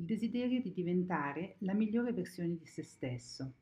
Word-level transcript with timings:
il 0.00 0.06
desiderio 0.06 0.62
di 0.62 0.72
diventare 0.72 1.56
la 1.58 1.74
migliore 1.74 2.14
versione 2.14 2.56
di 2.56 2.64
se 2.64 2.82
stesso. 2.82 3.52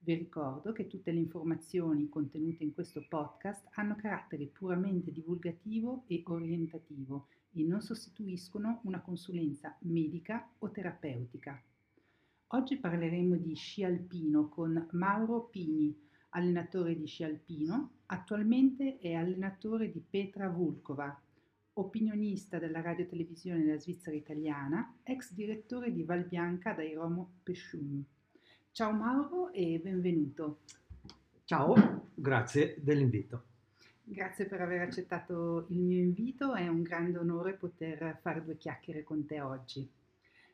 Vi 0.00 0.12
ricordo 0.12 0.72
che 0.72 0.86
tutte 0.86 1.10
le 1.10 1.18
informazioni 1.18 2.10
contenute 2.10 2.62
in 2.62 2.74
questo 2.74 3.06
podcast 3.08 3.66
hanno 3.72 3.96
carattere 3.96 4.44
puramente 4.44 5.10
divulgativo 5.10 6.04
e 6.06 6.22
orientativo 6.26 7.28
e 7.52 7.62
non 7.62 7.80
sostituiscono 7.80 8.80
una 8.84 9.00
consulenza 9.00 9.78
medica 9.80 10.52
o 10.58 10.70
terapeutica. 10.70 11.58
Oggi 12.48 12.76
parleremo 12.76 13.36
di 13.36 13.54
sci 13.54 13.82
alpino 13.82 14.50
con 14.50 14.88
Mauro 14.92 15.46
Pini, 15.46 15.98
allenatore 16.30 16.98
di 16.98 17.06
sci 17.06 17.24
alpino, 17.24 17.92
attualmente 18.06 18.98
è 18.98 19.14
allenatore 19.14 19.90
di 19.90 20.04
Petra 20.06 20.50
Vulkova, 20.50 21.18
opinionista 21.78 22.58
della 22.58 22.80
radiotelevisione 22.80 23.64
della 23.64 23.78
Svizzera 23.78 24.16
italiana, 24.16 24.96
ex 25.04 25.32
direttore 25.32 25.92
di 25.92 26.02
Val 26.02 26.24
Bianca 26.24 26.72
da 26.72 26.82
Iromo 26.82 27.34
Pesciumi. 27.42 28.04
Ciao 28.72 28.92
Mauro 28.92 29.52
e 29.52 29.78
benvenuto. 29.82 30.60
Ciao, 31.44 32.10
grazie 32.14 32.76
dell'invito. 32.80 33.44
Grazie 34.02 34.46
per 34.46 34.60
aver 34.60 34.80
accettato 34.80 35.66
il 35.68 35.78
mio 35.78 36.00
invito, 36.00 36.54
è 36.54 36.66
un 36.66 36.82
grande 36.82 37.18
onore 37.18 37.54
poter 37.54 38.18
fare 38.20 38.42
due 38.42 38.56
chiacchiere 38.56 39.04
con 39.04 39.24
te 39.26 39.40
oggi. 39.40 39.88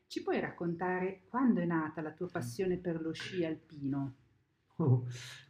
Ci 0.07 0.21
puoi 0.21 0.39
raccontare 0.39 1.21
quando 1.27 1.59
è 1.59 1.65
nata 1.65 2.01
la 2.01 2.11
tua 2.11 2.27
passione 2.27 2.77
per 2.77 3.01
lo 3.01 3.13
sci 3.13 3.43
alpino? 3.43 4.15
Oh, 4.75 5.05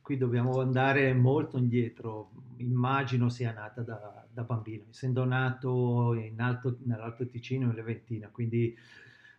qui 0.06 0.18
dobbiamo 0.18 0.60
andare 0.60 1.16
molto 1.16 1.58
indietro, 1.58 2.30
immagino 2.58 3.28
sia 3.28 3.52
nata 3.52 3.82
da, 3.82 4.24
da 4.32 4.44
bambino, 4.44 4.86
essendo 4.92 5.26
nato 5.26 6.12
alto, 6.38 6.78
nell'Alto 6.84 7.26
Ticino 7.26 7.70
in 7.70 7.74
Leventina, 7.74 8.30
quindi 8.30 8.78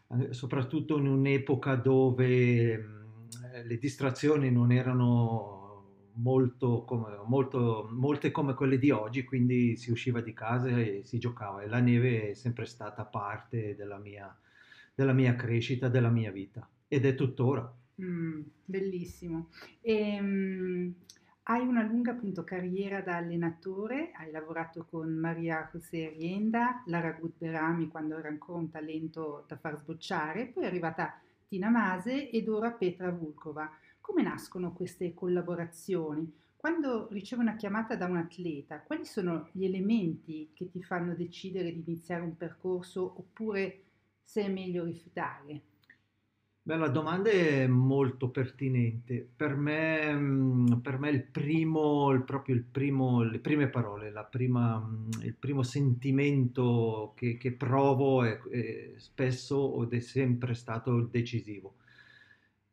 eh, 0.09 0.33
soprattutto 0.33 0.99
in 0.99 1.07
un'epoca 1.07 1.77
dove 1.77 2.79
mh, 2.79 3.63
le 3.65 3.79
distrazioni 3.79 4.51
non 4.51 4.73
erano 4.73 6.11
molto 6.15 6.83
come, 6.83 7.17
molto, 7.25 7.89
molte 7.93 8.33
come 8.33 8.55
quelle 8.55 8.79
di 8.81 8.91
oggi, 8.91 9.23
quindi 9.23 9.77
si 9.77 9.93
usciva 9.93 10.21
di 10.21 10.33
casa 10.33 10.67
e 10.71 11.03
si 11.05 11.21
giocava. 11.21 11.63
E 11.63 11.69
la 11.69 11.79
neve 11.79 12.31
è 12.31 12.35
sempre 12.35 12.65
stata 12.67 13.05
parte 13.05 13.77
della 13.77 13.99
mia, 13.99 14.37
della 14.97 15.13
mia 15.13 15.37
crescita, 15.37 15.89
della 15.89 16.11
mia 16.11 16.33
vita. 16.33 16.69
Ed 16.89 17.07
è 17.07 17.15
tuttora. 17.15 17.73
Mm, 18.01 18.43
bellissimo. 18.65 19.49
E, 19.81 20.19
um, 20.21 20.95
hai 21.45 21.67
una 21.67 21.83
lunga 21.83 22.13
appunto, 22.13 22.45
carriera 22.45 23.01
da 23.01 23.17
allenatore, 23.17 24.11
hai 24.15 24.31
lavorato 24.31 24.85
con 24.85 25.09
Maria 25.15 25.69
José 25.73 26.11
Rienda, 26.11 26.83
Lara 26.87 27.13
Gutberami 27.13 27.89
quando 27.89 28.19
era 28.19 28.29
ancora 28.29 28.59
un 28.59 28.69
talento 28.71 29.45
da 29.49 29.57
far 29.57 29.79
sbocciare, 29.79 30.47
poi 30.49 30.65
è 30.65 30.67
arrivata 30.67 31.19
Tina 31.49 31.71
Mase 31.71 32.31
ed 32.31 32.49
ora 32.49 32.71
Petra 32.73 33.11
Vulkova. 33.11 33.71
Come 34.01 34.23
nascono 34.23 34.73
queste 34.73 35.15
collaborazioni? 35.15 36.31
Quando 36.57 37.09
ricevi 37.11 37.43
una 37.43 37.57
chiamata 37.57 37.97
da 37.97 38.07
un 38.07 38.17
atleta, 38.17 38.81
quali 38.81 39.05
sono 39.07 39.49
gli 39.53 39.65
elementi 39.65 40.51
che 40.53 40.69
ti 40.69 40.83
fanno 40.83 41.15
decidere 41.15 41.73
di 41.73 41.83
iniziare 41.87 42.23
un 42.23 42.37
percorso 42.37 43.15
oppure 43.19 43.83
se 44.25 44.43
è 44.45 44.49
meglio 44.49 44.85
rifiutare? 44.85 45.63
Beh, 46.67 46.77
la 46.77 46.89
domanda 46.89 47.31
è 47.31 47.69
molto 47.69 48.29
pertinente. 48.31 49.25
Per 49.37 49.55
me, 49.55 50.13
mm, 50.13 50.73
per 50.83 50.99
me 50.99 51.11
il 51.11 51.23
primo, 51.23 52.11
il 52.11 52.25
proprio 52.25 52.57
il 52.57 52.65
primo, 52.65 53.23
le 53.23 53.39
prime 53.39 53.69
parole, 53.69 54.11
la 54.11 54.25
prima, 54.25 54.77
mm, 54.81 55.11
il 55.23 55.35
primo 55.37 55.63
sentimento 55.63 57.13
che, 57.15 57.37
che 57.37 57.53
provo 57.53 58.25
è, 58.25 58.37
è 58.51 58.95
spesso 58.97 59.81
ed 59.85 59.93
è 59.93 60.01
sempre 60.01 60.55
stato 60.55 61.03
decisivo. 61.03 61.77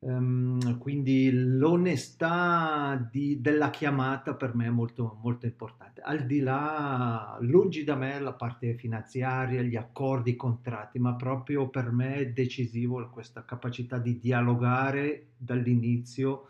Um, 0.06 0.80
quindi 0.80 1.32
l'onestà 1.32 3.08
di, 3.10 3.40
della 3.40 3.70
chiamata 3.70 4.34
per 4.34 4.54
me 4.54 4.66
è 4.66 4.70
molto, 4.70 5.18
molto 5.22 5.46
importante. 5.46 6.02
Al 6.02 6.26
di 6.26 6.42
là, 6.42 7.38
lungi 7.40 7.86
da 7.86 7.96
me 7.96 8.20
la 8.20 8.34
parte 8.34 8.74
finanziaria, 8.76 9.62
gli 9.62 9.78
accordi, 9.78 10.32
i 10.32 10.36
contratti, 10.36 11.00
ma 11.00 11.16
proprio 11.16 11.70
per 11.70 11.92
me 11.92 12.16
è 12.16 12.32
decisivo 12.32 13.10
questa 13.10 13.46
capacità 13.46 13.98
di 13.98 14.20
dialogare 14.20 15.28
dall'inizio 15.38 16.48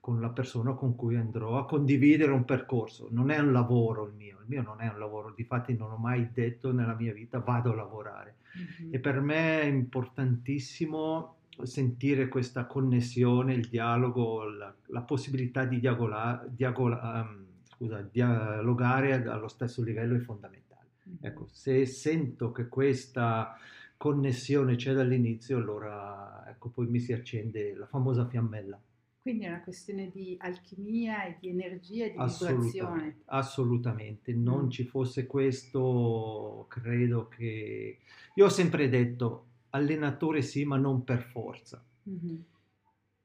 con 0.00 0.20
la 0.20 0.30
persona 0.30 0.72
con 0.72 0.96
cui 0.96 1.14
andrò 1.14 1.56
a 1.58 1.66
condividere 1.66 2.32
un 2.32 2.44
percorso. 2.44 3.08
Non 3.12 3.30
è 3.30 3.38
un 3.38 3.52
lavoro 3.52 4.06
il 4.06 4.14
mio, 4.14 4.38
il 4.40 4.46
mio 4.46 4.62
non 4.62 4.80
è 4.80 4.88
un 4.88 4.98
lavoro, 4.98 5.32
difatti 5.36 5.76
non 5.76 5.92
ho 5.92 5.98
mai 5.98 6.30
detto 6.32 6.72
nella 6.72 6.94
mia 6.94 7.12
vita 7.12 7.38
vado 7.38 7.70
a 7.72 7.76
lavorare. 7.76 8.38
Mm-hmm. 8.58 8.94
E 8.94 8.98
per 8.98 9.20
me 9.20 9.60
è 9.60 9.66
importantissimo 9.66 11.37
sentire 11.62 12.28
questa 12.28 12.66
connessione, 12.66 13.54
il 13.54 13.68
dialogo, 13.68 14.44
la, 14.44 14.74
la 14.86 15.02
possibilità 15.02 15.64
di 15.64 15.80
diagola, 15.80 16.44
diagola, 16.48 17.26
um, 17.28 17.46
scusa, 17.64 18.00
dialogare 18.02 19.12
allo 19.26 19.48
stesso 19.48 19.82
livello 19.82 20.16
è 20.16 20.20
fondamentale. 20.20 20.88
Mm-hmm. 21.08 21.18
Ecco, 21.20 21.46
se 21.50 21.86
sento 21.86 22.52
che 22.52 22.68
questa 22.68 23.56
connessione 23.96 24.76
c'è 24.76 24.92
dall'inizio, 24.92 25.58
allora 25.58 26.44
ecco, 26.48 26.68
poi 26.68 26.86
mi 26.86 27.00
si 27.00 27.12
accende 27.12 27.74
la 27.74 27.86
famosa 27.86 28.26
fiammella. 28.26 28.80
Quindi 29.20 29.44
è 29.44 29.48
una 29.48 29.60
questione 29.60 30.10
di 30.10 30.36
alchimia 30.40 31.24
e 31.24 31.36
di 31.38 31.50
energia 31.50 32.06
e 32.06 32.12
di 32.12 32.16
vibrazione. 32.16 33.18
Assolutamente, 33.26 34.32
non 34.32 34.66
mm. 34.66 34.70
ci 34.70 34.84
fosse 34.84 35.26
questo, 35.26 36.64
credo 36.68 37.28
che... 37.28 37.98
Io 38.36 38.44
ho 38.44 38.48
sempre 38.48 38.88
detto, 38.88 39.47
allenatore 39.78 40.42
sì, 40.42 40.64
ma 40.64 40.76
non 40.76 41.04
per 41.04 41.22
forza. 41.22 41.82
Mm-hmm. 42.08 42.36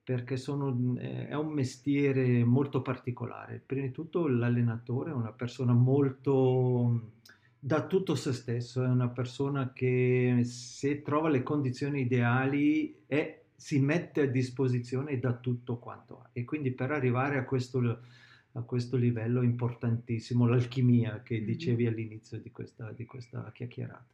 Perché 0.04 0.38
sono, 0.38 0.96
eh, 0.98 1.28
è 1.28 1.36
un 1.36 1.54
mestiere 1.54 2.44
molto 2.44 2.82
particolare. 2.82 3.62
Prima 3.66 3.86
di 3.86 3.92
tutto 3.92 4.28
l'allenatore 4.28 5.12
è 5.12 5.14
una 5.14 5.32
persona 5.32 5.74
molto 5.74 7.12
da 7.66 7.88
tutto 7.88 8.16
se 8.16 8.34
stesso, 8.34 8.84
è 8.84 8.88
una 8.88 9.08
persona 9.08 9.72
che 9.72 10.42
se 10.44 11.02
trova 11.02 11.30
le 11.30 11.44
condizioni 11.44 12.02
ideali 12.02 13.04
è, 13.06 13.44
si 13.56 13.80
mette 13.80 14.24
a 14.24 14.26
disposizione 14.26 15.18
dà 15.18 15.34
tutto 15.34 15.78
quanto 15.78 16.20
ha. 16.20 16.30
E 16.34 16.44
quindi 16.44 16.72
per 16.72 16.92
arrivare 16.92 17.38
a 17.38 17.46
questo, 17.46 17.80
a 18.52 18.62
questo 18.64 18.98
livello 18.98 19.40
è 19.40 19.46
importantissimo 19.46 20.46
l'alchimia 20.46 21.22
che 21.22 21.38
mm-hmm. 21.38 21.46
dicevi 21.46 21.88
all'inizio 21.88 22.38
di 22.38 22.52
questa, 22.52 22.92
di 22.92 23.06
questa 23.06 23.50
chiacchierata 23.54 24.06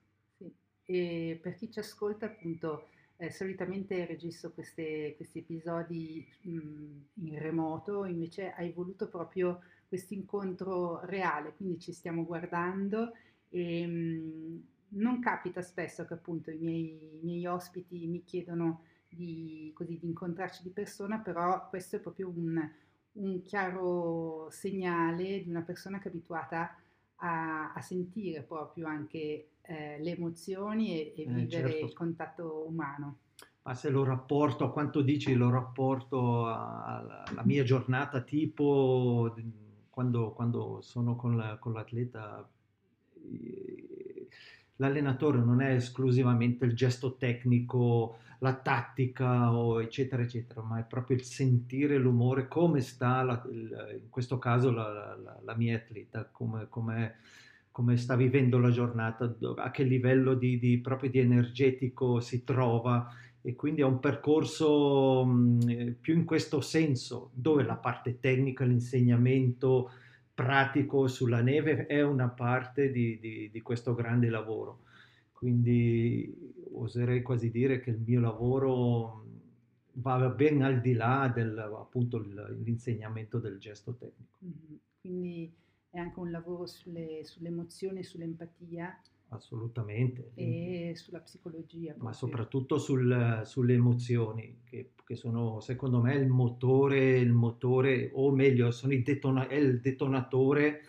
e 0.90 1.38
per 1.40 1.54
chi 1.54 1.70
ci 1.70 1.78
ascolta 1.78 2.26
appunto 2.26 2.88
eh, 3.18 3.30
solitamente 3.30 4.08
registro 4.08 4.50
queste, 4.50 5.14
questi 5.18 5.38
episodi 5.38 6.28
mh, 6.42 7.26
in 7.26 7.38
remoto, 7.38 8.06
invece 8.06 8.54
hai 8.54 8.72
voluto 8.72 9.08
proprio 9.08 9.62
questo 9.88 10.16
incontro 10.16 11.06
reale, 11.06 11.54
quindi 11.56 11.80
ci 11.80 11.94
stiamo 11.94 12.26
guardando 12.26 13.12
e 13.50 13.86
mh, 13.86 14.64
non 14.98 15.20
capita 15.20 15.62
spesso 15.62 16.06
che 16.06 16.16
appunto 16.16 16.50
i 16.50 16.58
miei, 16.58 17.20
i 17.22 17.24
miei 17.24 17.46
ospiti 17.46 18.08
mi 18.08 18.24
chiedono 18.24 18.82
di, 19.08 19.72
così, 19.76 20.00
di, 20.00 20.08
incontrarci 20.08 20.64
di 20.64 20.72
persona, 20.72 21.20
però 21.20 21.70
questo 21.70 21.98
è 21.98 22.00
proprio 22.00 22.30
un, 22.30 22.68
un 23.12 23.44
chiaro 23.44 24.48
segnale 24.50 25.44
di 25.44 25.50
una 25.52 25.62
persona 25.62 26.00
che 26.00 26.06
è 26.06 26.12
abituata 26.12 26.76
a, 27.18 27.74
a 27.74 27.82
sentire 27.82 28.42
proprio 28.42 28.88
anche 28.88 29.50
eh, 29.70 30.00
le 30.02 30.12
emozioni 30.12 31.00
e, 31.00 31.14
e 31.16 31.22
eh, 31.22 31.26
vivere 31.26 31.70
certo. 31.70 31.86
il 31.86 31.94
contatto 31.94 32.66
umano. 32.68 33.18
Ma 33.62 33.76
se 33.76 33.90
lo 33.90 34.04
rapporto 34.04 34.64
a 34.64 34.72
quanto 34.72 35.02
dici, 35.02 35.36
lo 35.36 35.52
rapporto 35.52 36.48
alla 36.48 37.44
mia 37.44 37.64
giornata 37.64 38.22
tipo 38.22 39.36
quando, 39.90 40.32
quando 40.32 40.82
sono 40.82 41.16
con, 41.16 41.38
la, 41.38 41.58
con 41.58 41.74
l'atleta, 41.74 42.50
l'allenatore 44.78 45.38
non 45.38 45.62
è 45.62 45.74
esclusivamente 45.74 46.66
il 46.66 46.74
gesto 46.74 47.18
tecnico, 47.18 48.18
la 48.40 48.56
tattica, 48.56 49.54
o 49.54 49.82
eccetera, 49.82 50.24
eccetera, 50.24 50.62
ma 50.62 50.80
è 50.80 50.84
proprio 50.84 51.18
il 51.18 51.24
sentire 51.24 51.98
l'umore, 51.98 52.48
come 52.48 52.80
sta, 52.82 53.22
la, 53.22 53.46
il, 53.52 54.00
in 54.02 54.10
questo 54.10 54.40
caso, 54.40 54.72
la, 54.72 55.16
la, 55.16 55.40
la 55.44 55.56
mia 55.56 55.76
atleta, 55.76 56.28
come, 56.32 56.68
come 56.70 57.18
come 57.80 57.96
sta 57.96 58.18
vivendo 58.18 58.60
la 58.60 58.72
giornata, 58.72 59.34
a 59.56 59.72
che 59.72 59.84
livello 59.84 60.34
di, 60.34 60.60
di, 60.60 60.80
proprio 60.80 61.10
di 61.10 61.20
energetico 61.20 62.20
si 62.20 62.44
trova 62.44 63.10
e 63.42 63.56
quindi 63.56 63.80
è 63.80 63.86
un 63.86 64.02
percorso 64.02 65.24
mh, 65.24 65.96
più 66.02 66.14
in 66.14 66.26
questo 66.26 66.60
senso, 66.60 67.32
dove 67.34 67.64
la 67.64 67.78
parte 67.78 68.20
tecnica, 68.20 68.66
l'insegnamento 68.66 69.92
pratico 70.34 71.08
sulla 71.08 71.40
neve 71.40 71.86
è 71.86 72.02
una 72.02 72.28
parte 72.28 72.92
di, 72.92 73.18
di, 73.18 73.50
di 73.50 73.62
questo 73.62 73.96
grande 73.96 74.30
lavoro. 74.30 74.80
Quindi 75.32 76.36
oserei 76.74 77.22
quasi 77.22 77.50
dire 77.50 77.80
che 77.80 77.92
il 77.92 78.02
mio 78.06 78.20
lavoro 78.20 79.24
va 79.94 80.28
ben 80.28 80.64
al 80.64 80.82
di 80.82 80.96
là 80.96 81.32
del 81.34 81.58
appunto 81.58 82.18
l'insegnamento 82.62 83.40
del 83.40 83.58
gesto 83.58 83.96
tecnico. 83.96 84.36
Quindi 85.00 85.50
è 85.90 86.00
anche 86.00 86.20
un 86.20 86.32
lavoro 86.32 86.66
sulle, 86.66 87.22
sull'emozione, 87.24 88.04
sull'empatia. 88.04 89.02
Assolutamente. 89.30 90.32
E 90.36 90.94
sulla 90.96 91.20
psicologia. 91.20 91.92
Proprio. 91.92 92.04
Ma 92.04 92.14
soprattutto 92.14 92.78
sul, 92.78 93.42
sulle 93.46 93.74
emozioni, 93.74 94.62
che, 94.64 94.92
che, 95.04 95.16
sono 95.16 95.60
secondo 95.60 96.02
me 96.02 96.16
il 96.16 96.28
motore, 96.28 97.18
il 97.18 97.32
motore 97.32 98.10
o 98.14 98.32
meglio, 98.32 98.72
sono 98.72 98.94
il 98.94 99.04
detona- 99.04 99.48
è 99.48 99.56
il 99.56 99.80
detonatore 99.80 100.82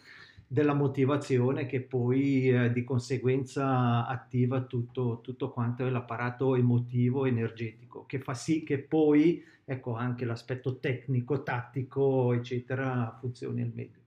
della 0.47 0.75
motivazione 0.75 1.67
che 1.67 1.81
poi 1.81 2.51
eh, 2.51 2.73
di 2.73 2.83
conseguenza 2.83 4.07
attiva 4.07 4.63
tutto, 4.63 5.21
tutto 5.23 5.51
quanto 5.53 5.87
è 5.87 5.91
l'apparato 5.91 6.57
emotivo 6.57 7.25
energetico 7.25 8.05
che 8.05 8.19
fa 8.19 8.35
sì 8.35 8.65
che 8.65 8.81
poi 8.81 9.45
ecco 9.65 9.95
anche 9.95 10.25
l'aspetto 10.25 10.81
tecnico, 10.81 11.45
tattico 11.45 12.33
eccetera 12.33 13.17
funzioni 13.21 13.63
al 13.63 13.71
meglio. 13.73 14.00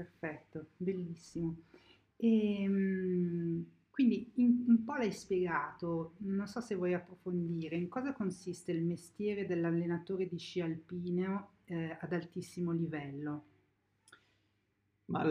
Perfetto, 0.00 0.68
bellissimo. 0.78 1.56
E, 2.16 2.62
ehm, 2.62 3.64
quindi 3.90 4.32
in, 4.36 4.64
un 4.66 4.82
po' 4.82 4.94
l'hai 4.94 5.12
spiegato, 5.12 6.14
non 6.20 6.46
so 6.46 6.62
se 6.62 6.74
vuoi 6.74 6.94
approfondire, 6.94 7.76
in 7.76 7.88
cosa 7.88 8.14
consiste 8.14 8.72
il 8.72 8.82
mestiere 8.82 9.44
dell'allenatore 9.44 10.26
di 10.26 10.38
sci 10.38 10.62
alpino 10.62 11.50
eh, 11.64 11.98
ad 12.00 12.14
altissimo 12.14 12.72
livello? 12.72 13.44
Ma 15.10 15.22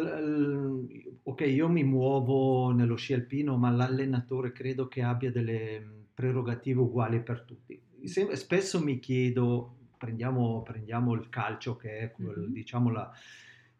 ok, 1.23 1.41
io 1.41 1.67
mi 1.67 1.83
muovo 1.83 2.71
nello 2.71 2.95
sci 2.95 3.13
alpino, 3.13 3.57
ma 3.57 3.71
l'allenatore 3.71 4.51
credo 4.51 4.87
che 4.87 5.01
abbia 5.01 5.31
delle 5.31 6.05
prerogative 6.13 6.81
uguali 6.81 7.23
per 7.23 7.41
tutti. 7.41 7.81
spesso 8.03 8.83
mi 8.83 8.99
chiedo, 8.99 9.77
prendiamo, 9.97 10.61
prendiamo, 10.61 11.13
il 11.13 11.29
calcio 11.29 11.75
che 11.75 11.97
è 11.97 12.13
mm-hmm. 12.21 12.51
diciamo 12.51 12.91
la, 12.91 13.11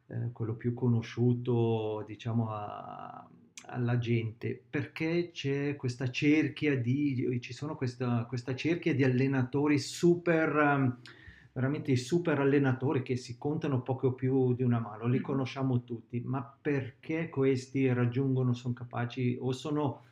eh, 0.10 0.32
quello 0.34 0.56
più 0.56 0.74
conosciuto 0.74 2.04
diciamo, 2.06 2.50
a, 2.50 3.28
alla 3.68 3.98
gente, 3.98 4.62
perché 4.70 5.30
c'è 5.32 5.76
questa 5.76 6.10
cerchia 6.10 6.78
di, 6.78 7.38
ci 7.42 7.54
sono 7.54 7.76
questa, 7.76 8.26
questa 8.28 8.56
cerchia 8.56 8.94
di 8.94 9.04
allenatori 9.04 9.80
super... 9.80 10.56
Um, 10.56 10.98
veramente 11.52 11.92
i 11.92 11.98
super 11.98 12.40
allenatori 12.40 13.02
che 13.02 13.18
si 13.18 13.38
contano 13.38 13.82
poco 13.82 14.14
più 14.14 14.54
di 14.54 14.64
una 14.64 14.80
mano, 14.80 15.08
li 15.08 15.20
conosciamo 15.20 15.84
tutti, 15.84 16.22
ma 16.22 16.42
perché 16.62 17.28
questi 17.28 17.92
raggiungono, 17.92 18.54
sono 18.54 18.74
capaci 18.74 19.38
o 19.42 19.52
sono, 19.52 20.06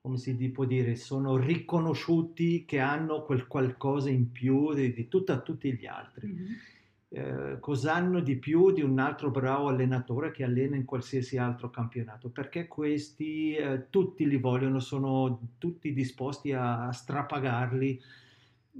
come 0.00 0.16
si 0.16 0.34
può 0.48 0.64
dire, 0.64 0.94
sono 0.96 1.36
riconosciuti 1.36 2.64
che 2.64 2.78
hanno 2.78 3.22
quel 3.24 3.46
qualcosa 3.46 4.08
in 4.08 4.30
più 4.30 4.72
di, 4.72 4.94
di 4.94 5.08
tutta, 5.08 5.40
tutti 5.40 5.74
gli 5.74 5.84
altri? 5.84 6.28
Mm-hmm. 6.28 6.52
Eh, 7.10 7.56
cosa 7.60 7.94
hanno 7.94 8.20
di 8.20 8.36
più 8.36 8.70
di 8.70 8.82
un 8.82 8.98
altro 8.98 9.30
bravo 9.30 9.68
allenatore 9.68 10.30
che 10.30 10.44
allena 10.44 10.76
in 10.76 10.84
qualsiasi 10.84 11.38
altro 11.38 11.70
campionato? 11.70 12.28
Perché 12.28 12.66
questi 12.66 13.54
eh, 13.54 13.86
tutti 13.88 14.28
li 14.28 14.36
vogliono, 14.36 14.78
sono 14.78 15.40
tutti 15.58 15.92
disposti 15.94 16.52
a, 16.52 16.86
a 16.86 16.92
strapagarli 16.92 18.00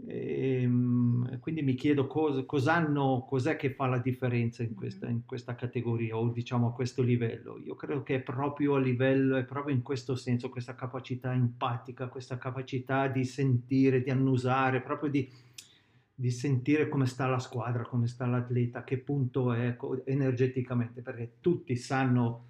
e, 0.07 0.63
ehm, 0.63 1.39
quindi 1.41 1.63
mi 1.63 1.75
chiedo 1.75 2.07
cosa, 2.07 2.45
cos'hanno, 2.45 3.25
cos'è 3.27 3.57
che 3.57 3.73
fa 3.73 3.87
la 3.87 3.99
differenza 3.99 4.63
in 4.63 4.75
questa, 4.75 5.09
in 5.09 5.25
questa, 5.25 5.55
categoria 5.55 6.17
o 6.17 6.29
diciamo 6.29 6.69
a 6.69 6.73
questo 6.73 7.03
livello. 7.03 7.59
Io 7.65 7.75
credo 7.75 8.03
che 8.03 8.17
è 8.17 8.21
proprio 8.21 8.75
a 8.75 8.79
livello, 8.81 9.37
è 9.37 9.45
proprio 9.45 9.75
in 9.75 9.83
questo 9.83 10.15
senso, 10.15 10.51
questa 10.51 10.75
capacità 10.75 11.33
empatica, 11.33 12.09
questa 12.09 12.39
capacità 12.39 13.09
di 13.09 13.25
sentire, 13.25 14.03
di 14.03 14.11
annusare, 14.11 14.81
proprio 14.83 15.11
di, 15.11 15.29
di 16.21 16.33
sentire 16.33 16.89
come 16.89 17.07
sta 17.07 17.29
la 17.29 17.39
squadra, 17.39 17.85
come 17.85 18.09
sta 18.09 18.27
l'atleta, 18.27 18.83
che 18.83 18.99
punto 18.99 19.53
è 19.53 19.77
energeticamente, 20.05 21.01
perché 21.01 21.35
tutti 21.41 21.77
sanno 21.77 22.47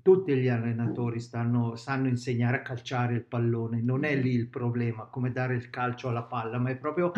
tutti 0.00 0.34
gli 0.36 0.48
allenatori 0.48 1.20
stanno, 1.20 1.76
sanno 1.76 2.08
insegnare 2.08 2.58
a 2.58 2.62
calciare 2.62 3.12
il 3.12 3.24
pallone, 3.24 3.82
non 3.82 4.04
è 4.04 4.16
lì 4.16 4.32
il 4.32 4.46
problema, 4.46 5.04
come 5.04 5.32
dare 5.32 5.54
il 5.54 5.68
calcio 5.68 6.08
alla 6.08 6.22
palla, 6.22 6.56
ma 6.56 6.70
è 6.70 6.76
proprio 6.76 7.12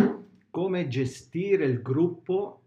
come 0.51 0.89
gestire 0.89 1.67
il 1.67 1.83
gruppo, 1.83 2.63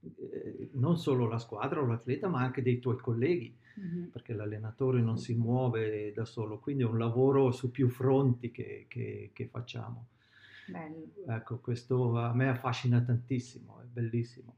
eh, 0.00 0.70
non 0.72 0.98
solo 0.98 1.28
la 1.28 1.38
squadra 1.38 1.80
o 1.80 1.86
l'atleta, 1.86 2.26
ma 2.26 2.40
anche 2.40 2.60
dei 2.60 2.80
tuoi 2.80 2.96
colleghi, 2.96 3.56
mm-hmm. 3.78 4.06
perché 4.06 4.32
l'allenatore 4.32 5.00
non 5.00 5.16
si 5.16 5.34
muove 5.34 6.12
da 6.12 6.24
solo, 6.24 6.58
quindi 6.58 6.82
è 6.82 6.86
un 6.86 6.98
lavoro 6.98 7.52
su 7.52 7.70
più 7.70 7.88
fronti 7.88 8.50
che, 8.50 8.86
che, 8.88 9.30
che 9.32 9.46
facciamo. 9.46 10.06
Bello. 10.66 11.12
Ecco, 11.26 11.58
questo 11.58 12.18
a 12.18 12.34
me 12.34 12.48
affascina 12.48 13.00
tantissimo, 13.00 13.80
è 13.80 13.84
bellissimo. 13.84 14.56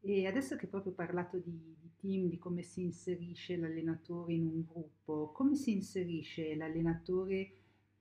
E 0.00 0.26
adesso 0.26 0.56
che 0.56 0.66
proprio 0.66 0.92
parlato 0.92 1.38
di, 1.38 1.76
di, 1.80 1.90
team, 1.96 2.28
di 2.28 2.38
come 2.38 2.62
si 2.62 2.82
inserisce 2.82 3.56
l'allenatore 3.56 4.34
in 4.34 4.44
un 4.46 4.64
gruppo, 4.66 5.30
come 5.32 5.54
si 5.54 5.72
inserisce 5.72 6.54
l'allenatore 6.54 7.52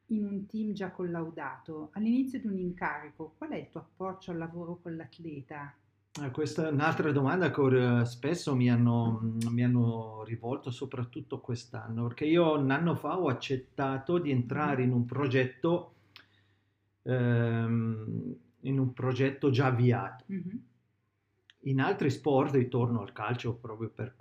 in 0.07 0.25
un 0.25 0.45
team 0.45 0.73
già 0.73 0.91
collaudato? 0.91 1.89
All'inizio 1.93 2.39
di 2.39 2.47
un 2.47 2.57
incarico, 2.57 3.35
qual 3.37 3.51
è 3.51 3.57
il 3.57 3.69
tuo 3.69 3.79
approccio 3.79 4.31
al 4.31 4.37
lavoro 4.37 4.79
con 4.81 4.95
l'atleta? 4.95 5.73
Eh, 6.21 6.29
questa 6.29 6.67
è 6.67 6.71
un'altra 6.71 7.11
domanda 7.11 7.49
che 7.49 8.05
spesso 8.05 8.55
mi 8.55 8.69
hanno, 8.69 9.19
mi 9.49 9.63
hanno, 9.63 10.23
rivolto, 10.23 10.69
soprattutto 10.69 11.39
quest'anno, 11.39 12.05
perché 12.05 12.25
io 12.25 12.55
un 12.55 12.69
anno 12.69 12.95
fa 12.95 13.19
ho 13.19 13.29
accettato 13.29 14.19
di 14.19 14.29
entrare 14.29 14.81
mm-hmm. 14.81 14.89
in 14.89 14.93
un 14.93 15.05
progetto, 15.05 15.92
ehm, 17.03 18.35
in 18.61 18.79
un 18.79 18.93
progetto 18.93 19.49
già 19.49 19.67
avviato. 19.67 20.25
Mm-hmm 20.31 20.57
in 21.65 21.79
altri 21.79 22.09
sport, 22.09 22.55
ritorno 22.55 23.01
al 23.01 23.13
calcio 23.13 23.55
proprio 23.55 23.89
per, 23.89 24.15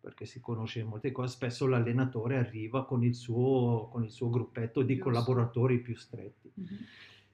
perché 0.00 0.24
si 0.24 0.40
conosce 0.40 0.82
molte 0.84 1.12
cose, 1.12 1.34
spesso 1.34 1.66
l'allenatore 1.66 2.38
arriva 2.38 2.84
con 2.86 3.04
il 3.04 3.14
suo, 3.14 3.88
con 3.90 4.04
il 4.04 4.10
suo 4.10 4.30
gruppetto 4.30 4.82
di 4.82 4.96
collaboratori 4.96 5.80
più 5.80 5.96
stretti. 5.96 6.50
Mm-hmm. 6.58 6.82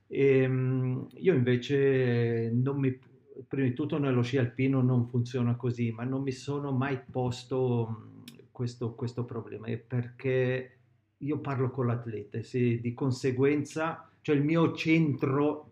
Ehm, 0.09 1.09
e, 1.13 1.21
io 1.21 1.35
invece 1.35 2.51
non 2.53 2.81
mi, 2.81 2.99
prima 3.47 3.69
di 3.69 3.75
tutto 3.75 3.99
nello 3.99 4.23
sci 4.23 4.39
alpino 4.39 4.83
non 4.83 5.07
funziona 5.07 5.55
così, 5.55 5.93
ma 5.93 6.03
non 6.03 6.23
mi 6.23 6.33
sono 6.33 6.73
mai 6.73 6.99
posto 6.99 8.23
questo, 8.51 8.95
questo 8.95 9.25
problema, 9.25 9.69
perché 9.87 10.79
io 11.19 11.39
parlo 11.39 11.71
con 11.71 11.87
l'atleta 11.87 12.39
e 12.39 12.43
se 12.43 12.81
di 12.81 12.93
conseguenza, 12.93 14.10
cioè 14.21 14.37
il 14.37 14.43
mio 14.43 14.75
centro 14.75 15.71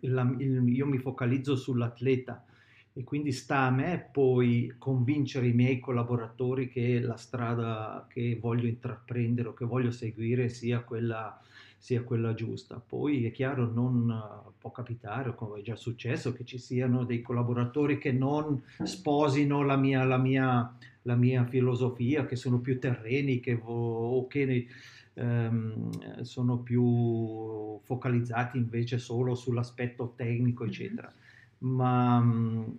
il, 0.00 0.36
il, 0.38 0.68
io 0.68 0.86
mi 0.86 0.98
focalizzo 0.98 1.56
sull'atleta 1.56 2.44
e 2.92 3.04
quindi 3.04 3.32
sta 3.32 3.60
a 3.60 3.70
me 3.70 4.08
poi 4.10 4.74
convincere 4.76 5.46
i 5.46 5.52
miei 5.52 5.78
collaboratori 5.78 6.68
che 6.68 7.00
la 7.00 7.16
strada 7.16 8.06
che 8.08 8.36
voglio 8.40 8.66
intraprendere 8.66 9.48
o 9.48 9.54
che 9.54 9.64
voglio 9.64 9.92
seguire 9.92 10.48
sia 10.48 10.80
quella, 10.80 11.40
sia 11.78 12.02
quella 12.02 12.34
giusta. 12.34 12.82
Poi 12.84 13.26
è 13.26 13.30
chiaro, 13.30 13.70
non 13.72 14.52
può 14.58 14.72
capitare, 14.72 15.34
come 15.36 15.60
è 15.60 15.62
già 15.62 15.76
successo, 15.76 16.32
che 16.32 16.44
ci 16.44 16.58
siano 16.58 17.04
dei 17.04 17.22
collaboratori 17.22 17.96
che 17.96 18.10
non 18.10 18.60
sposino 18.82 19.62
la 19.62 19.76
mia, 19.76 20.02
la 20.04 20.18
mia, 20.18 20.76
la 21.02 21.14
mia 21.14 21.46
filosofia, 21.46 22.26
che 22.26 22.34
sono 22.34 22.58
più 22.58 22.80
terreni 22.80 23.38
che, 23.38 23.56
o 23.62 24.26
che 24.26 24.66
ehm, 25.14 26.20
sono 26.22 26.58
più 26.58 27.78
focalizzati 27.82 28.58
invece 28.58 28.98
solo 28.98 29.34
sull'aspetto 29.34 30.14
tecnico, 30.16 30.64
eccetera. 30.64 31.08
Mm-hmm. 31.08 31.28
Ma, 31.62 32.24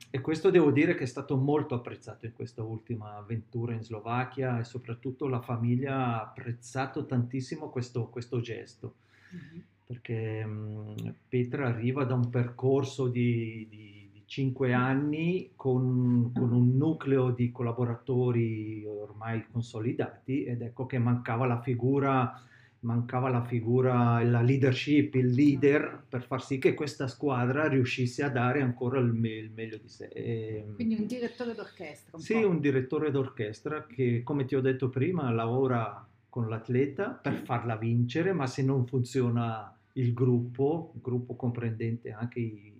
e 0.09 0.21
questo 0.21 0.49
devo 0.49 0.71
dire 0.71 0.95
che 0.95 1.03
è 1.03 1.07
stato 1.07 1.37
molto 1.37 1.75
apprezzato 1.75 2.25
in 2.25 2.33
questa 2.33 2.63
ultima 2.63 3.15
avventura 3.17 3.73
in 3.73 3.83
Slovacchia 3.83 4.59
e 4.59 4.63
soprattutto 4.63 5.27
la 5.27 5.41
famiglia 5.41 5.95
ha 5.95 6.21
apprezzato 6.21 7.05
tantissimo 7.05 7.69
questo, 7.69 8.07
questo 8.07 8.39
gesto. 8.39 8.95
Mm-hmm. 9.35 9.61
Perché 9.85 10.45
mh, 10.45 11.15
Petra 11.27 11.67
arriva 11.67 12.05
da 12.05 12.15
un 12.15 12.29
percorso 12.29 13.07
di, 13.07 13.67
di 13.69 14.00
cinque 14.31 14.71
anni 14.71 15.51
con, 15.57 16.31
con, 16.33 16.53
un 16.53 16.77
nucleo 16.77 17.31
di 17.31 17.51
collaboratori 17.51 18.85
ormai 18.85 19.45
consolidati 19.51 20.45
ed 20.45 20.61
ecco 20.61 20.85
che 20.85 20.99
mancava 20.99 21.45
la 21.45 21.59
figura, 21.59 22.41
mancava 22.79 23.27
la 23.27 23.43
figura, 23.43 24.23
la 24.23 24.39
leadership, 24.39 25.15
il 25.15 25.31
leader 25.31 26.05
per 26.07 26.23
far 26.23 26.41
sì 26.41 26.59
che 26.59 26.73
questa 26.75 27.09
squadra 27.09 27.67
riuscisse 27.67 28.23
a 28.23 28.29
dare 28.29 28.61
ancora 28.61 28.99
il, 28.99 29.11
me- 29.11 29.35
il 29.35 29.51
meglio 29.51 29.75
di 29.75 29.89
sé. 29.89 30.05
E, 30.05 30.65
Quindi 30.75 30.95
un 30.95 31.07
direttore 31.07 31.53
d'orchestra. 31.53 32.15
Un 32.15 32.23
sì, 32.23 32.35
po'. 32.35 32.47
un 32.47 32.61
direttore 32.61 33.11
d'orchestra 33.11 33.85
che 33.85 34.23
come 34.23 34.45
ti 34.45 34.55
ho 34.55 34.61
detto 34.61 34.87
prima 34.87 35.29
lavora 35.29 36.07
con 36.29 36.47
l'atleta 36.47 37.09
per 37.09 37.33
farla 37.43 37.75
vincere, 37.75 38.31
ma 38.31 38.47
se 38.47 38.63
non 38.63 38.87
funziona 38.87 39.77
il 39.95 40.13
gruppo, 40.13 40.93
il 40.95 41.01
gruppo 41.01 41.35
comprendente 41.35 42.13
anche 42.13 42.39
i, 42.39 42.70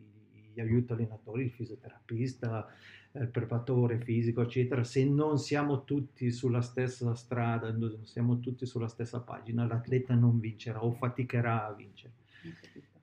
gli 0.53 0.59
aiuto 0.59 0.93
allenatori, 0.93 1.43
il 1.43 1.51
fisioterapista, 1.51 2.67
il 3.13 3.27
preparatore 3.27 3.99
fisico, 3.99 4.41
eccetera, 4.41 4.83
se 4.83 5.03
non 5.03 5.37
siamo 5.37 5.83
tutti 5.83 6.31
sulla 6.31 6.61
stessa 6.61 7.13
strada, 7.13 7.71
non 7.71 8.05
siamo 8.05 8.39
tutti 8.39 8.65
sulla 8.65 8.87
stessa 8.87 9.19
pagina, 9.19 9.65
l'atleta 9.65 10.13
non 10.15 10.39
vincerà 10.39 10.83
o 10.83 10.91
faticherà 10.91 11.67
a 11.67 11.73
vincere. 11.73 12.13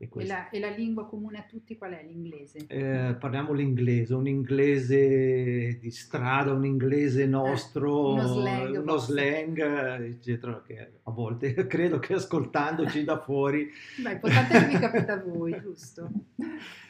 E, 0.00 0.08
e, 0.14 0.26
la, 0.26 0.48
e, 0.48 0.60
la, 0.60 0.70
lingua 0.70 1.06
comune 1.06 1.38
a 1.38 1.42
tutti 1.42 1.76
qual 1.76 1.92
è? 1.92 2.04
L'inglese? 2.04 2.66
Eh, 2.68 3.16
parliamo 3.18 3.52
l'inglese, 3.52 4.14
un 4.14 4.28
inglese 4.28 5.76
di 5.80 5.90
strada, 5.90 6.52
un 6.52 6.64
inglese 6.64 7.26
nostro, 7.26 8.16
eh, 8.16 8.20
uno 8.20 8.26
slang, 8.26 8.80
uno 8.80 8.96
slang 8.96 9.58
eccetera, 10.02 10.62
che 10.64 10.92
a 11.02 11.10
volte 11.10 11.52
credo 11.66 11.98
che 11.98 12.14
ascoltandoci 12.14 13.02
da 13.02 13.20
fuori... 13.20 13.68
Beh, 14.00 14.12
importante 14.12 14.58
che 14.58 14.66
vi 14.66 14.78
capita 14.78 15.14
a 15.14 15.22
voi, 15.22 15.60
giusto? 15.60 16.08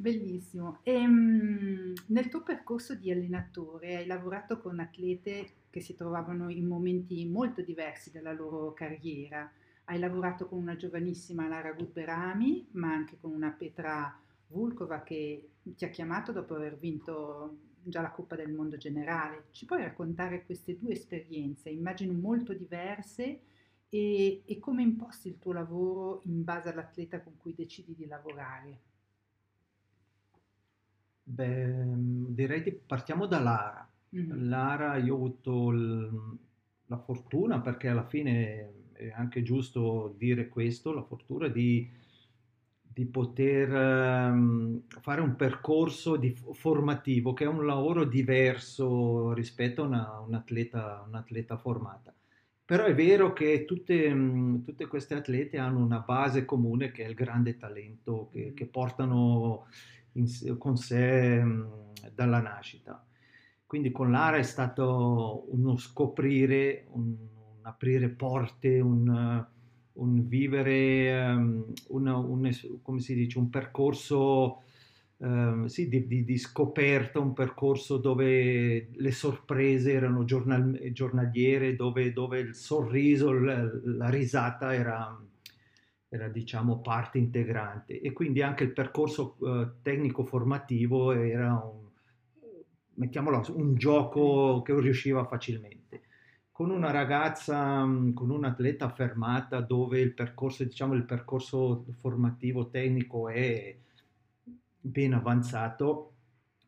Bellissimo. 0.00 0.78
E, 0.82 0.96
um, 0.96 1.92
nel 2.06 2.28
tuo 2.30 2.42
percorso 2.42 2.94
di 2.94 3.10
allenatore 3.10 3.96
hai 3.96 4.06
lavorato 4.06 4.58
con 4.58 4.80
atlete 4.80 5.50
che 5.68 5.80
si 5.80 5.94
trovavano 5.94 6.48
in 6.48 6.66
momenti 6.66 7.26
molto 7.26 7.60
diversi 7.60 8.10
della 8.10 8.32
loro 8.32 8.72
carriera. 8.72 9.52
Hai 9.84 9.98
lavorato 9.98 10.48
con 10.48 10.58
una 10.58 10.74
giovanissima 10.74 11.48
Lara 11.48 11.72
Gutberami, 11.72 12.68
ma 12.72 12.94
anche 12.94 13.18
con 13.20 13.32
una 13.32 13.50
Petra 13.50 14.18
Vulkova 14.46 15.02
che 15.02 15.50
ti 15.62 15.84
ha 15.84 15.90
chiamato 15.90 16.32
dopo 16.32 16.54
aver 16.54 16.78
vinto 16.78 17.58
già 17.82 18.00
la 18.00 18.10
Coppa 18.10 18.36
del 18.36 18.54
Mondo 18.54 18.78
Generale. 18.78 19.48
Ci 19.50 19.66
puoi 19.66 19.82
raccontare 19.82 20.46
queste 20.46 20.78
due 20.78 20.92
esperienze, 20.92 21.68
immagino 21.68 22.14
molto 22.14 22.54
diverse, 22.54 23.40
e, 23.90 24.42
e 24.46 24.58
come 24.58 24.80
imposti 24.80 25.28
il 25.28 25.38
tuo 25.38 25.52
lavoro 25.52 26.22
in 26.24 26.42
base 26.42 26.70
all'atleta 26.70 27.20
con 27.20 27.36
cui 27.36 27.54
decidi 27.54 27.94
di 27.94 28.06
lavorare? 28.06 28.88
Beh, 31.32 31.84
direi 32.34 32.62
che 32.62 32.72
partiamo 32.72 33.26
da 33.26 33.38
Lara. 33.38 33.88
Mm-hmm. 34.16 34.48
Lara, 34.48 34.96
io 34.96 35.14
ho 35.14 35.16
avuto 35.16 35.70
il, 35.70 36.38
la 36.86 36.98
fortuna, 36.98 37.60
perché 37.60 37.88
alla 37.88 38.06
fine 38.06 38.88
è 38.92 39.12
anche 39.14 39.42
giusto 39.42 40.14
dire 40.18 40.48
questo, 40.48 40.92
la 40.92 41.04
fortuna 41.04 41.46
di, 41.46 41.88
di 42.82 43.06
poter 43.06 43.70
um, 43.70 44.82
fare 45.00 45.20
un 45.20 45.36
percorso 45.36 46.16
di, 46.16 46.36
formativo, 46.52 47.32
che 47.32 47.44
è 47.44 47.48
un 47.48 47.64
lavoro 47.64 48.04
diverso 48.04 49.32
rispetto 49.32 49.82
a 49.82 49.86
una, 49.86 50.18
un'atleta, 50.26 51.04
un'atleta 51.06 51.56
formata. 51.56 52.12
Però 52.64 52.84
è 52.84 52.94
vero 52.94 53.32
che 53.32 53.64
tutte, 53.64 54.12
tutte, 54.64 54.86
queste 54.86 55.14
atlete 55.14 55.58
hanno 55.58 55.78
una 55.78 56.00
base 56.00 56.44
comune 56.44 56.90
che 56.90 57.04
è 57.04 57.08
il 57.08 57.14
grande 57.14 57.56
talento 57.56 58.28
che, 58.30 58.52
che 58.54 58.66
portano 58.66 59.66
in, 60.12 60.56
con 60.58 60.76
sé 60.76 61.42
mh, 61.42 61.68
dalla 62.14 62.40
nascita. 62.40 63.04
Quindi 63.66 63.92
con 63.92 64.10
Lara 64.10 64.36
è 64.36 64.42
stato 64.42 65.46
uno 65.50 65.76
scoprire, 65.76 66.86
un, 66.90 67.14
un 67.58 67.60
aprire 67.62 68.08
porte, 68.08 68.80
un, 68.80 69.46
un 69.92 70.28
vivere, 70.28 71.34
um, 71.34 71.72
un, 71.88 72.50
come 72.82 73.00
si 73.00 73.14
dice, 73.14 73.38
un 73.38 73.48
percorso 73.48 74.62
um, 75.18 75.66
sì, 75.66 75.88
di, 75.88 76.06
di, 76.06 76.24
di, 76.24 76.38
scoperta, 76.38 77.20
un 77.20 77.32
percorso 77.32 77.98
dove 77.98 78.88
le 78.92 79.12
sorprese 79.12 79.92
erano 79.92 80.24
giornal, 80.24 80.76
giornaliere, 80.92 81.76
dove, 81.76 82.12
dove, 82.12 82.40
il 82.40 82.54
sorriso, 82.54 83.32
la, 83.32 83.70
la 83.84 84.08
risata 84.08 84.74
era, 84.74 85.16
era 86.12 86.28
diciamo 86.28 86.80
parte 86.80 87.18
integrante 87.18 88.00
e 88.00 88.12
quindi 88.12 88.42
anche 88.42 88.64
il 88.64 88.72
percorso 88.72 89.36
eh, 89.42 89.70
tecnico 89.80 90.24
formativo 90.24 91.12
era 91.12 91.54
un, 91.54 91.86
mettiamolo, 92.94 93.44
un 93.54 93.76
gioco 93.76 94.60
che 94.62 94.78
riusciva 94.78 95.24
facilmente. 95.24 96.02
Con 96.50 96.70
una 96.70 96.90
ragazza, 96.90 97.84
mm, 97.86 98.12
con 98.12 98.30
un 98.30 98.44
atleta 98.44 98.86
affermata 98.86 99.60
dove 99.60 100.00
il 100.00 100.12
percorso, 100.12 100.64
diciamo, 100.64 100.94
il 100.94 101.04
percorso 101.04 101.86
formativo 102.00 102.68
tecnico 102.68 103.28
è 103.28 103.76
ben 104.80 105.12
avanzato, 105.14 106.14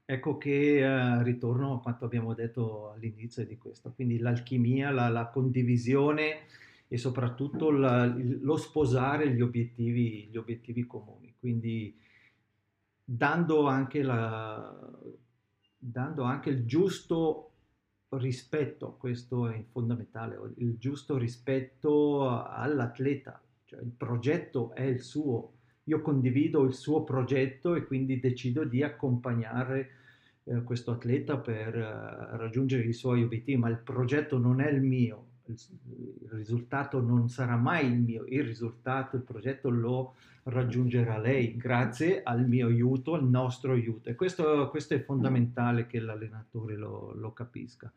ecco 0.05 0.39
che 0.39 0.79
eh, 0.79 1.23
ritorno 1.25 1.75
a 1.75 1.81
quanto 1.81 2.05
abbiamo 2.05 2.33
detto 2.33 2.93
all'inizio 2.93 3.45
di 3.45 3.59
questo, 3.59 3.93
quindi 3.93 4.19
l'alchimia, 4.19 4.91
la, 4.93 5.09
la 5.09 5.27
condivisione 5.27 6.47
e 6.93 6.99
soprattutto 6.99 7.71
la, 7.71 8.05
lo 8.05 8.57
sposare 8.59 9.33
gli 9.33 9.41
obiettivi, 9.41 10.29
gli 10.31 10.37
obiettivi 10.37 10.87
comuni. 10.87 11.35
Quindi 11.39 11.99
dando 13.03 13.67
anche, 13.67 14.03
la, 14.03 14.91
dando 15.79 16.23
anche 16.25 16.51
il 16.51 16.67
giusto 16.67 17.53
rispetto, 18.11 18.97
questo 18.99 19.49
è 19.49 19.65
fondamentale, 19.71 20.39
il 20.57 20.77
giusto 20.77 21.17
rispetto 21.17 22.29
all'atleta, 22.29 23.43
cioè 23.65 23.81
il 23.81 23.93
progetto 23.97 24.75
è 24.75 24.83
il 24.83 25.01
suo, 25.01 25.53
io 25.85 26.03
condivido 26.03 26.63
il 26.65 26.75
suo 26.75 27.05
progetto 27.05 27.75
e 27.75 27.87
quindi 27.87 28.21
decido 28.21 28.65
di 28.65 28.83
accompagnare 28.83 29.91
eh, 30.45 30.63
questo 30.63 30.91
atleta 30.91 31.39
per 31.39 31.75
eh, 31.75 32.37
raggiungere 32.37 32.85
i 32.85 32.93
suoi 32.93 33.23
obiettivi, 33.23 33.57
ma 33.57 33.71
il 33.71 33.79
progetto 33.79 34.37
non 34.37 34.61
è 34.61 34.69
il 34.69 34.83
mio, 34.83 35.31
il 35.47 36.29
risultato 36.31 37.01
non 37.01 37.29
sarà 37.29 37.57
mai 37.57 37.87
il 37.87 37.99
mio, 37.99 38.25
il 38.27 38.45
risultato, 38.45 39.17
il 39.17 39.23
progetto 39.23 39.71
lo 39.71 40.15
raggiungerà 40.45 41.19
lei 41.19 41.57
grazie 41.57 42.23
al 42.23 42.47
mio 42.47 42.67
aiuto, 42.67 43.15
al 43.15 43.25
nostro 43.25 43.73
aiuto. 43.73 44.09
E 44.09 44.15
questo, 44.15 44.69
questo 44.71 44.95
è 44.95 45.03
fondamentale 45.03 45.87
che 45.87 46.01
l'allenatore 46.01 46.77
lo, 46.77 47.13
lo 47.15 47.33
capisca. 47.33 47.93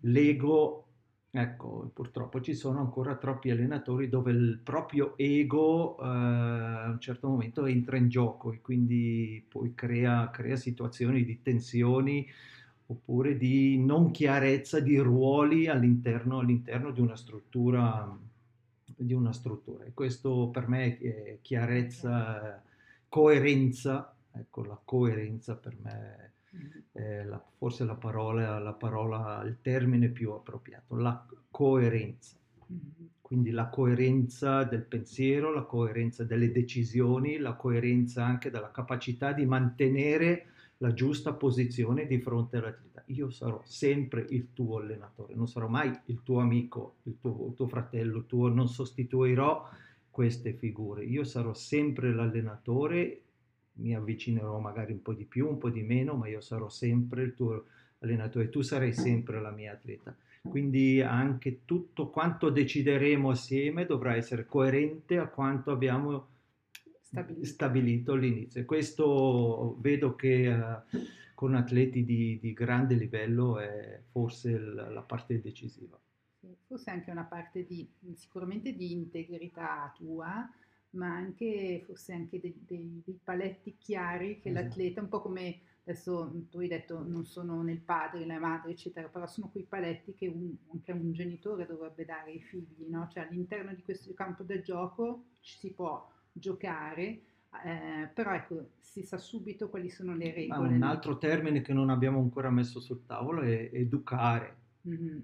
L'ego, 0.00 0.86
ecco, 1.30 1.90
purtroppo 1.92 2.40
ci 2.40 2.54
sono 2.54 2.80
ancora 2.80 3.16
troppi 3.16 3.50
allenatori 3.50 4.08
dove 4.08 4.32
il 4.32 4.60
proprio 4.62 5.16
ego 5.16 5.98
eh, 5.98 6.04
a 6.06 6.90
un 6.90 7.00
certo 7.00 7.28
momento 7.28 7.66
entra 7.66 7.96
in 7.96 8.08
gioco 8.08 8.52
e 8.52 8.60
quindi 8.60 9.44
poi 9.48 9.74
crea, 9.74 10.30
crea 10.30 10.56
situazioni 10.56 11.24
di 11.24 11.42
tensioni 11.42 12.26
oppure 12.90 13.36
di 13.36 13.78
non 13.78 14.10
chiarezza 14.10 14.80
di 14.80 14.98
ruoli 14.98 15.68
all'interno, 15.68 16.40
all'interno 16.40 16.90
di 16.90 17.00
una 17.00 17.16
struttura 17.16 18.18
di 19.02 19.14
una 19.14 19.32
struttura 19.32 19.84
e 19.84 19.94
questo 19.94 20.50
per 20.52 20.68
me 20.68 20.98
è 20.98 21.38
chiarezza, 21.40 22.62
coerenza, 23.08 24.14
ecco 24.32 24.62
la 24.64 24.78
coerenza 24.84 25.56
per 25.56 25.76
me 25.80 26.32
è 26.92 27.22
la, 27.24 27.42
forse 27.56 27.84
la 27.84 27.94
parola, 27.94 28.58
la 28.58 28.72
parola, 28.72 29.42
il 29.44 29.58
termine 29.62 30.08
più 30.08 30.32
appropriato, 30.32 30.96
la 30.96 31.24
coerenza. 31.50 32.36
Quindi 33.20 33.50
la 33.52 33.68
coerenza 33.68 34.64
del 34.64 34.82
pensiero, 34.82 35.52
la 35.52 35.62
coerenza 35.62 36.24
delle 36.24 36.50
decisioni, 36.50 37.38
la 37.38 37.54
coerenza 37.54 38.24
anche 38.24 38.50
della 38.50 38.72
capacità 38.72 39.32
di 39.32 39.46
mantenere 39.46 40.49
la 40.82 40.94
giusta 40.94 41.34
posizione 41.34 42.06
di 42.06 42.18
fronte 42.20 42.56
all'atleta. 42.56 43.02
Io 43.06 43.30
sarò 43.30 43.60
sempre 43.64 44.24
il 44.30 44.52
tuo 44.54 44.78
allenatore, 44.78 45.34
non 45.34 45.46
sarò 45.46 45.68
mai 45.68 45.92
il 46.06 46.22
tuo 46.22 46.40
amico, 46.40 46.96
il 47.04 47.18
tuo, 47.20 47.48
il 47.48 47.54
tuo 47.54 47.66
fratello, 47.66 48.18
il 48.18 48.26
tuo, 48.26 48.48
non 48.48 48.66
sostituirò 48.66 49.68
queste 50.08 50.54
figure. 50.54 51.04
Io 51.04 51.24
sarò 51.24 51.52
sempre 51.52 52.14
l'allenatore, 52.14 53.22
mi 53.74 53.94
avvicinerò 53.94 54.58
magari 54.58 54.92
un 54.92 55.02
po' 55.02 55.12
di 55.12 55.24
più, 55.24 55.48
un 55.48 55.58
po' 55.58 55.70
di 55.70 55.82
meno, 55.82 56.14
ma 56.14 56.28
io 56.28 56.40
sarò 56.40 56.70
sempre 56.70 57.24
il 57.24 57.34
tuo 57.34 57.64
allenatore, 57.98 58.48
tu 58.48 58.62
sarai 58.62 58.94
sempre 58.94 59.38
la 59.40 59.50
mia 59.50 59.72
atleta. 59.72 60.16
Quindi 60.42 61.02
anche 61.02 61.66
tutto 61.66 62.08
quanto 62.08 62.48
decideremo 62.48 63.28
assieme 63.28 63.84
dovrà 63.84 64.16
essere 64.16 64.46
coerente 64.46 65.18
a 65.18 65.28
quanto 65.28 65.70
abbiamo 65.70 66.28
stabilito, 67.10 67.46
stabilito 67.46 68.12
all'inizio. 68.12 68.64
Questo 68.64 69.76
vedo 69.80 70.14
che 70.14 70.48
uh, 70.48 70.98
con 71.34 71.54
atleti 71.54 72.04
di, 72.04 72.38
di, 72.40 72.52
grande 72.52 72.94
livello 72.94 73.58
è 73.58 74.00
forse 74.10 74.56
l- 74.58 74.92
la 74.92 75.02
parte 75.02 75.40
decisiva. 75.40 75.98
Forse 76.66 76.90
anche 76.90 77.10
una 77.10 77.24
parte 77.24 77.66
di, 77.66 77.90
sicuramente 78.14 78.74
di 78.74 78.92
integrità 78.92 79.92
tua, 79.96 80.48
ma 80.90 81.14
anche 81.14 81.82
forse 81.84 82.12
anche 82.12 82.40
dei, 82.40 82.62
dei, 82.64 83.02
dei 83.04 83.20
paletti 83.22 83.76
chiari 83.76 84.40
che 84.40 84.50
esatto. 84.50 84.66
l'atleta, 84.66 85.00
un 85.00 85.08
po' 85.08 85.20
come 85.20 85.60
adesso 85.82 86.46
tu 86.50 86.58
hai 86.58 86.68
detto 86.68 87.02
non 87.02 87.24
sono 87.26 87.62
nel 87.62 87.80
padre, 87.80 88.20
nella 88.20 88.38
madre, 88.38 88.70
eccetera, 88.70 89.08
però 89.08 89.26
sono 89.26 89.48
quei 89.48 89.64
paletti 89.64 90.14
che 90.14 90.28
un, 90.28 90.54
anche 90.72 90.92
un 90.92 91.12
genitore 91.12 91.66
dovrebbe 91.66 92.04
dare 92.04 92.30
ai 92.30 92.40
figli, 92.40 92.86
no? 92.88 93.08
Cioè 93.10 93.26
all'interno 93.26 93.74
di 93.74 93.82
questo 93.82 94.14
campo 94.14 94.44
del 94.44 94.62
gioco 94.62 95.24
ci 95.40 95.58
si 95.58 95.72
può 95.72 96.08
giocare, 96.32 97.20
eh, 97.64 98.08
però 98.12 98.32
ecco, 98.34 98.70
si 98.78 99.02
sa 99.02 99.18
subito 99.18 99.68
quali 99.68 99.88
sono 99.88 100.14
le 100.14 100.32
regole. 100.32 100.68
Ma 100.68 100.74
un 100.74 100.82
altro 100.82 101.18
termine 101.18 101.60
che 101.60 101.72
non 101.72 101.90
abbiamo 101.90 102.20
ancora 102.20 102.50
messo 102.50 102.80
sul 102.80 103.04
tavolo 103.06 103.42
è 103.42 103.70
educare. 103.72 104.56
Mm-hmm. 104.88 105.18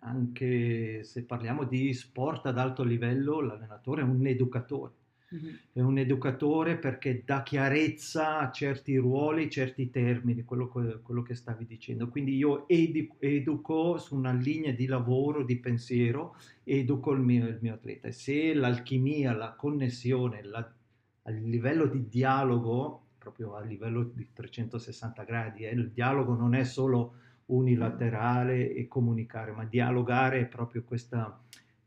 Anche 0.00 1.04
se 1.04 1.24
parliamo 1.24 1.64
di 1.64 1.92
sport 1.92 2.46
ad 2.46 2.58
alto 2.58 2.82
livello, 2.82 3.40
l'allenatore 3.40 4.02
è 4.02 4.04
un 4.04 4.26
educatore. 4.26 4.92
Mm-hmm. 5.34 5.54
È 5.72 5.80
un 5.80 5.98
educatore 5.98 6.76
perché 6.76 7.22
dà 7.24 7.42
chiarezza 7.42 8.38
a 8.38 8.50
certi 8.50 8.96
ruoli, 8.96 9.50
certi 9.50 9.90
termini, 9.90 10.42
quello, 10.42 10.68
quello 10.68 11.22
che 11.22 11.34
stavi 11.34 11.66
dicendo. 11.66 12.08
Quindi 12.08 12.36
io 12.36 12.68
edu- 12.68 13.16
educo 13.18 13.98
su 13.98 14.14
una 14.14 14.32
linea 14.32 14.72
di 14.72 14.86
lavoro, 14.86 15.44
di 15.44 15.56
pensiero, 15.58 16.36
educo 16.64 17.12
il 17.12 17.20
mio, 17.20 17.46
il 17.46 17.58
mio 17.60 17.74
atleta. 17.74 18.08
E 18.08 18.12
se 18.12 18.52
l'alchimia, 18.52 19.34
la 19.34 19.52
connessione, 19.52 20.42
la, 20.42 20.58
a 21.22 21.30
livello 21.30 21.86
di 21.86 22.08
dialogo, 22.08 23.06
proprio 23.18 23.54
a 23.54 23.62
livello 23.62 24.02
di 24.02 24.28
360 24.32 25.22
gradi, 25.22 25.64
eh, 25.64 25.70
il 25.72 25.90
dialogo 25.90 26.34
non 26.34 26.54
è 26.54 26.64
solo 26.64 27.14
unilaterale 27.46 28.72
e 28.72 28.88
comunicare, 28.88 29.52
ma 29.52 29.64
dialogare 29.64 30.40
è 30.40 30.46
proprio 30.46 30.82
questa 30.84 31.40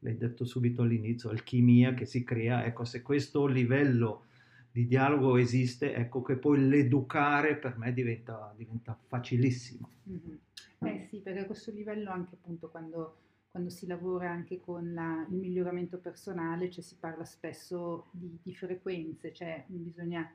l'hai 0.06 0.18
detto 0.18 0.46
subito 0.46 0.84
all'inizio, 0.84 1.30
alchimia 1.30 1.96
che 1.96 2.06
si 2.06 2.24
crea, 2.24 2.64
ecco 2.64 2.86
se 2.86 3.02
questo 3.02 3.48
livello 3.48 4.26
di 4.72 4.86
dialogo 4.86 5.38
esiste, 5.38 5.96
ecco 5.96 6.22
che 6.22 6.36
poi 6.36 6.68
l'educare 6.68 7.56
per 7.56 7.78
me 7.78 7.92
diventa, 7.92 8.54
diventa 8.56 8.98
facilissimo. 9.08 9.90
Mm-hmm. 10.10 10.36
Eh 10.80 11.08
sì, 11.10 11.22
perché 11.22 11.40
a 11.40 11.46
questo 11.46 11.72
livello 11.72 12.12
anche 12.12 12.36
appunto 12.36 12.70
quando, 12.70 13.18
quando 13.50 13.70
si 13.70 13.88
lavora 13.88 14.30
anche 14.30 14.60
con 14.60 14.94
la, 14.94 15.26
il 15.30 15.38
miglioramento 15.38 15.98
personale, 15.98 16.70
cioè 16.70 16.84
si 16.84 16.98
parla 17.00 17.26
spesso 17.26 18.08
di, 18.12 18.38
di 18.44 18.54
frequenze, 18.54 19.34
cioè 19.34 19.64
bisogna 19.68 20.30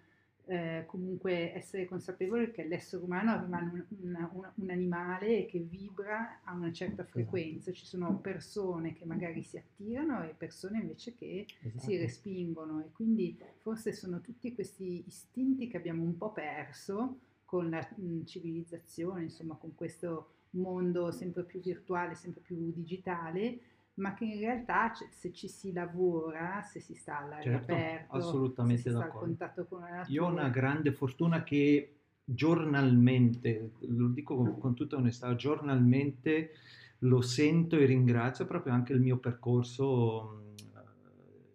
eh, 0.47 0.85
comunque 0.87 1.55
essere 1.55 1.85
consapevole 1.85 2.51
che 2.51 2.65
l'essere 2.65 3.03
umano 3.03 3.41
rimane 3.41 3.87
un, 4.01 4.09
una, 4.09 4.53
un, 4.55 4.71
animale 4.71 5.47
che 5.47 5.61
vibra 5.61 6.41
a 6.43 6.55
una 6.55 6.73
certa 6.73 7.03
esatto. 7.03 7.11
frequenza. 7.11 7.73
Ci 7.73 7.87
sono 7.87 8.19
persone 8.19 8.93
che 8.95 9.05
magari 9.05 9.43
si 9.43 9.59
attirano 9.59 10.25
e 10.25 10.35
persone 10.37 10.81
invece 10.81 11.15
che 11.15 11.47
esatto. 11.63 11.85
si 11.85 11.97
respingono 11.97 12.81
e 12.81 12.91
quindi 12.93 13.39
forse 13.59 13.93
sono 13.93 14.21
tutti 14.21 14.55
questi 14.55 15.05
istinti 15.07 15.69
che 15.69 15.77
abbiamo 15.77 16.03
un 16.03 16.17
po' 16.17 16.33
perso 16.33 17.19
con 17.45 17.71
la 17.71 17.87
mh, 17.95 18.25
civilizzazione, 18.25 19.23
insomma 19.23 19.55
con 19.55 19.75
questo 19.75 20.35
mondo 20.51 21.11
sempre 21.13 21.45
più 21.45 21.61
virtuale, 21.61 22.15
sempre 22.15 22.41
più 22.41 22.57
digitale 22.73 23.61
ma 24.01 24.15
che 24.15 24.25
in 24.25 24.41
realtà 24.41 24.93
se 25.11 25.33
ci 25.33 25.47
si 25.47 25.73
lavora, 25.73 26.63
se 26.63 26.81
si 26.81 26.95
sta 26.95 27.19
all'aria 27.19 27.53
certo, 27.53 27.73
aperta, 27.73 28.17
assolutamente 28.17 28.83
se 28.83 28.89
si 28.91 28.95
d'accordo. 28.95 29.35
sta 29.35 29.45
a 29.45 29.49
contatto 29.49 29.67
con 29.67 29.81
la 29.81 29.89
natura. 29.89 30.13
Io 30.13 30.25
ho 30.25 30.31
una 30.31 30.49
grande 30.49 30.93
fortuna 30.93 31.43
che 31.43 31.97
giornalmente, 32.25 33.73
lo 33.81 34.09
dico 34.09 34.37
con, 34.37 34.59
con 34.59 34.75
tutta 34.75 34.97
onestà, 34.97 35.35
giornalmente 35.35 36.53
lo 37.01 37.21
sento 37.21 37.77
e 37.77 37.85
ringrazio 37.85 38.47
proprio 38.47 38.73
anche 38.73 38.93
il 38.93 39.01
mio 39.01 39.19
percorso, 39.19 40.55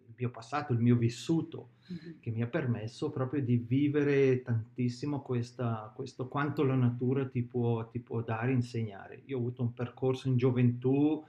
il 0.06 0.14
mio 0.16 0.30
passato, 0.30 0.72
il 0.72 0.80
mio 0.80 0.96
vissuto, 0.96 1.70
mm-hmm. 1.92 2.18
che 2.20 2.30
mi 2.30 2.42
ha 2.42 2.46
permesso 2.46 3.10
proprio 3.10 3.42
di 3.42 3.56
vivere 3.56 4.42
tantissimo 4.42 5.20
questa, 5.20 5.92
questo 5.94 6.28
quanto 6.28 6.62
la 6.62 6.74
natura 6.76 7.26
ti 7.28 7.42
può, 7.42 7.88
ti 7.88 7.98
può 7.98 8.22
dare, 8.22 8.52
insegnare. 8.52 9.22
Io 9.26 9.36
ho 9.36 9.40
avuto 9.40 9.62
un 9.62 9.72
percorso 9.72 10.28
in 10.28 10.36
gioventù 10.36 11.24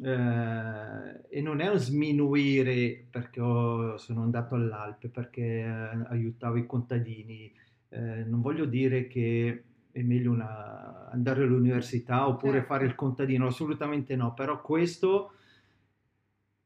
eh, 0.00 1.20
e 1.28 1.40
non 1.42 1.60
è 1.60 1.68
un 1.68 1.78
sminuire 1.78 3.06
perché 3.10 3.40
ho, 3.40 3.96
sono 3.98 4.22
andato 4.22 4.54
all'Alpe, 4.54 5.08
perché 5.08 5.42
eh, 5.42 6.06
aiutavo 6.08 6.56
i 6.56 6.66
contadini, 6.66 7.52
eh, 7.90 8.24
non 8.24 8.40
voglio 8.40 8.64
dire 8.64 9.06
che 9.06 9.64
è 9.90 10.02
meglio 10.02 10.30
una, 10.30 11.10
andare 11.10 11.42
all'università 11.42 12.26
oppure 12.26 12.58
certo. 12.58 12.66
fare 12.66 12.86
il 12.86 12.94
contadino, 12.94 13.46
assolutamente 13.46 14.16
no, 14.16 14.32
però 14.32 14.62
questo 14.62 15.34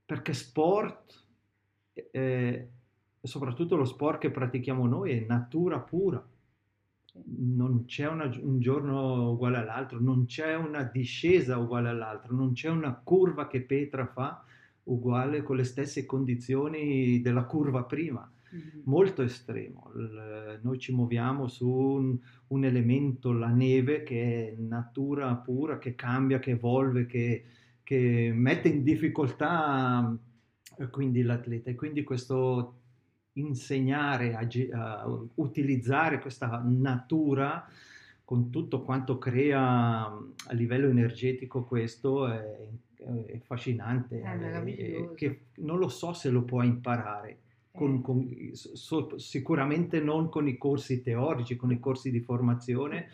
perché 0.04 0.32
sport, 0.32 1.24
eh, 1.92 2.68
soprattutto 3.20 3.74
lo 3.74 3.84
sport 3.84 4.20
che 4.20 4.30
pratichiamo 4.30 4.86
noi, 4.86 5.12
è 5.12 5.24
natura 5.26 5.80
pura 5.80 6.24
non 7.24 7.84
c'è 7.86 8.08
una, 8.08 8.30
un 8.40 8.60
giorno 8.60 9.30
uguale 9.30 9.58
all'altro, 9.58 10.00
non 10.00 10.26
c'è 10.26 10.54
una 10.54 10.82
discesa 10.82 11.58
uguale 11.58 11.88
all'altro, 11.88 12.34
non 12.34 12.52
c'è 12.52 12.68
una 12.68 12.94
curva 12.94 13.46
che 13.46 13.62
Petra 13.62 14.06
fa 14.06 14.44
uguale 14.84 15.42
con 15.42 15.56
le 15.56 15.64
stesse 15.64 16.06
condizioni 16.06 17.20
della 17.20 17.44
curva 17.44 17.84
prima. 17.84 18.30
Mm-hmm. 18.54 18.82
Molto 18.84 19.22
estremo. 19.22 19.90
Il, 19.96 20.60
noi 20.62 20.78
ci 20.78 20.94
muoviamo 20.94 21.48
su 21.48 21.68
un, 21.68 22.16
un, 22.48 22.64
elemento, 22.64 23.32
la 23.32 23.48
neve, 23.48 24.02
che 24.02 24.52
è 24.52 24.54
natura 24.60 25.34
pura, 25.34 25.78
che 25.78 25.94
cambia, 25.94 26.38
che 26.38 26.52
evolve, 26.52 27.06
che, 27.06 27.44
che 27.82 28.30
mette 28.32 28.68
in 28.68 28.84
difficoltà 28.84 30.16
eh, 30.78 30.88
quindi 30.88 31.22
l'atleta. 31.22 31.70
E 31.70 31.74
quindi 31.74 32.04
questo 32.04 32.74
insegnare 33.36 34.34
a, 34.34 34.46
a, 34.72 35.18
utilizzare 35.34 36.20
questa 36.20 36.62
natura 36.64 37.68
con 38.24 38.50
tutto 38.50 38.82
quanto 38.82 39.18
crea 39.18 40.06
a 40.06 40.52
livello 40.52 40.88
energetico 40.88 41.64
questo 41.64 42.28
è, 42.28 42.68
è 42.96 43.36
affascinante 43.36 44.20
è 44.20 44.62
è, 44.74 45.14
che 45.14 45.40
non 45.56 45.78
lo 45.78 45.88
so 45.88 46.12
se 46.12 46.30
lo 46.30 46.42
puoi 46.42 46.66
imparare 46.66 47.38
con, 47.70 47.96
eh. 47.96 48.00
con, 48.00 48.50
so, 48.52 49.18
sicuramente 49.18 50.00
non 50.00 50.28
con 50.28 50.48
i 50.48 50.56
corsi 50.56 51.02
teorici 51.02 51.56
con 51.56 51.70
i 51.70 51.78
corsi 51.78 52.10
di 52.10 52.20
formazione 52.20 53.08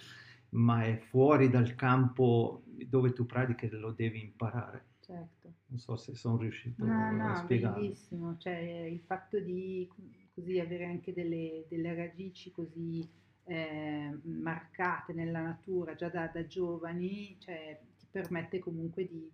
ma 0.50 0.84
è 0.84 0.96
fuori 0.96 1.50
dal 1.50 1.74
campo 1.74 2.62
dove 2.64 3.12
tu 3.12 3.26
pratichi 3.26 3.68
lo 3.70 3.90
devi 3.90 4.20
imparare 4.20 4.84
certo. 5.00 5.52
Non 5.72 5.80
so 5.80 5.96
se 5.96 6.14
sono 6.14 6.36
riuscito 6.36 6.84
no, 6.84 6.92
a 6.92 7.10
no, 7.10 7.34
spiegare. 7.36 7.80
bellissimo, 7.80 8.36
cioè 8.36 8.52
il 8.90 9.00
fatto 9.00 9.40
di 9.40 9.88
così 10.34 10.60
avere 10.60 10.84
anche 10.84 11.14
delle, 11.14 11.64
delle 11.66 11.94
radici 11.94 12.50
così 12.50 13.08
eh, 13.44 14.18
marcate 14.24 15.14
nella 15.14 15.40
natura 15.40 15.94
già 15.94 16.10
da, 16.10 16.26
da 16.26 16.46
giovani, 16.46 17.36
cioè, 17.38 17.80
ti 17.98 18.06
permette 18.10 18.58
comunque 18.58 19.06
di, 19.06 19.30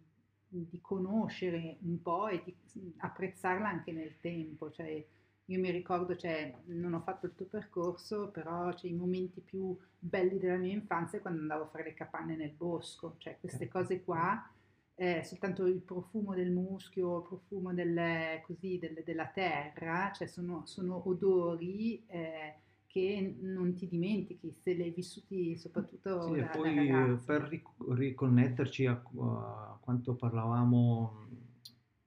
di, 0.47 0.81
conoscere 0.81 1.79
un 1.81 2.01
po' 2.01 2.29
e 2.29 2.41
di 2.45 2.95
apprezzarla 2.99 3.69
anche 3.69 3.91
nel 3.91 4.21
tempo. 4.21 4.71
Cioè, 4.71 5.05
io 5.45 5.59
mi 5.59 5.73
ricordo, 5.73 6.15
cioè, 6.15 6.55
non 6.67 6.95
ho 6.95 7.01
fatto 7.01 7.27
il 7.27 7.35
tuo 7.35 7.47
percorso, 7.47 8.29
però 8.29 8.73
cioè, 8.75 8.93
i 8.93 8.95
momenti 8.95 9.41
più 9.41 9.77
belli 9.99 10.39
della 10.39 10.57
mia 10.57 10.73
infanzia 10.73 11.19
è 11.19 11.21
quando 11.21 11.41
andavo 11.41 11.65
a 11.65 11.69
fare 11.69 11.83
le 11.83 11.95
capanne 11.95 12.37
nel 12.37 12.53
bosco, 12.53 13.17
cioè 13.19 13.39
queste 13.41 13.65
certo. 13.65 13.79
cose 13.79 14.05
qua 14.05 14.53
eh, 15.01 15.23
soltanto 15.23 15.65
il 15.67 15.81
profumo 15.81 16.35
del 16.35 16.51
muschio, 16.51 17.19
il 17.19 17.25
profumo 17.29 17.73
del, 17.73 18.41
così, 18.43 18.81
del, 18.81 19.01
della 19.05 19.27
terra, 19.27 20.11
cioè 20.13 20.27
sono, 20.27 20.63
sono 20.67 21.09
odori 21.09 22.05
eh, 22.09 22.55
che 22.87 23.37
non 23.41 23.75
ti 23.75 23.87
dimentichi 23.87 24.51
se 24.51 24.73
li 24.73 24.83
hai 24.83 24.91
vissuti 24.91 25.57
soprattutto 25.57 26.23
sì, 26.23 26.41
da, 26.41 26.47
poi 26.47 26.89
da 26.89 27.21
per 27.25 27.49
riconnetterci 27.91 28.87
a, 28.87 29.01
a, 29.21 29.79
quanto 29.81 30.15
parlavamo 30.15 31.27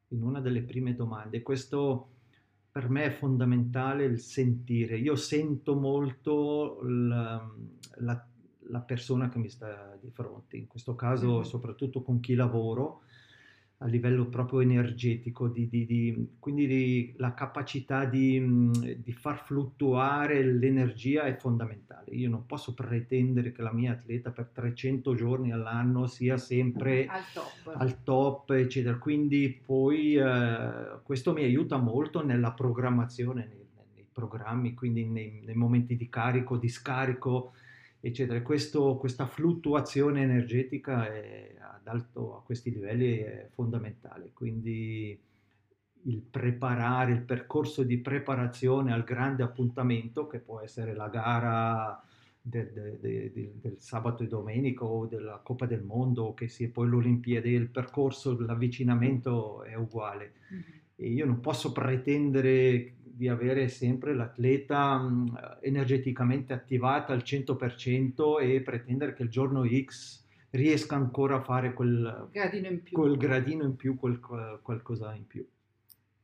in 0.10 0.24
una 0.24 0.42
delle 0.42 0.64
prime 0.64 0.94
domande, 0.94 1.42
questo 1.42 2.10
per 2.70 2.90
me 2.90 3.06
è 3.06 3.12
fondamentale 3.12 4.04
il 4.04 4.20
sentire. 4.20 4.98
Io 4.98 5.16
sento 5.16 5.76
molto 5.76 6.82
la, 6.84 7.50
la 8.00 8.26
la 8.72 8.80
persona 8.80 9.30
che 9.30 9.38
mi 9.38 9.50
sta 9.50 9.98
di 10.02 10.10
fronte, 10.10 10.58
in 10.58 10.68
questo 10.68 10.96
caso 10.96 11.36
mm-hmm. 11.36 11.42
soprattutto 11.42 12.02
con 12.02 12.20
chi 12.20 12.34
lavoro 12.34 13.04
a 13.84 13.88
livello 13.88 14.28
proprio 14.28 14.60
energetico, 14.60 15.48
di, 15.48 15.68
di, 15.68 15.86
di, 15.88 16.36
quindi 16.38 17.16
la 17.18 17.34
capacità 17.34 18.06
di, 18.06 18.70
di, 18.98 19.12
far 19.12 19.44
fluttuare 19.44 20.44
l'energia 20.44 21.24
è 21.24 21.36
fondamentale. 21.36 22.12
Io 22.12 22.30
non 22.30 22.46
posso 22.46 22.76
pretendere 22.76 23.52
che 23.52 23.64
la 23.64 23.74
mia 23.74 23.94
atleta 23.94 24.30
per 24.30 24.50
300 24.54 25.16
giorni 25.16 25.52
all'anno 25.52 26.06
sia 26.06 26.38
sempre 26.38 27.08
al 27.10 27.24
top, 27.34 27.76
al 27.76 28.04
top 28.04 28.52
eccetera. 28.52 28.98
Quindi 28.98 29.60
poi 29.66 30.16
eh, 30.16 31.00
questo 31.02 31.34
mi 31.34 31.44
aiuta 31.44 31.78
molto 31.78 32.24
nella 32.24 32.52
programmazione, 32.52 33.48
nei, 33.48 33.66
nei 33.96 34.06
programmi, 34.12 34.76
quindi 34.76 35.06
nei, 35.06 35.42
nei 35.44 35.56
momenti 35.56 35.96
di 35.96 36.08
carico, 36.08 36.56
di 36.58 36.70
scarico 36.70 37.54
eccetera. 38.02 38.42
Questo, 38.42 38.98
questa 38.98 39.28
fluttuazione 39.28 40.24
energetica 40.24 41.08
è, 41.08 41.56
ad 41.60 41.88
alto, 41.88 42.36
a 42.38 42.44
questi 42.44 42.72
livelli 42.72 43.18
è 43.18 43.48
fondamentale, 43.54 44.32
quindi 44.34 45.18
il 46.06 46.22
preparare, 46.22 47.14
il 47.14 47.22
percorso 47.22 47.84
di 47.84 48.00
preparazione 48.00 48.92
al 48.92 49.04
grande 49.04 49.44
appuntamento, 49.44 50.28
che 50.28 50.40
può 50.40 50.60
essere 50.60 50.96
la 50.96 51.08
gara 51.10 52.04
del, 52.42 52.72
del, 53.00 53.32
del, 53.32 53.52
del 53.62 53.76
sabato 53.78 54.24
e 54.24 54.28
domenica 54.28 54.84
o 54.84 55.06
della 55.06 55.40
Coppa 55.44 55.68
del 55.68 55.84
Mondo, 55.84 56.34
che 56.34 56.48
sia 56.48 56.70
poi 56.70 56.88
l'Olimpiade, 56.88 57.50
il 57.50 57.70
percorso, 57.70 58.40
l'avvicinamento 58.40 59.64
è 59.64 59.76
uguale. 59.76 60.34
Mm-hmm. 60.52 61.14
Io 61.14 61.26
non 61.26 61.40
posso 61.40 61.72
pretendere 61.72 62.94
di 63.22 63.28
avere 63.28 63.68
sempre 63.68 64.16
l'atleta 64.16 64.98
mh, 64.98 65.60
energeticamente 65.62 66.54
attivata 66.54 67.14
al 67.14 67.20
100% 67.20 68.42
e 68.42 68.62
pretendere 68.62 69.14
che 69.14 69.22
il 69.22 69.30
giorno 69.30 69.64
X 69.64 70.24
riesca 70.50 70.96
ancora 70.96 71.36
a 71.36 71.44
fare 71.44 71.74
quel 71.74 72.30
gradino 72.32 72.68
in 72.68 72.82
più, 72.82 72.98
quel, 72.98 73.18
gradino 73.18 73.64
in 73.64 73.76
più, 73.76 73.96
quel, 73.96 74.20
qualcosa 74.64 75.14
in 75.14 75.28
più. 75.28 75.48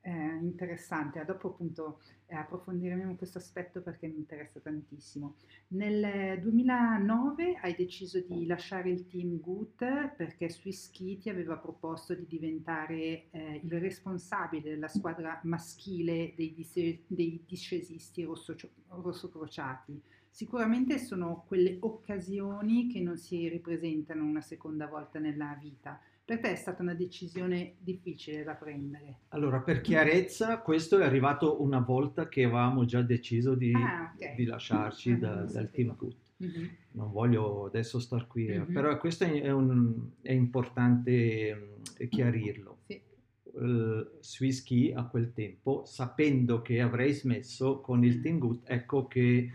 Eh, 0.08 0.38
interessante, 0.42 1.22
dopo 1.26 1.50
appunto 1.50 2.00
eh, 2.28 2.36
approfondiremo 2.38 3.18
questo 3.18 3.40
aspetto 3.40 3.82
perché 3.82 4.08
mi 4.08 4.16
interessa 4.16 4.62
tantissimo. 4.62 5.36
Nel 5.72 6.40
2009 6.40 7.58
hai 7.62 7.76
deciso 7.76 8.22
di 8.22 8.46
lasciare 8.46 8.90
il 8.90 9.06
team 9.10 9.38
Good 9.42 10.16
perché 10.16 10.50
Swisski 10.50 11.18
ti 11.18 11.30
aveva 11.30 11.58
proposto 11.58 12.14
di 12.14 12.26
diventare 12.26 13.26
eh, 13.32 13.60
il 13.62 13.80
responsabile 13.82 14.70
della 14.70 14.88
squadra 14.88 15.42
maschile 15.44 16.32
dei, 16.38 16.54
dis- 16.54 17.00
dei 17.06 17.44
discesisti 17.46 18.24
rosso- 18.24 18.56
rossocrociati. 18.88 20.02
Sicuramente 20.30 21.00
sono 21.00 21.44
quelle 21.48 21.80
occasioni 21.82 22.88
che 22.88 23.02
non 23.02 23.18
si 23.18 23.50
ripresentano 23.50 24.24
una 24.24 24.40
seconda 24.40 24.88
volta 24.88 25.20
nella 25.20 25.58
vita 25.60 26.00
per 26.28 26.42
te 26.42 26.52
è 26.52 26.56
stata 26.56 26.82
una 26.82 26.94
decisione 26.94 27.76
difficile 27.80 28.44
da 28.44 28.54
prendere? 28.56 29.20
Allora, 29.30 29.62
per 29.62 29.80
chiarezza, 29.80 30.60
questo 30.60 31.00
è 31.00 31.06
arrivato 31.06 31.62
una 31.62 31.80
volta 31.80 32.28
che 32.28 32.44
avevamo 32.44 32.84
già 32.84 33.02
deciso 33.02 33.56
di, 33.56 33.72
ah, 33.74 34.12
okay. 34.14 34.36
di 34.36 34.44
lasciarci 34.44 35.12
ah, 35.12 35.18
da, 35.20 35.44
dal 35.46 35.72
team 35.72 35.96
Good. 35.96 36.16
Mm-hmm. 36.44 36.66
Non 36.92 37.12
voglio 37.14 37.68
adesso 37.68 38.00
star 38.00 38.28
qui, 38.28 38.46
mm-hmm. 38.46 38.74
però 38.74 38.98
questo 38.98 39.24
è, 39.24 39.50
un, 39.50 40.10
è 40.22 40.34
importante 40.34 41.56
mm, 41.56 42.08
chiarirlo. 42.10 42.80
Sì. 42.88 43.02
Uh, 43.44 44.06
Swiss 44.20 44.66
a 44.96 45.08
quel 45.08 45.32
tempo, 45.32 45.86
sapendo 45.86 46.62
che 46.62 46.82
avrei 46.82 47.14
smesso 47.14 47.80
con 47.80 48.04
il 48.04 48.20
Team 48.20 48.38
Good, 48.38 48.64
ecco 48.66 49.08
che 49.08 49.50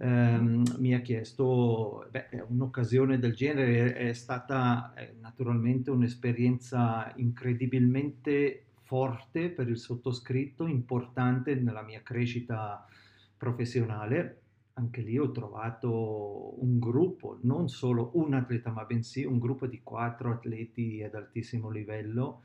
ehm, 0.00 0.64
mi 0.78 0.94
ha 0.94 1.00
chiesto, 1.00 2.06
beh, 2.10 2.44
un'occasione 2.48 3.18
del 3.18 3.34
genere 3.34 3.94
è 3.94 4.12
stata 4.12 4.92
è 4.94 5.12
naturalmente 5.20 5.90
un'esperienza 5.90 7.12
incredibilmente 7.16 8.64
forte 8.82 9.50
per 9.50 9.68
il 9.68 9.78
sottoscritto, 9.78 10.66
importante 10.66 11.54
nella 11.54 11.82
mia 11.82 12.02
crescita 12.02 12.84
professionale. 13.36 14.36
Anche 14.74 15.02
lì 15.02 15.18
ho 15.18 15.30
trovato 15.30 16.62
un 16.62 16.78
gruppo, 16.78 17.38
non 17.42 17.68
solo 17.68 18.12
un 18.14 18.34
atleta, 18.34 18.70
ma 18.70 18.84
bensì 18.84 19.24
un 19.24 19.38
gruppo 19.38 19.66
di 19.66 19.80
quattro 19.82 20.32
atleti 20.32 21.02
ad 21.02 21.14
altissimo 21.14 21.70
livello. 21.70 22.44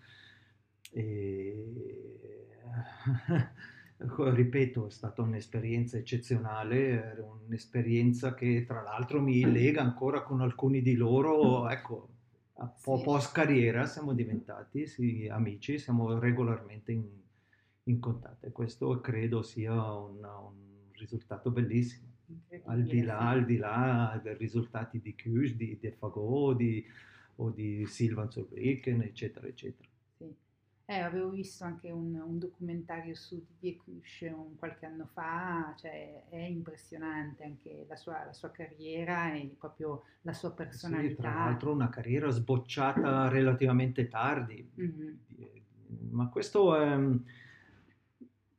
E... 0.91 2.49
ripeto, 3.97 4.87
è 4.87 4.91
stata 4.91 5.21
un'esperienza 5.21 5.97
eccezionale, 5.97 7.17
un'esperienza 7.45 8.33
che 8.33 8.65
tra 8.65 8.81
l'altro 8.81 9.21
mi 9.21 9.39
lega 9.49 9.81
ancora 9.81 10.21
con 10.21 10.41
alcuni 10.41 10.81
di 10.81 10.95
loro, 10.95 11.69
ecco, 11.69 12.09
a 12.55 12.67
po- 12.67 12.97
sì. 12.97 13.03
post 13.03 13.33
carriera 13.33 13.85
siamo 13.85 14.13
diventati 14.13 14.87
sì, 14.87 15.27
amici, 15.31 15.79
siamo 15.79 16.19
regolarmente 16.19 16.91
in, 16.91 17.05
in 17.83 17.99
contatto 17.99 18.45
e 18.45 18.51
questo 18.51 18.99
credo 19.01 19.41
sia 19.41 19.73
un, 19.73 20.17
un 20.23 20.91
risultato 20.93 21.51
bellissimo. 21.51 22.13
Al 22.65 22.83
di, 22.83 23.03
là, 23.03 23.29
al 23.29 23.45
di 23.45 23.57
là 23.57 24.19
dei 24.23 24.35
risultati 24.35 24.99
di 24.99 25.15
Kush, 25.15 25.53
di 25.53 25.77
De 25.79 25.91
Fagot 25.91 26.57
di, 26.57 26.83
o 27.35 27.51
di 27.51 27.85
Silvan 27.85 28.31
Zurbrücken, 28.31 29.01
eccetera, 29.01 29.45
eccetera. 29.45 29.87
Eh, 30.87 30.99
avevo 30.99 31.29
visto 31.29 31.63
anche 31.63 31.89
un, 31.89 32.13
un 32.13 32.37
documentario 32.37 33.15
su 33.15 33.43
Didier 33.47 33.77
Cush 33.77 34.31
un 34.31 34.55
qualche 34.55 34.85
anno 34.85 35.09
fa, 35.13 35.73
cioè 35.79 36.25
è 36.29 36.37
impressionante 36.37 37.43
anche 37.43 37.85
la 37.89 37.95
sua, 37.95 38.23
la 38.23 38.33
sua 38.33 38.51
carriera 38.51 39.33
e 39.33 39.55
proprio 39.57 40.03
la 40.21 40.33
sua 40.33 40.51
personalità. 40.51 41.15
Sì, 41.15 41.21
tra 41.21 41.33
l'altro 41.33 41.71
una 41.71 41.89
carriera 41.89 42.29
sbocciata 42.29 43.29
relativamente 43.29 44.07
tardi, 44.07 44.69
mm-hmm. 44.79 45.13
ma 46.11 46.29
questo 46.29 46.75
è 46.75 46.95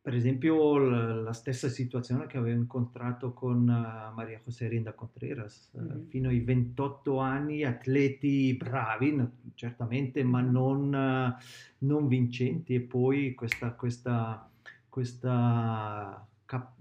per 0.06 0.14
esempio 0.14 0.78
la 0.78 1.32
stessa 1.32 1.68
situazione 1.68 2.28
che 2.28 2.38
avevo 2.38 2.60
incontrato 2.60 3.32
con 3.32 3.62
uh, 3.62 4.14
Maria 4.14 4.40
José 4.44 4.68
Rinda 4.68 4.92
Contreras, 4.92 5.72
mm-hmm. 5.76 6.06
fino 6.06 6.28
ai 6.28 6.38
28 6.38 7.18
anni, 7.18 7.64
atleti 7.64 8.54
bravi 8.54 9.20
certamente, 9.56 10.22
ma 10.22 10.40
non, 10.42 10.92
uh, 10.94 11.42
non 11.78 12.06
vincenti 12.06 12.76
e 12.76 12.82
poi 12.82 13.34
questa, 13.34 13.72
questa, 13.72 14.48
questa 14.88 16.24
cap- 16.44 16.76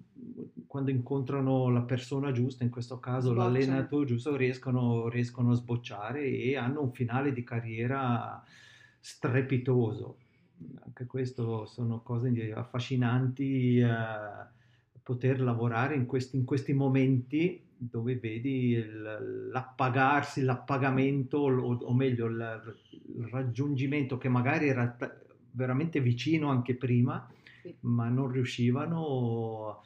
quando 0.68 0.92
incontrano 0.92 1.72
la 1.72 1.82
persona 1.82 2.32
giusta, 2.32 2.64
in 2.64 2.70
questo 2.70 3.00
caso 3.00 3.32
Sbocciano. 3.32 3.52
l'allenatore 3.52 4.06
giusto, 4.06 4.36
riescono, 4.36 5.10
riescono 5.10 5.50
a 5.50 5.56
sbocciare 5.56 6.28
e 6.28 6.58
hanno 6.58 6.84
un 6.84 6.92
finale 6.92 7.34
di 7.34 7.44
carriera 7.44 8.44
strepitoso 9.00 10.18
anche 10.84 11.06
questo 11.06 11.66
sono 11.66 12.02
cose 12.02 12.54
affascinanti 12.54 13.80
eh, 13.80 13.88
poter 15.04 15.42
lavorare 15.42 15.96
in 15.96 16.06
questi, 16.06 16.36
in 16.36 16.46
questi, 16.46 16.74
momenti 16.74 17.62
dove 17.78 18.16
vedi 18.16 18.72
il, 18.72 19.50
l'appagarsi, 19.52 20.42
l'appagamento 20.42 21.38
o, 21.40 21.76
o 21.76 21.94
meglio 21.94 22.28
il, 22.28 22.78
il, 23.16 23.28
raggiungimento 23.28 24.18
che 24.18 24.30
magari 24.30 24.68
era 24.70 24.88
t- 24.88 25.12
veramente 25.52 26.00
vicino 26.00 26.50
anche 26.50 26.76
prima 26.76 27.30
sì. 27.66 27.76
ma 27.82 28.08
non 28.10 28.32
riuscivano 28.32 29.82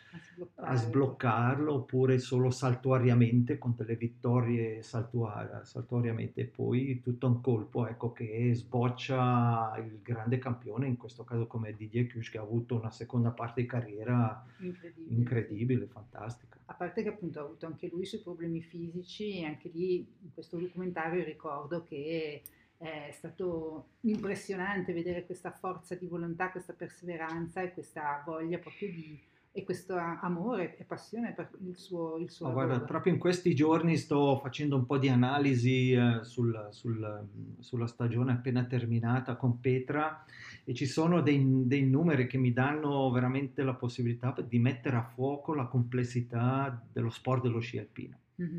a 0.55 0.75
sbloccarlo. 0.75 1.73
oppure 1.73 2.19
solo 2.19 2.49
saltuariamente 2.49 3.57
con 3.57 3.73
delle 3.77 3.95
vittorie 3.95 4.81
saltuar- 4.81 5.63
saltuariamente. 5.63 6.41
E 6.41 6.45
poi 6.45 6.99
tutto 7.01 7.27
un 7.27 7.41
colpo 7.41 7.87
ecco 7.87 8.11
che 8.11 8.51
sboccia 8.53 9.75
il 9.77 9.99
grande 10.01 10.37
campione 10.37 10.87
in 10.87 10.97
questo 10.97 11.23
caso 11.23 11.47
come 11.47 11.73
Didier 11.75 12.11
Kusch 12.11 12.31
che 12.31 12.37
ha 12.37 12.41
avuto 12.41 12.75
una 12.75 12.91
seconda 12.91 13.31
parte 13.31 13.61
di 13.61 13.67
carriera 13.67 14.43
incredibile, 14.59 15.15
incredibile 15.15 15.85
fantastica. 15.87 16.57
A 16.65 16.73
parte 16.73 17.01
che 17.01 17.09
appunto 17.09 17.39
ha 17.39 17.43
avuto 17.43 17.65
anche 17.65 17.87
lui 17.87 18.01
i 18.01 18.05
suoi 18.05 18.21
problemi 18.21 18.61
fisici 18.61 19.39
e 19.39 19.45
anche 19.45 19.69
lì 19.73 19.97
in 20.21 20.31
questo 20.33 20.57
documentario 20.57 21.23
ricordo 21.23 21.83
che 21.83 22.41
è 22.79 23.11
stato 23.11 23.89
impressionante 24.01 24.93
vedere 24.93 25.25
questa 25.25 25.51
forza 25.51 25.95
di 25.95 26.07
volontà, 26.07 26.49
questa 26.49 26.73
perseveranza 26.73 27.61
e 27.61 27.73
questa 27.73 28.23
voglia 28.25 28.57
proprio 28.57 28.89
di 28.89 29.19
e 29.51 29.63
questo 29.63 29.95
amore 29.95 30.77
e 30.77 30.83
passione 30.83 31.33
per 31.33 31.49
il 31.65 31.75
suo, 31.75 32.17
il 32.17 32.29
suo 32.29 32.45
oh, 32.45 32.49
lavoro. 32.49 32.67
Guarda, 32.67 32.85
proprio 32.85 33.13
in 33.13 33.19
questi 33.19 33.55
giorni 33.55 33.97
sto 33.97 34.37
facendo 34.37 34.75
un 34.75 34.85
po' 34.85 34.99
di 34.99 35.09
analisi 35.09 35.91
eh, 35.91 36.19
sul, 36.21 36.67
sul, 36.69 37.27
sulla 37.59 37.87
stagione 37.87 38.31
appena 38.31 38.63
terminata 38.65 39.35
con 39.35 39.59
Petra 39.59 40.23
e 40.63 40.73
ci 40.75 40.85
sono 40.85 41.21
dei, 41.21 41.43
dei, 41.65 41.83
numeri 41.83 42.27
che 42.27 42.37
mi 42.37 42.53
danno 42.53 43.09
veramente 43.09 43.63
la 43.63 43.73
possibilità 43.73 44.35
di 44.47 44.59
mettere 44.59 44.97
a 44.97 45.03
fuoco 45.03 45.55
la 45.55 45.65
complessità 45.65 46.81
dello 46.91 47.09
sport 47.09 47.41
dello 47.41 47.59
sci 47.59 47.79
alpino. 47.79 48.17
Mm-hmm 48.41 48.57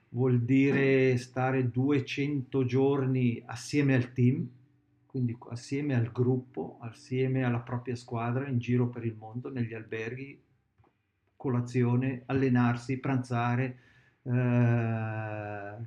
vuol 0.08 0.40
dire 0.40 1.18
stare 1.18 1.70
200 1.70 2.64
giorni 2.64 3.42
assieme 3.44 3.94
al 3.94 4.14
team, 4.14 4.48
quindi 5.06 5.36
assieme 5.50 5.94
al 5.94 6.10
gruppo, 6.10 6.78
assieme 6.80 7.44
alla 7.44 7.60
propria 7.60 7.94
squadra 7.94 8.48
in 8.48 8.58
giro 8.58 8.88
per 8.88 9.04
il 9.04 9.16
mondo, 9.16 9.50
negli 9.50 9.74
alberghi, 9.74 10.40
colazione, 11.36 12.22
allenarsi, 12.24 12.98
pranzare, 12.98 13.80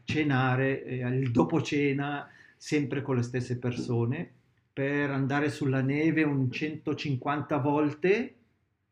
cenare, 0.04 0.84
eh, 0.84 1.08
il 1.08 1.32
dopo 1.32 1.62
cena 1.62 2.28
sempre 2.58 3.02
con 3.02 3.16
le 3.16 3.22
stesse 3.22 3.58
persone, 3.58 4.32
per 4.74 5.12
andare 5.12 5.50
sulla 5.50 5.82
neve 5.82 6.24
un 6.24 6.50
150 6.50 7.58
volte 7.58 8.36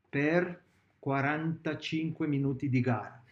per 0.10 0.64
45 1.00 2.28
minuti 2.28 2.68
di 2.68 2.82
gara, 2.82 3.24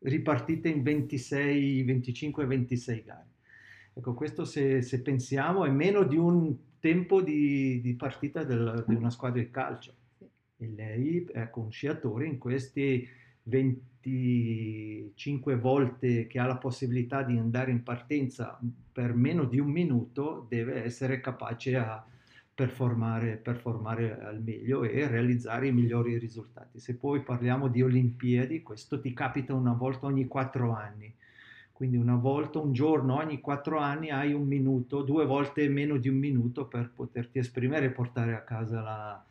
ripartite 0.00 0.68
in 0.68 0.82
26, 0.82 1.82
25, 1.82 2.46
26 2.46 3.02
gare. 3.04 3.26
Ecco, 3.94 4.14
questo 4.14 4.44
se, 4.44 4.80
se 4.82 5.02
pensiamo 5.02 5.64
è 5.64 5.70
meno 5.70 6.04
di 6.04 6.16
un 6.16 6.54
tempo 6.78 7.20
di, 7.20 7.80
di 7.80 7.94
partita 7.94 8.42
del, 8.44 8.84
di 8.86 8.94
una 8.94 9.10
squadra 9.10 9.40
di 9.40 9.50
calcio. 9.50 9.94
E 10.56 10.72
lei, 10.74 11.26
ecco, 11.32 11.60
un 11.60 11.72
sciatore 11.72 12.26
in 12.26 12.38
questi 12.38 13.06
25 14.02 15.56
volte 15.56 16.26
che 16.26 16.38
ha 16.38 16.46
la 16.46 16.56
possibilità 16.56 17.22
di 17.22 17.38
andare 17.38 17.70
in 17.70 17.82
partenza 17.82 18.58
per 18.92 19.14
meno 19.14 19.44
di 19.44 19.60
un 19.60 19.68
minuto, 19.68 20.46
deve 20.48 20.82
essere 20.84 21.20
capace 21.20 21.76
a 21.76 22.04
performare, 22.54 23.36
performare 23.36 24.20
al 24.20 24.42
meglio 24.42 24.82
e 24.82 25.06
realizzare 25.06 25.68
i 25.68 25.72
migliori 25.72 26.18
risultati. 26.18 26.80
Se 26.80 26.96
poi 26.96 27.22
parliamo 27.22 27.68
di 27.68 27.82
Olimpiadi, 27.82 28.62
questo 28.62 29.00
ti 29.00 29.12
capita 29.12 29.54
una 29.54 29.72
volta 29.72 30.06
ogni 30.06 30.26
quattro 30.26 30.74
anni. 30.74 31.14
Quindi 31.72 31.96
una 31.96 32.16
volta, 32.16 32.58
un 32.58 32.72
giorno 32.72 33.16
ogni 33.16 33.40
quattro 33.40 33.78
anni 33.78 34.10
hai 34.10 34.32
un 34.32 34.46
minuto, 34.46 35.02
due 35.02 35.24
volte 35.24 35.68
meno 35.68 35.96
di 35.96 36.08
un 36.08 36.16
minuto 36.16 36.66
per 36.66 36.90
poterti 36.94 37.38
esprimere 37.38 37.86
e 37.86 37.90
portare 37.90 38.34
a 38.34 38.42
casa 38.42 38.80
la, 38.82 39.24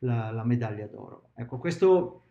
la, 0.00 0.30
la 0.30 0.44
medaglia 0.44 0.86
d'oro. 0.86 1.30
Ecco, 1.34 1.58
questo 1.58 2.23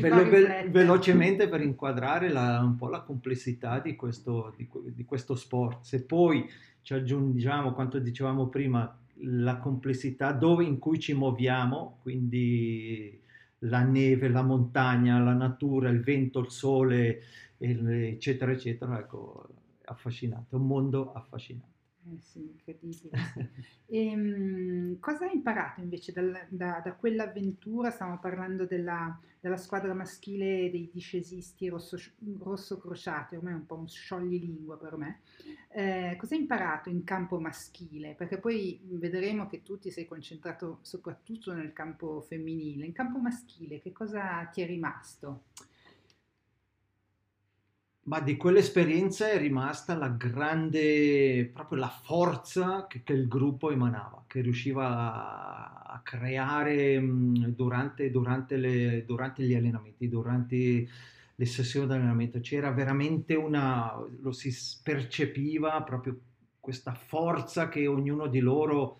velo- 0.00 0.28
ve- 0.28 0.68
velocemente 0.70 1.48
per 1.48 1.60
inquadrare 1.60 2.30
la, 2.30 2.60
un 2.60 2.76
po' 2.76 2.88
la 2.88 3.02
complessità 3.02 3.80
di 3.80 3.96
questo, 3.96 4.54
di, 4.56 4.68
di 4.92 5.04
questo 5.04 5.34
sport. 5.34 5.82
Se 5.82 6.04
poi 6.04 6.48
ci 6.82 6.94
aggiungiamo 6.94 7.72
quanto 7.72 7.98
dicevamo 7.98 8.48
prima, 8.48 8.98
la 9.18 9.58
complessità 9.58 10.32
dove 10.32 10.64
in 10.64 10.78
cui 10.78 10.98
ci 10.98 11.14
muoviamo, 11.14 11.98
quindi 12.02 13.20
la 13.60 13.82
neve, 13.82 14.28
la 14.28 14.42
montagna, 14.42 15.18
la 15.20 15.34
natura, 15.34 15.88
il 15.88 16.02
vento, 16.02 16.40
il 16.40 16.50
sole, 16.50 17.22
eccetera, 17.56 18.52
eccetera, 18.52 18.98
ecco, 18.98 19.48
affascinante, 19.84 20.54
un 20.56 20.66
mondo 20.66 21.12
affascinante. 21.12 21.73
Eh 22.06 22.20
sì, 22.20 22.40
incredibile. 22.40 23.16
e, 23.86 24.14
um, 24.14 24.98
cosa 25.00 25.24
hai 25.24 25.34
imparato 25.34 25.80
invece 25.80 26.12
dal, 26.12 26.46
da, 26.50 26.82
da, 26.84 26.92
quell'avventura? 26.92 27.90
Stiamo 27.90 28.18
parlando 28.18 28.66
della, 28.66 29.18
della, 29.40 29.56
squadra 29.56 29.94
maschile 29.94 30.70
dei 30.70 30.90
discesisti 30.92 31.68
rosso, 31.68 31.96
rosso 32.40 32.78
crociati, 32.78 33.36
ormai 33.36 33.54
è 33.54 33.56
un 33.56 33.66
po' 33.66 33.76
un 33.76 33.88
scioglilingua 33.88 34.76
per 34.76 34.96
me. 34.96 35.20
Eh, 35.70 36.16
cosa 36.18 36.34
hai 36.34 36.42
imparato 36.42 36.90
in 36.90 37.04
campo 37.04 37.40
maschile? 37.40 38.14
Perché 38.14 38.38
poi 38.38 38.78
vedremo 38.84 39.46
che 39.46 39.62
tu 39.62 39.78
ti 39.78 39.90
sei 39.90 40.04
concentrato 40.04 40.80
soprattutto 40.82 41.54
nel 41.54 41.72
campo 41.72 42.20
femminile. 42.20 42.84
In 42.84 42.92
campo 42.92 43.18
maschile, 43.18 43.80
che 43.80 43.92
cosa 43.92 44.44
ti 44.52 44.60
è 44.60 44.66
rimasto? 44.66 45.44
Ma 48.06 48.20
di 48.20 48.36
quell'esperienza 48.36 49.30
è 49.30 49.38
rimasta 49.38 49.96
la 49.96 50.10
grande, 50.10 51.50
proprio 51.50 51.78
la 51.78 51.88
forza 51.88 52.86
che, 52.86 53.02
che 53.02 53.14
il 53.14 53.26
gruppo 53.26 53.70
emanava, 53.70 54.24
che 54.26 54.42
riusciva 54.42 54.86
a, 54.86 55.82
a 55.86 56.00
creare 56.02 57.02
durante, 57.02 58.10
durante, 58.10 58.56
le, 58.56 59.04
durante, 59.06 59.42
gli 59.42 59.54
allenamenti, 59.54 60.08
durante 60.08 60.88
le 61.34 61.46
sessioni 61.46 61.86
di 61.86 61.92
allenamento. 61.94 62.40
C'era 62.40 62.70
veramente 62.72 63.34
una, 63.36 63.98
lo 64.20 64.32
si 64.32 64.54
percepiva 64.82 65.82
proprio 65.82 66.18
questa 66.60 66.92
forza 66.92 67.70
che 67.70 67.86
ognuno 67.86 68.26
di 68.26 68.40
loro, 68.40 68.98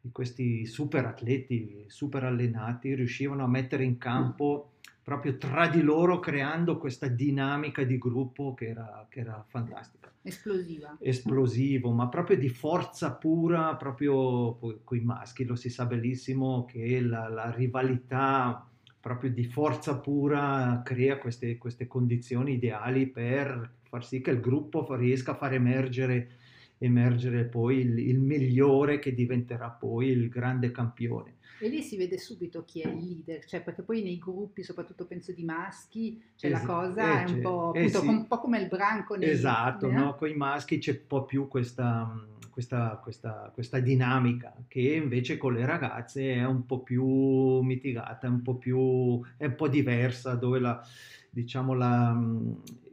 di 0.00 0.10
questi 0.10 0.66
super 0.66 1.04
atleti, 1.04 1.84
super 1.86 2.24
allenati, 2.24 2.92
riuscivano 2.94 3.44
a 3.44 3.48
mettere 3.48 3.84
in 3.84 3.98
campo 3.98 4.72
proprio 5.02 5.36
tra 5.36 5.68
di 5.68 5.82
loro 5.82 6.20
creando 6.20 6.78
questa 6.78 7.08
dinamica 7.08 7.82
di 7.82 7.98
gruppo 7.98 8.54
che 8.54 8.68
era, 8.68 9.06
che 9.08 9.20
era 9.20 9.44
fantastica. 9.48 10.10
Esplosiva. 10.22 10.96
Esplosivo, 11.00 11.90
ma 11.90 12.08
proprio 12.08 12.36
di 12.36 12.48
forza 12.48 13.12
pura, 13.12 13.74
proprio 13.74 14.56
con 14.84 14.96
i 14.96 15.00
maschi, 15.00 15.44
lo 15.44 15.56
si 15.56 15.68
sa 15.68 15.84
benissimo 15.86 16.64
che 16.64 17.00
la, 17.00 17.28
la 17.28 17.50
rivalità 17.50 18.66
proprio 19.00 19.32
di 19.32 19.42
forza 19.42 19.98
pura 19.98 20.80
crea 20.84 21.18
queste, 21.18 21.58
queste, 21.58 21.88
condizioni 21.88 22.52
ideali 22.52 23.08
per 23.08 23.78
far 23.82 24.04
sì 24.04 24.20
che 24.20 24.30
il 24.30 24.38
gruppo 24.38 24.94
riesca 24.94 25.32
a 25.32 25.34
far 25.34 25.54
emergere, 25.54 26.36
emergere 26.78 27.44
poi 27.46 27.78
il, 27.78 27.98
il 27.98 28.20
migliore 28.20 29.00
che 29.00 29.12
diventerà 29.12 29.70
poi 29.70 30.06
il 30.06 30.28
grande 30.28 30.70
campione. 30.70 31.34
E 31.62 31.68
lì 31.68 31.80
si 31.80 31.96
vede 31.96 32.18
subito 32.18 32.64
chi 32.64 32.80
è 32.80 32.88
il 32.88 32.96
leader, 32.96 33.44
cioè 33.44 33.62
perché 33.62 33.82
poi 33.82 34.02
nei 34.02 34.18
gruppi, 34.18 34.64
soprattutto 34.64 35.06
penso 35.06 35.30
di 35.30 35.44
maschi, 35.44 36.20
cioè 36.34 36.50
es- 36.50 36.60
la 36.60 36.66
cosa 36.66 37.20
eh, 37.20 37.24
è 37.24 37.30
un 37.30 37.40
po', 37.40 37.72
eh, 37.72 37.78
appunto, 37.78 38.00
sì. 38.00 38.06
un 38.08 38.26
po', 38.26 38.40
come 38.40 38.58
il 38.58 38.66
branco. 38.66 39.14
Nei, 39.14 39.30
esatto, 39.30 39.88
eh? 39.88 39.92
no? 39.92 40.16
con 40.16 40.28
i 40.28 40.34
maschi 40.34 40.78
c'è 40.78 40.90
un 40.90 41.06
po' 41.06 41.24
più 41.24 41.46
questa, 41.46 42.12
questa, 42.50 42.98
questa, 43.00 43.52
questa, 43.54 43.78
dinamica 43.78 44.52
che 44.66 44.80
invece 44.80 45.38
con 45.38 45.52
le 45.52 45.64
ragazze 45.64 46.34
è 46.34 46.44
un 46.44 46.66
po' 46.66 46.80
più 46.80 47.60
mitigata, 47.60 48.26
è 48.26 48.30
un 48.30 48.42
po' 48.42 48.56
più, 48.56 49.20
è 49.36 49.44
un 49.44 49.54
po' 49.54 49.68
diversa, 49.68 50.34
dove 50.34 50.58
la, 50.58 50.84
diciamo 51.30 51.74
la, 51.74 52.20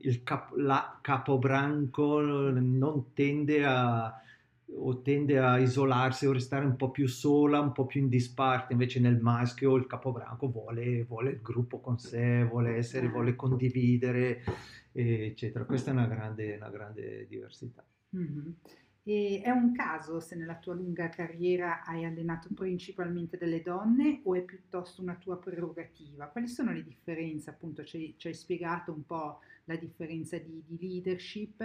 il 0.01 0.21
cap, 0.21 0.55
la 0.57 0.99
capobranco 1.01 2.21
non 2.21 3.13
tende 3.13 3.65
a 3.65 4.13
o 4.75 5.01
tende 5.01 5.39
a 5.39 5.57
isolarsi 5.57 6.25
o 6.25 6.31
restare 6.31 6.65
un 6.65 6.75
po' 6.75 6.91
più 6.91 7.07
sola, 7.07 7.59
un 7.59 7.71
po' 7.71 7.85
più 7.85 8.01
in 8.01 8.09
disparte, 8.09 8.73
invece 8.73 8.99
nel 8.99 9.19
maschio 9.19 9.75
il 9.75 9.87
capobranco 9.87 10.49
vuole, 10.49 11.03
vuole 11.03 11.31
il 11.31 11.41
gruppo 11.41 11.79
con 11.79 11.97
sé, 11.97 12.43
vuole 12.43 12.75
essere, 12.75 13.09
vuole 13.09 13.35
condividere, 13.35 14.43
eccetera. 14.91 15.65
Questa 15.65 15.89
è 15.89 15.93
una 15.93 16.07
grande, 16.07 16.55
una 16.55 16.69
grande 16.69 17.25
diversità. 17.27 17.83
Mm-hmm. 18.15 18.51
E 19.03 19.41
è 19.43 19.49
un 19.49 19.71
caso 19.73 20.19
se 20.19 20.35
nella 20.35 20.57
tua 20.57 20.75
lunga 20.75 21.09
carriera 21.09 21.83
hai 21.83 22.05
allenato 22.05 22.49
principalmente 22.53 23.37
delle 23.37 23.63
donne 23.63 24.21
o 24.23 24.35
è 24.35 24.43
piuttosto 24.43 25.01
una 25.01 25.15
tua 25.15 25.39
prerogativa? 25.39 26.27
Quali 26.27 26.47
sono 26.47 26.71
le 26.71 26.83
differenze? 26.83 27.49
Appunto, 27.49 27.83
ci, 27.83 28.15
hai 28.21 28.33
spiegato 28.33 28.91
un 28.91 29.05
po' 29.05 29.39
la 29.63 29.75
differenza 29.77 30.37
di, 30.37 30.63
di 30.63 30.77
leadership, 30.79 31.63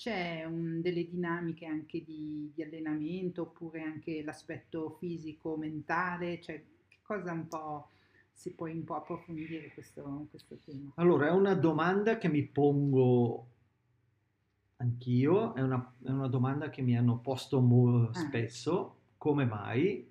c'è 0.00 0.44
un, 0.46 0.80
delle 0.80 1.06
dinamiche 1.06 1.66
anche 1.66 2.02
di, 2.02 2.50
di, 2.54 2.62
allenamento 2.62 3.42
oppure 3.42 3.82
anche 3.82 4.22
l'aspetto 4.22 4.96
fisico, 4.98 5.58
mentale, 5.58 6.40
cioè 6.40 6.64
che 6.88 6.96
cosa 7.02 7.32
un 7.32 7.46
po' 7.46 7.88
si 8.32 8.52
può 8.52 8.66
un 8.66 8.82
po' 8.82 8.94
approfondire 8.94 9.70
questo, 9.74 10.26
questo 10.30 10.56
tema? 10.64 10.92
Allora, 10.94 11.26
è 11.26 11.30
una 11.32 11.52
domanda 11.52 12.16
che 12.16 12.30
mi 12.30 12.42
pongo 12.44 13.46
anch'io, 14.76 15.54
è 15.54 15.60
una, 15.60 15.92
è 16.02 16.08
una 16.08 16.28
domanda 16.28 16.70
che 16.70 16.80
mi 16.80 16.96
hanno 16.96 17.18
posto 17.18 17.60
mo- 17.60 18.08
ah. 18.08 18.14
spesso, 18.14 19.00
come 19.18 19.44
mai 19.44 20.10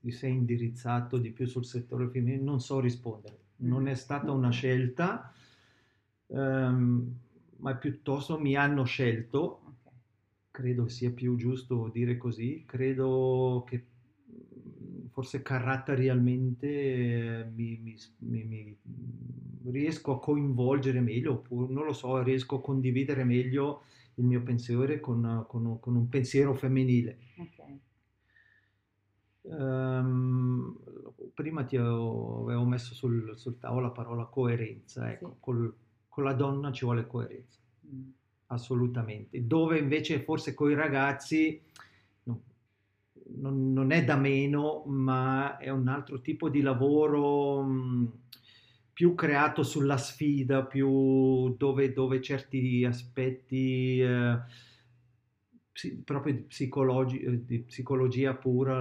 ti 0.00 0.10
sei 0.10 0.32
indirizzato 0.32 1.16
di 1.18 1.30
più 1.30 1.46
sul 1.46 1.64
settore 1.64 2.08
femminile? 2.08 2.42
Non 2.42 2.58
so 2.58 2.80
rispondere, 2.80 3.38
non 3.58 3.86
è 3.86 3.94
stata 3.94 4.32
una 4.32 4.50
scelta. 4.50 5.32
Um, 6.26 7.20
ma 7.62 7.74
piuttosto 7.76 8.38
mi 8.38 8.56
hanno 8.56 8.84
scelto, 8.84 9.60
credo 10.50 10.88
sia 10.88 11.10
più 11.10 11.36
giusto 11.36 11.88
dire 11.92 12.16
così, 12.16 12.64
credo 12.66 13.64
che 13.66 13.86
mm, 14.30 15.06
forse 15.10 15.42
caratterialmente 15.42 16.66
eh, 16.68 17.44
mi, 17.44 17.78
mi, 17.78 17.96
mi, 18.18 18.44
mi, 18.44 18.78
riesco 19.70 20.12
a 20.12 20.20
coinvolgere 20.20 21.00
meglio, 21.00 21.34
oppure 21.34 21.72
non 21.72 21.84
lo 21.84 21.92
so, 21.92 22.20
riesco 22.22 22.56
a 22.56 22.60
condividere 22.60 23.22
meglio 23.22 23.84
il 24.16 24.24
mio 24.24 24.42
pensiero 24.42 24.98
con, 25.00 25.44
con, 25.48 25.78
con 25.78 25.94
un 25.94 26.08
pensiero 26.08 26.54
femminile. 26.54 27.18
Okay. 27.36 27.80
Um, 29.42 30.76
prima 31.32 31.64
ti 31.64 31.76
avevo, 31.76 32.42
avevo 32.42 32.64
messo 32.64 32.92
sul, 32.94 33.36
sul, 33.36 33.58
tavolo 33.58 33.86
la 33.86 33.92
parola 33.92 34.24
coerenza, 34.26 35.10
ecco, 35.10 35.30
sì. 35.30 35.36
col, 35.40 35.74
con 36.12 36.24
la 36.24 36.34
donna 36.34 36.70
ci 36.72 36.84
vuole 36.84 37.06
coerenza, 37.06 37.58
mm. 37.86 38.10
assolutamente. 38.48 39.46
Dove 39.46 39.78
invece 39.78 40.20
forse 40.20 40.52
con 40.52 40.70
i 40.70 40.74
ragazzi 40.74 41.58
no, 42.24 42.42
non, 43.36 43.72
non, 43.72 43.92
è 43.92 44.04
da 44.04 44.16
meno, 44.16 44.82
ma 44.84 45.56
è 45.56 45.70
un 45.70 45.88
altro 45.88 46.20
tipo 46.20 46.50
di 46.50 46.60
lavoro 46.60 47.62
mh, 47.62 47.72
mm, 47.72 48.06
più 48.92 49.14
creato 49.14 49.62
sulla 49.62 49.96
sfida, 49.96 50.66
più 50.66 51.56
dove, 51.56 51.94
dove 51.94 52.20
certi 52.20 52.84
aspetti... 52.84 54.00
Eh, 54.02 54.70
proprio 56.04 56.34
di, 56.34 56.40
psicologi, 56.40 57.20
eh, 57.20 57.44
di, 57.44 57.60
psicologia 57.60 58.34
pura 58.34 58.80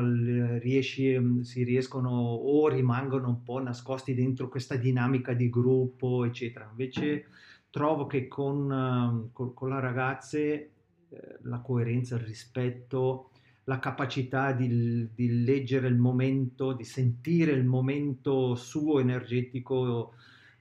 riesci, 0.60 1.17
mm, 1.17 1.41
si 1.41 1.63
riescono 1.63 2.10
o 2.10 2.67
rimangono 2.67 3.30
un 3.30 3.43
po' 3.43 3.62
nascosti 3.62 4.13
dentro 4.13 4.49
questa 4.49 4.75
dinamica 4.75 5.34
di 5.34 5.49
gruppo, 5.49 6.25
eccetera. 6.25 6.67
Invece 6.69 7.27
trovo 7.69 8.06
che 8.06 8.27
con, 8.27 8.71
ehm, 8.71 9.30
con, 9.32 9.54
con 9.54 9.69
la 9.69 9.80
ragazze 9.80 10.71
eh, 11.10 11.38
la 11.43 11.60
coerenza, 11.60 12.15
il 12.15 12.21
rispetto, 12.21 13.32
la 13.65 13.80
capacità 13.80 14.51
di, 14.51 15.08
di, 15.13 15.43
leggere 15.43 15.88
il 15.88 15.97
momento, 15.97 16.73
di 16.73 16.84
sentire 16.84 17.51
il 17.51 17.65
momento 17.65 18.56
suo 18.56 18.99
energetico 18.99 20.13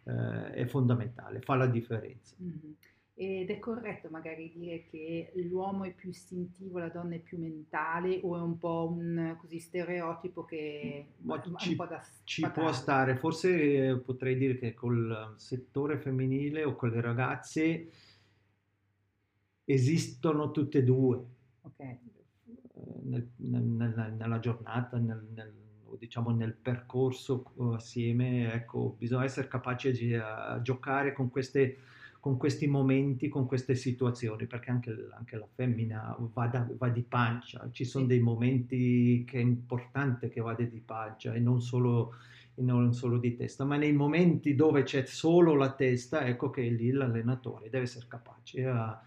eh, 0.05 0.53
è 0.53 0.67
fondamentale, 0.67 1.41
fa 1.41 1.57
la 1.57 1.67
differenza. 1.67 2.37
Mm-hmm. 2.43 2.73
Ed 3.21 3.51
è 3.51 3.59
corretto 3.59 4.09
magari 4.09 4.51
dire 4.51 4.85
che 4.85 5.31
l'uomo 5.35 5.85
è 5.85 5.93
più 5.93 6.09
istintivo, 6.09 6.79
la 6.79 6.89
donna 6.89 7.17
è 7.17 7.19
più 7.19 7.37
mentale 7.37 8.19
o 8.23 8.35
è 8.35 8.41
un 8.41 8.57
po' 8.57 8.91
un 8.97 9.37
così 9.39 9.59
stereotipo 9.59 10.47
che 10.47 11.09
Ma 11.19 11.39
ci, 11.59 11.69
un 11.69 11.77
po' 11.77 11.85
da 11.85 12.03
ci 12.25 12.51
può 12.51 12.73
stare, 12.73 13.17
forse 13.17 13.89
eh, 13.89 13.99
potrei 13.99 14.39
dire 14.39 14.57
che 14.57 14.73
col 14.73 15.35
settore 15.37 15.99
femminile 15.99 16.65
o 16.65 16.75
con 16.77 16.89
le 16.89 17.01
ragazze 17.03 17.91
esistono 19.67 20.51
tutte 20.51 20.79
e 20.79 20.83
due. 20.85 21.23
Okay. 21.61 21.99
Eh, 22.73 23.01
nel, 23.03 23.29
nel, 23.37 24.15
nella 24.17 24.39
giornata, 24.39 24.97
nel, 24.97 25.53
diciamo 25.99 26.31
nel 26.31 26.55
percorso 26.55 27.53
assieme, 27.75 28.51
ecco, 28.55 28.95
bisogna 28.97 29.25
essere 29.25 29.47
capaci 29.47 29.93
di 29.93 30.19
giocare 30.63 31.13
con 31.13 31.29
queste 31.29 31.99
con 32.21 32.37
questi 32.37 32.67
momenti, 32.67 33.29
con 33.29 33.47
queste 33.47 33.75
situazioni, 33.75 34.47
perché 34.47 34.71
anche, 34.71 35.09
anche 35.17 35.37
la 35.37 35.49
femmina 35.55 36.15
va, 36.35 36.47
da, 36.47 36.69
va, 36.77 36.91
di 36.91 37.03
pancia, 37.03 37.69
ci 37.73 37.85
sono 37.87 38.05
dei 38.05 38.21
momenti 38.21 39.25
che 39.27 39.39
è 39.39 39.43
importante 39.43 40.29
che 40.29 40.43
vada 40.43 40.63
di 40.63 40.81
pancia 40.81 41.33
e 41.33 41.41
non 41.41 41.63
solo, 41.63 42.13
e 42.55 42.63
non 42.63 42.93
solo 42.93 43.19
di 43.19 43.35
testa, 43.35 43.65
ma 43.65 43.77
nei 43.77 43.95
momenti 43.95 44.55
dove 44.55 44.83
c'è 44.83 45.07
solo 45.07 45.55
la 45.55 45.73
testa, 45.73 46.27
ecco 46.27 46.51
che 46.51 46.63
lì 46.69 46.91
l'allenatore 46.91 47.71
deve 47.71 47.85
essere 47.85 48.05
capace 48.07 48.67
a 48.67 49.03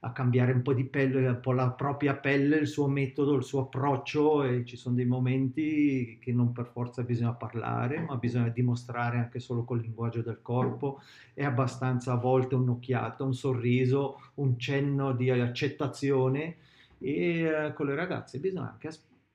a 0.00 0.12
cambiare 0.12 0.52
un 0.52 0.62
po' 0.62 0.72
di 0.72 0.84
pelle, 0.84 1.26
un 1.26 1.40
po' 1.40 1.52
la 1.52 1.70
propria 1.70 2.14
pelle, 2.14 2.56
il 2.56 2.66
suo 2.66 2.86
metodo, 2.86 3.34
il 3.34 3.42
suo 3.42 3.62
approccio 3.62 4.44
e 4.44 4.64
ci 4.64 4.76
sono 4.76 4.94
dei 4.94 5.06
momenti 5.06 6.18
che 6.20 6.32
non 6.32 6.52
per 6.52 6.66
forza 6.66 7.02
bisogna 7.02 7.32
parlare, 7.32 8.00
ma 8.00 8.16
bisogna 8.16 8.48
dimostrare 8.48 9.18
anche 9.18 9.40
solo 9.40 9.64
col 9.64 9.80
linguaggio 9.80 10.22
del 10.22 10.40
corpo, 10.42 11.00
è 11.34 11.44
abbastanza 11.44 12.12
a 12.12 12.16
volte 12.16 12.54
un'occhiata, 12.54 13.24
un 13.24 13.34
sorriso, 13.34 14.20
un 14.34 14.58
cenno 14.58 15.12
di 15.12 15.30
accettazione. 15.30 16.56
E 17.00 17.42
eh, 17.42 17.72
con 17.74 17.86
le 17.86 17.94
ragazze 17.94 18.38
bisogna 18.38 18.70
anche 18.70 18.90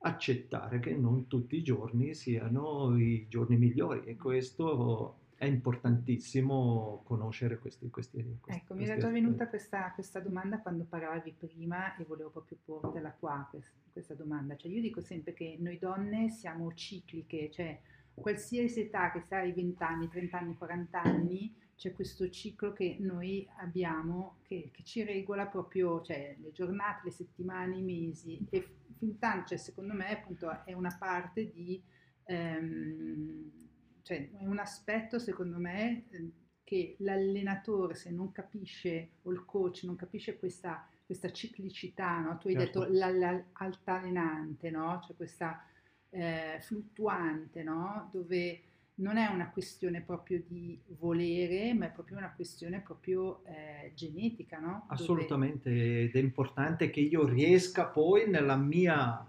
accettare 0.05 0.79
che 0.79 0.93
non 0.95 1.27
tutti 1.27 1.55
i 1.55 1.63
giorni 1.63 2.13
siano 2.13 2.97
i 2.97 3.25
giorni 3.29 3.55
migliori 3.57 4.01
e 4.03 4.17
questo 4.17 5.15
è 5.43 5.47
importantissimo 5.47 7.01
conoscere 7.03 7.59
questi, 7.59 7.89
questi, 7.89 8.37
questi 8.39 8.61
Ecco, 8.61 8.75
mi 8.75 8.85
era 8.85 8.97
già 8.97 9.09
venuta 9.09 9.47
questa, 9.49 9.91
questa, 9.93 10.21
domanda 10.21 10.59
quando 10.59 10.85
parlavi 10.85 11.35
prima 11.37 11.95
e 11.97 12.05
volevo 12.05 12.29
proprio 12.29 12.57
portela 12.63 13.11
qua, 13.11 13.45
questa, 13.49 13.77
questa 13.91 14.13
domanda. 14.13 14.55
Cioè 14.55 14.71
io 14.71 14.81
dico 14.81 15.01
sempre 15.01 15.33
che 15.33 15.57
noi 15.59 15.77
donne 15.77 16.29
siamo 16.29 16.73
cicliche, 16.73 17.51
cioè 17.51 17.77
qualsiasi 18.13 18.81
età, 18.81 19.11
che 19.11 19.21
sia 19.21 19.39
ai 19.39 19.51
20 19.51 19.83
anni, 19.83 20.07
30 20.07 20.37
anni, 20.37 20.55
40 20.55 21.01
anni, 21.01 21.53
c'è 21.75 21.91
questo 21.91 22.29
ciclo 22.29 22.71
che 22.71 22.97
noi 22.99 23.45
abbiamo 23.57 24.37
che, 24.43 24.69
che, 24.71 24.83
ci 24.83 25.03
regola 25.03 25.47
proprio 25.47 26.01
cioè, 26.01 26.37
le 26.39 26.51
giornate, 26.53 27.01
le 27.03 27.11
settimane, 27.11 27.77
i 27.77 27.81
mesi 27.81 28.39
e 28.49 28.65
fin 28.97 29.19
tanto, 29.19 29.49
cioè, 29.49 29.57
secondo 29.57 29.93
me 29.93 30.09
appunto 30.09 30.63
è 30.63 30.71
una 30.71 30.95
parte 30.97 31.51
di... 31.51 31.81
Ehm, 32.25 33.62
cioè 34.03 34.29
è 34.37 34.45
un 34.45 34.59
aspetto 34.59 35.17
secondo 35.17 35.57
me 35.57 36.05
ehm, 36.11 36.31
che 36.63 36.95
l'allenatore 36.99 37.95
se 37.95 38.11
non 38.11 38.31
capisce 38.31 39.13
o 39.23 39.31
il 39.31 39.43
coach 39.45 39.83
non 39.83 39.95
capisce 39.95 40.37
questa, 40.37 40.87
questa 41.05 41.31
ciclicità, 41.31 42.19
no? 42.19 42.37
tu 42.37 42.47
hai 42.47 42.53
certo. 42.53 42.85
detto 42.85 42.93
l'altalenante, 42.93 44.69
no? 44.69 45.01
cioè 45.05 45.15
questa 45.15 45.65
eh, 46.09 46.57
fluttuante, 46.61 47.63
no? 47.63 48.09
dove 48.11 48.61
non 48.95 49.17
è 49.17 49.27
una 49.27 49.49
questione 49.49 50.01
proprio 50.01 50.43
di 50.45 50.79
volere, 50.99 51.73
ma 51.73 51.87
è 51.87 51.91
proprio 51.91 52.17
una 52.17 52.31
questione 52.33 52.79
proprio 52.81 53.43
eh, 53.45 53.91
genetica, 53.95 54.59
no? 54.59 54.85
Assolutamente, 54.89 55.69
Dove... 55.69 56.01
ed 56.03 56.15
è 56.15 56.19
importante 56.19 56.91
che 56.91 56.99
io 56.99 57.25
riesca 57.25 57.85
poi 57.85 58.29
nella 58.29 58.55
mia 58.55 59.25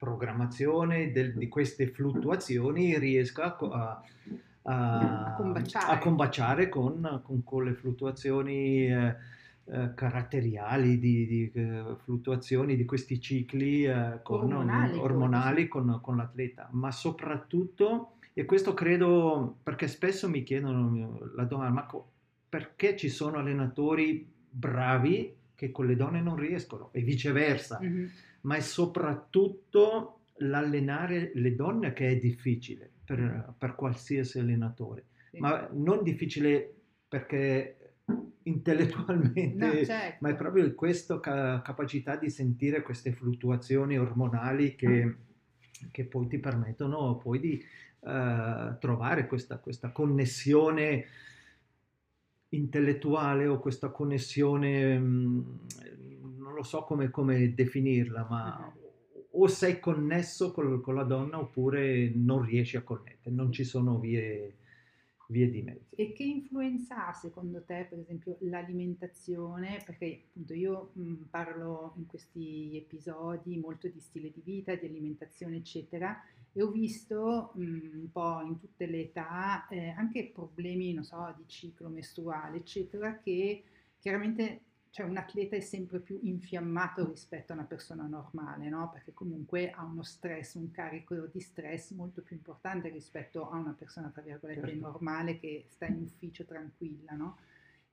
programmazione 0.00 1.12
del, 1.12 1.34
di 1.34 1.46
queste 1.46 1.88
fluttuazioni 1.88 2.98
riesca 2.98 3.54
a, 3.58 4.02
a, 4.62 5.24
a 5.26 5.34
combaciare, 5.36 5.92
a 5.92 5.98
combaciare 5.98 6.68
con, 6.70 7.20
con, 7.22 7.44
con, 7.44 7.64
le 7.64 7.74
fluttuazioni 7.74 8.86
eh, 8.86 9.14
eh, 9.66 9.92
caratteriali, 9.94 10.98
di, 10.98 11.26
di 11.26 11.50
eh, 11.52 11.96
fluttuazioni 12.02 12.76
di 12.76 12.86
questi 12.86 13.20
cicli 13.20 13.84
eh, 13.84 14.20
con, 14.22 14.40
ormonali, 14.44 14.96
ormonali 14.96 15.68
con, 15.68 16.00
l'atleta, 16.16 16.70
ma 16.72 16.90
soprattutto, 16.90 18.12
e 18.32 18.46
questo 18.46 18.72
credo 18.72 19.58
perché 19.62 19.86
spesso 19.86 20.30
mi 20.30 20.42
chiedono 20.44 21.18
la 21.36 21.44
domanda, 21.44 21.74
ma 21.74 22.04
perché 22.48 22.96
ci 22.96 23.10
sono 23.10 23.36
allenatori 23.36 24.26
bravi 24.48 25.36
che 25.54 25.70
con 25.70 25.86
le 25.86 25.94
donne 25.94 26.22
non 26.22 26.36
riescono? 26.36 26.88
E 26.92 27.02
viceversa? 27.02 27.78
Mm-hmm 27.82 28.06
ma 28.42 28.56
è 28.56 28.60
soprattutto 28.60 30.20
l'allenare 30.38 31.32
le 31.34 31.54
donne 31.54 31.92
che 31.92 32.08
è 32.08 32.16
difficile 32.16 32.90
per, 33.04 33.54
per 33.58 33.74
qualsiasi 33.74 34.38
allenatore, 34.38 35.06
sì. 35.30 35.38
ma 35.38 35.68
non 35.72 36.02
difficile 36.02 36.74
perché 37.08 37.94
intellettualmente, 38.44 39.66
no, 39.66 39.84
certo. 39.84 40.16
ma 40.20 40.30
è 40.30 40.36
proprio 40.36 40.72
questa 40.74 41.20
ca- 41.20 41.60
capacità 41.62 42.16
di 42.16 42.30
sentire 42.30 42.82
queste 42.82 43.12
fluttuazioni 43.12 43.98
ormonali 43.98 44.74
che, 44.74 45.16
che 45.90 46.04
poi 46.04 46.26
ti 46.26 46.38
permettono 46.38 47.16
poi 47.16 47.38
di 47.40 47.64
uh, 48.00 48.78
trovare 48.78 49.26
questa, 49.26 49.58
questa, 49.58 49.90
connessione 49.90 51.04
intellettuale 52.50 53.46
o 53.46 53.60
questa 53.60 53.90
connessione 53.90 54.98
non 54.98 56.09
lo 56.60 56.62
so 56.62 56.84
come, 56.84 57.10
come 57.10 57.54
definirla, 57.54 58.26
ma 58.28 58.74
o 59.32 59.46
sei 59.46 59.80
connesso 59.80 60.52
col, 60.52 60.80
con 60.80 60.94
la 60.94 61.04
donna 61.04 61.38
oppure 61.38 62.10
non 62.14 62.42
riesci 62.42 62.76
a 62.76 62.82
connettere, 62.82 63.34
non 63.34 63.52
ci 63.52 63.64
sono 63.64 63.98
vie, 63.98 64.56
vie 65.28 65.50
di 65.50 65.62
mezzo. 65.62 65.94
E 65.96 66.12
che 66.12 66.24
influenza 66.24 67.08
ha 67.08 67.12
secondo 67.12 67.62
te, 67.64 67.86
per 67.88 67.98
esempio, 67.98 68.36
l'alimentazione? 68.40 69.82
Perché 69.84 70.24
appunto 70.28 70.52
io 70.52 70.90
mh, 70.94 71.14
parlo 71.30 71.94
in 71.96 72.06
questi 72.06 72.76
episodi 72.76 73.56
molto 73.56 73.88
di 73.88 74.00
stile 74.00 74.30
di 74.32 74.42
vita, 74.44 74.74
di 74.74 74.86
alimentazione, 74.86 75.56
eccetera, 75.56 76.20
e 76.52 76.62
ho 76.62 76.70
visto 76.70 77.52
mh, 77.54 77.62
un 77.62 78.10
po' 78.12 78.42
in 78.42 78.58
tutte 78.58 78.86
le 78.86 79.00
età 79.02 79.66
eh, 79.68 79.90
anche 79.90 80.30
problemi, 80.34 80.92
non 80.92 81.04
so, 81.04 81.32
di 81.36 81.44
ciclo 81.46 81.88
mestruale, 81.88 82.58
eccetera, 82.58 83.18
che 83.20 83.62
chiaramente 84.00 84.62
cioè 84.90 85.06
un 85.06 85.16
atleta 85.16 85.54
è 85.54 85.60
sempre 85.60 86.00
più 86.00 86.18
infiammato 86.22 87.06
rispetto 87.06 87.52
a 87.52 87.54
una 87.54 87.64
persona 87.64 88.06
normale, 88.06 88.68
no? 88.68 88.90
perché 88.90 89.12
comunque 89.14 89.70
ha 89.70 89.84
uno 89.84 90.02
stress, 90.02 90.54
un 90.54 90.72
carico 90.72 91.14
di 91.32 91.40
stress 91.40 91.92
molto 91.92 92.22
più 92.22 92.34
importante 92.34 92.88
rispetto 92.88 93.48
a 93.48 93.56
una 93.56 93.72
persona, 93.72 94.08
tra 94.08 94.22
virgolette, 94.22 94.66
certo. 94.66 94.80
normale 94.80 95.38
che 95.38 95.66
sta 95.68 95.86
in 95.86 96.02
ufficio 96.02 96.44
tranquilla. 96.44 97.12
No? 97.12 97.38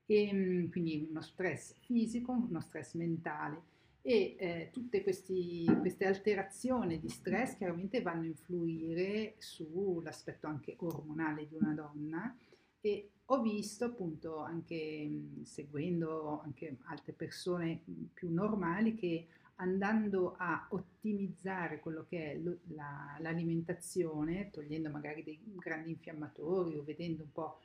E, 0.08 0.28
ehm, 0.28 0.70
quindi 0.70 1.06
uno 1.08 1.22
stress 1.22 1.76
fisico, 1.82 2.32
uno 2.32 2.62
stress 2.62 2.96
mentale 2.96 3.76
e 4.02 4.36
eh, 4.40 4.70
tutte 4.72 5.04
questi, 5.04 5.66
queste 5.80 6.06
alterazioni 6.06 6.98
di 6.98 7.10
stress 7.10 7.58
chiaramente 7.58 8.02
vanno 8.02 8.22
a 8.22 8.28
influire 8.28 9.36
sull'aspetto 9.38 10.48
anche 10.48 10.76
ormonale 10.80 11.46
di 11.48 11.58
una 11.60 11.74
donna 11.74 12.36
e 12.82 13.12
ho 13.26 13.42
visto 13.42 13.86
appunto 13.86 14.38
anche 14.38 15.10
seguendo 15.44 16.42
anche 16.42 16.78
altre 16.86 17.14
persone 17.14 17.84
più 18.14 18.32
normali 18.32 18.96
che 18.96 19.28
andando 19.56 20.36
a 20.38 20.68
ottimizzare 20.70 21.80
quello 21.80 22.06
che 22.08 22.32
è 22.32 22.38
lo, 22.38 22.60
la, 22.68 23.18
l'alimentazione, 23.20 24.50
togliendo 24.52 24.90
magari 24.90 25.24
dei 25.24 25.40
grandi 25.56 25.92
infiammatori 25.92 26.78
o 26.78 26.84
vedendo 26.84 27.24
un 27.24 27.32
po' 27.32 27.60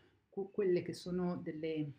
quelle 0.51 0.83
che 0.83 0.94
sono 0.94 1.37
delle, 1.37 1.92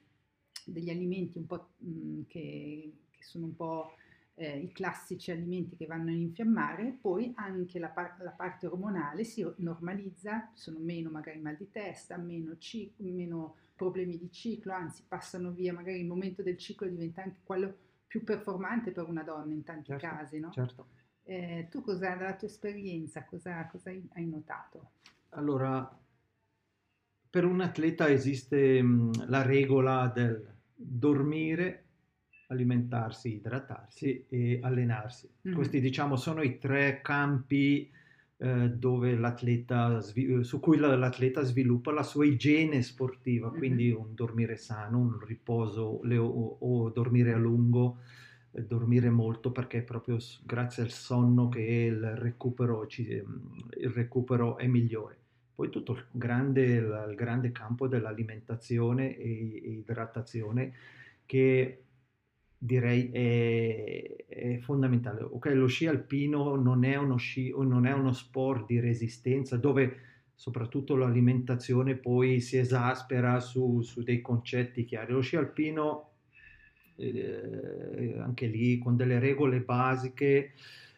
degli 0.65 0.89
alimenti 0.89 1.37
un 1.37 1.45
po' 1.45 1.69
mh, 1.77 2.21
che, 2.27 2.91
che 3.11 3.23
sono 3.23 3.45
un 3.45 3.55
po' 3.55 3.93
eh, 4.35 4.57
i 4.57 4.71
classici 4.71 5.31
alimenti 5.31 5.75
che 5.75 5.85
vanno 5.85 6.09
a 6.09 6.13
infiammare, 6.13 6.97
poi 6.99 7.31
anche 7.35 7.79
la, 7.79 7.89
par- 7.89 8.17
la, 8.21 8.31
parte 8.31 8.67
ormonale 8.67 9.23
si 9.23 9.45
normalizza, 9.57 10.49
sono 10.53 10.79
meno 10.79 11.09
magari 11.09 11.39
mal 11.39 11.55
di 11.55 11.69
testa, 11.69 12.17
meno, 12.17 12.57
cic- 12.57 12.99
meno 12.99 13.55
problemi 13.75 14.17
di 14.17 14.31
ciclo, 14.31 14.73
anzi 14.73 15.03
passano 15.07 15.51
via, 15.51 15.73
magari 15.73 15.99
il 15.99 16.07
momento 16.07 16.41
del 16.41 16.57
ciclo 16.57 16.87
diventa 16.87 17.21
anche 17.21 17.39
quello 17.43 17.75
più 18.07 18.23
performante 18.23 18.91
per 18.91 19.07
una 19.07 19.23
donna 19.23 19.53
in 19.53 19.63
tanti 19.63 19.91
certo, 19.91 20.07
casi, 20.07 20.39
no? 20.39 20.51
Certo. 20.51 20.87
Eh, 21.23 21.67
tu 21.69 21.81
cosa, 21.81 22.15
dalla 22.15 22.35
tua 22.35 22.47
esperienza, 22.47 23.23
cosa, 23.25 23.65
cosa 23.67 23.89
hai 23.89 24.25
notato? 24.25 24.91
Allora, 25.29 25.99
per 27.29 27.45
un 27.45 27.61
atleta 27.61 28.09
esiste 28.09 28.81
mh, 28.81 29.27
la 29.29 29.41
regola 29.41 30.11
del 30.13 30.47
dormire, 30.75 31.82
alimentarsi, 32.53 33.35
idratarsi 33.35 34.25
e 34.29 34.59
allenarsi. 34.61 35.29
Mm-hmm. 35.47 35.55
Questi 35.55 35.81
diciamo 35.81 36.15
sono 36.15 36.41
i 36.41 36.57
tre 36.57 37.01
campi 37.01 37.91
eh, 38.37 38.69
dove 38.71 39.15
l'atleta, 39.15 40.01
su 40.01 40.59
cui 40.59 40.77
l'atleta 40.77 41.43
sviluppa 41.43 41.91
la 41.91 42.03
sua 42.03 42.25
igiene 42.25 42.81
sportiva, 42.81 43.49
quindi 43.51 43.91
un 43.91 44.13
dormire 44.13 44.57
sano, 44.57 44.99
un 44.99 45.19
riposo 45.19 46.01
o, 46.03 46.57
o, 46.59 46.89
dormire 46.89 47.31
a 47.31 47.37
lungo, 47.37 47.99
eh, 48.51 48.63
dormire 48.63 49.09
molto 49.09 49.51
perché 49.51 49.79
è 49.79 49.83
proprio 49.83 50.17
grazie 50.43 50.83
al 50.83 50.89
sonno 50.89 51.47
che 51.47 51.61
il 51.61 52.15
recupero, 52.15 52.85
ci, 52.87 53.03
il 53.07 53.89
recupero 53.89 54.57
è 54.57 54.67
migliore. 54.67 55.17
Poi 55.55 55.69
tutto 55.69 55.93
il 55.93 56.05
grande, 56.11 56.63
il 56.63 57.13
grande 57.15 57.51
campo 57.51 57.87
dell'alimentazione 57.87 59.15
e, 59.15 59.61
e 59.63 59.69
idratazione 59.69 60.73
che 61.25 61.83
direi 62.65 63.09
è, 63.11 64.25
è, 64.25 64.57
fondamentale. 64.59 65.21
Ok, 65.21 65.47
lo 65.47 65.67
sci 65.67 65.85
alpino 65.85 66.55
non 66.55 66.85
è, 66.85 66.95
uno 66.95 67.17
sci, 67.17 67.53
non 67.55 67.85
è 67.85 67.91
uno 67.91 68.13
sport 68.13 68.67
di 68.67 68.79
resistenza 68.79 69.57
dove 69.57 69.97
soprattutto 70.33 70.95
l'alimentazione 70.95 71.95
poi 71.95 72.39
si 72.39 72.57
esaspera 72.57 73.39
su, 73.39 73.81
su 73.81 74.01
dei 74.01 74.21
concetti 74.21 74.85
chiari. 74.85 75.11
Lo 75.11 75.21
sci 75.21 75.35
alpino, 75.35 76.11
eh, 76.95 78.15
anche 78.19 78.47
lì 78.47 78.77
con 78.77 78.95
delle 78.95 79.19
regole 79.19 79.59
basiche, 79.59 80.53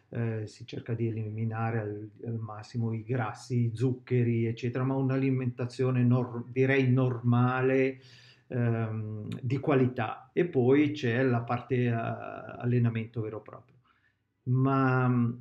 eh, 0.09 0.45
si 0.45 0.68
cerca 0.68 0.93
di 0.93 1.07
eliminare 1.07 1.80
al, 1.80 2.09
al, 2.26 2.38
massimo 2.38 2.93
i 2.93 3.03
grassi, 3.03 3.66
i 3.66 3.72
zuccheri, 3.74 4.45
eccetera, 4.45 4.84
ma 4.84 4.93
un'alimentazione 4.93 6.03
nor- 6.03 6.45
direi 6.47 6.91
normale, 6.91 7.99
ehm, 8.48 9.28
di 9.41 9.58
qualità. 9.60 10.30
E 10.34 10.46
poi 10.46 10.91
c'è 10.91 11.22
la 11.24 11.41
parte 11.41 11.88
uh, 11.89 12.62
allenamento 12.62 13.22
vero 13.22 13.39
e 13.39 13.41
proprio. 13.41 13.76
Ma 14.43 15.34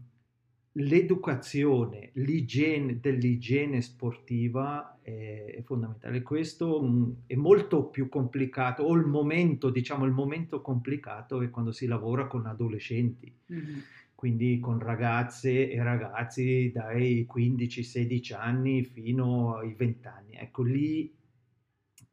l'educazione, 0.76 2.10
l'igiene 2.14 2.98
dell'igiene 2.98 3.80
sportiva 3.80 4.98
è, 5.02 5.54
è 5.56 5.62
fondamentale. 5.62 6.22
Questo 6.22 6.82
mh, 6.82 7.16
è 7.26 7.34
molto 7.34 7.86
più 7.86 8.08
complicato, 8.08 8.82
o 8.82 8.94
il 8.94 9.06
momento, 9.06 9.70
diciamo, 9.70 10.04
il 10.04 10.12
momento 10.12 10.60
complicato 10.60 11.40
è 11.42 11.50
quando 11.50 11.72
si 11.72 11.86
lavora 11.86 12.26
con 12.26 12.46
adolescenti. 12.46 13.32
Mm-hmm 13.52 13.78
quindi 14.24 14.58
con 14.58 14.78
ragazze 14.78 15.70
e 15.70 15.82
ragazzi 15.82 16.70
dai 16.72 17.28
15-16 17.30 18.34
anni 18.34 18.82
fino 18.82 19.56
ai 19.56 19.74
20 19.74 20.06
anni. 20.06 20.36
Ecco, 20.36 20.62
lì, 20.62 21.14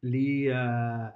lì 0.01 0.47
uh, 0.47 1.11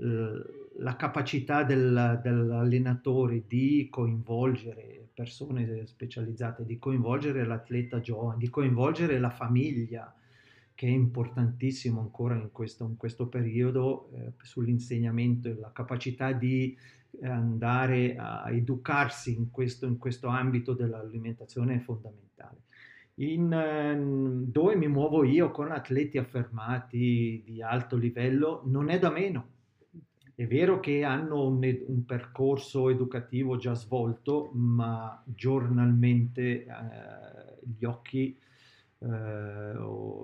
la 0.00 0.96
capacità 0.96 1.64
del, 1.64 2.20
dell'allenatore 2.22 3.44
di 3.46 3.88
coinvolgere 3.90 5.08
persone 5.18 5.84
specializzate, 5.84 6.64
di 6.64 6.78
coinvolgere 6.78 7.44
l'atleta 7.44 7.98
giovane, 7.98 8.38
di 8.38 8.48
coinvolgere 8.48 9.18
la 9.18 9.30
famiglia, 9.30 10.14
che 10.72 10.86
è 10.86 10.90
importantissimo 10.90 12.00
ancora 12.00 12.36
in 12.36 12.50
questo, 12.52 12.84
in 12.84 12.96
questo 12.96 13.26
periodo 13.26 14.10
eh, 14.12 14.32
sull'insegnamento 14.40 15.48
e 15.48 15.56
la 15.56 15.72
capacità 15.72 16.30
di 16.30 16.78
andare 17.22 18.14
a 18.16 18.48
educarsi 18.52 19.34
in 19.34 19.50
questo, 19.50 19.86
in 19.86 19.98
questo 19.98 20.28
ambito 20.28 20.72
dell'alimentazione 20.74 21.74
è 21.74 21.78
fondamentale. 21.80 22.60
In, 23.20 23.52
ehm, 23.52 24.44
dove 24.44 24.76
mi 24.76 24.88
muovo 24.88 25.24
io 25.24 25.50
con 25.50 25.72
atleti 25.72 26.18
affermati 26.18 27.42
di 27.44 27.62
alto 27.62 27.96
livello 27.96 28.62
non 28.66 28.90
è 28.90 28.98
da 28.98 29.10
meno. 29.10 29.56
È 30.34 30.46
vero 30.46 30.78
che 30.78 31.02
hanno 31.02 31.46
un, 31.46 31.60
un 31.86 32.04
percorso 32.04 32.90
educativo 32.90 33.56
già 33.56 33.74
svolto, 33.74 34.50
ma 34.52 35.20
giornalmente 35.26 36.64
eh, 36.64 36.66
gli 37.76 37.84
occhi 37.84 38.38
eh, 39.00 39.74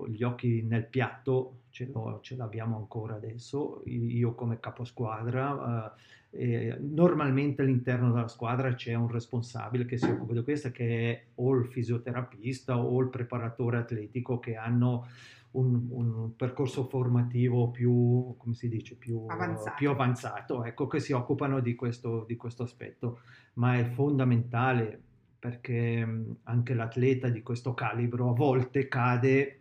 gli 0.09 0.23
occhi 0.23 0.61
nel 0.63 0.85
piatto 0.87 1.61
ce, 1.75 1.91
ce, 2.21 2.35
l'abbiamo 2.37 2.77
ancora 2.77 3.15
adesso, 3.15 3.81
io 3.83 4.33
come 4.33 4.61
caposquadra, 4.61 5.93
eh, 6.29 6.77
normalmente 6.79 7.63
all'interno 7.63 8.13
della 8.13 8.29
squadra 8.29 8.73
c'è 8.73 8.93
un 8.93 9.09
responsabile 9.09 9.85
che 9.85 9.97
si 9.97 10.05
occupa 10.05 10.31
di 10.31 10.43
questo, 10.43 10.71
che 10.71 11.11
è 11.11 11.23
o 11.35 11.53
il 11.53 11.65
fisioterapista 11.65 12.77
o 12.77 12.97
il 13.01 13.09
preparatore 13.09 13.79
atletico 13.79 14.39
che 14.39 14.55
hanno 14.55 15.07
un, 15.51 15.87
un 15.89 16.35
percorso 16.37 16.85
formativo 16.85 17.69
più, 17.71 18.35
come 18.37 18.53
si 18.53 18.69
dice, 18.69 18.95
più 18.95 19.25
avanzato, 19.27 19.75
più 19.75 19.89
avanzato 19.89 20.63
ecco, 20.63 20.87
che 20.87 21.01
si 21.01 21.11
occupano 21.11 21.59
di 21.59 21.75
questo, 21.75 22.23
di 22.25 22.37
questo 22.37 22.63
aspetto, 22.63 23.19
ma 23.55 23.77
è 23.77 23.83
fondamentale 23.83 25.01
perché 25.37 26.23
anche 26.43 26.73
l'atleta 26.73 27.27
di 27.27 27.43
questo 27.43 27.73
calibro 27.73 28.29
a 28.29 28.33
volte 28.33 28.87
cade 28.87 29.59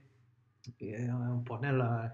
un 0.77 1.43
po' 1.43 1.59
nella, 1.59 2.13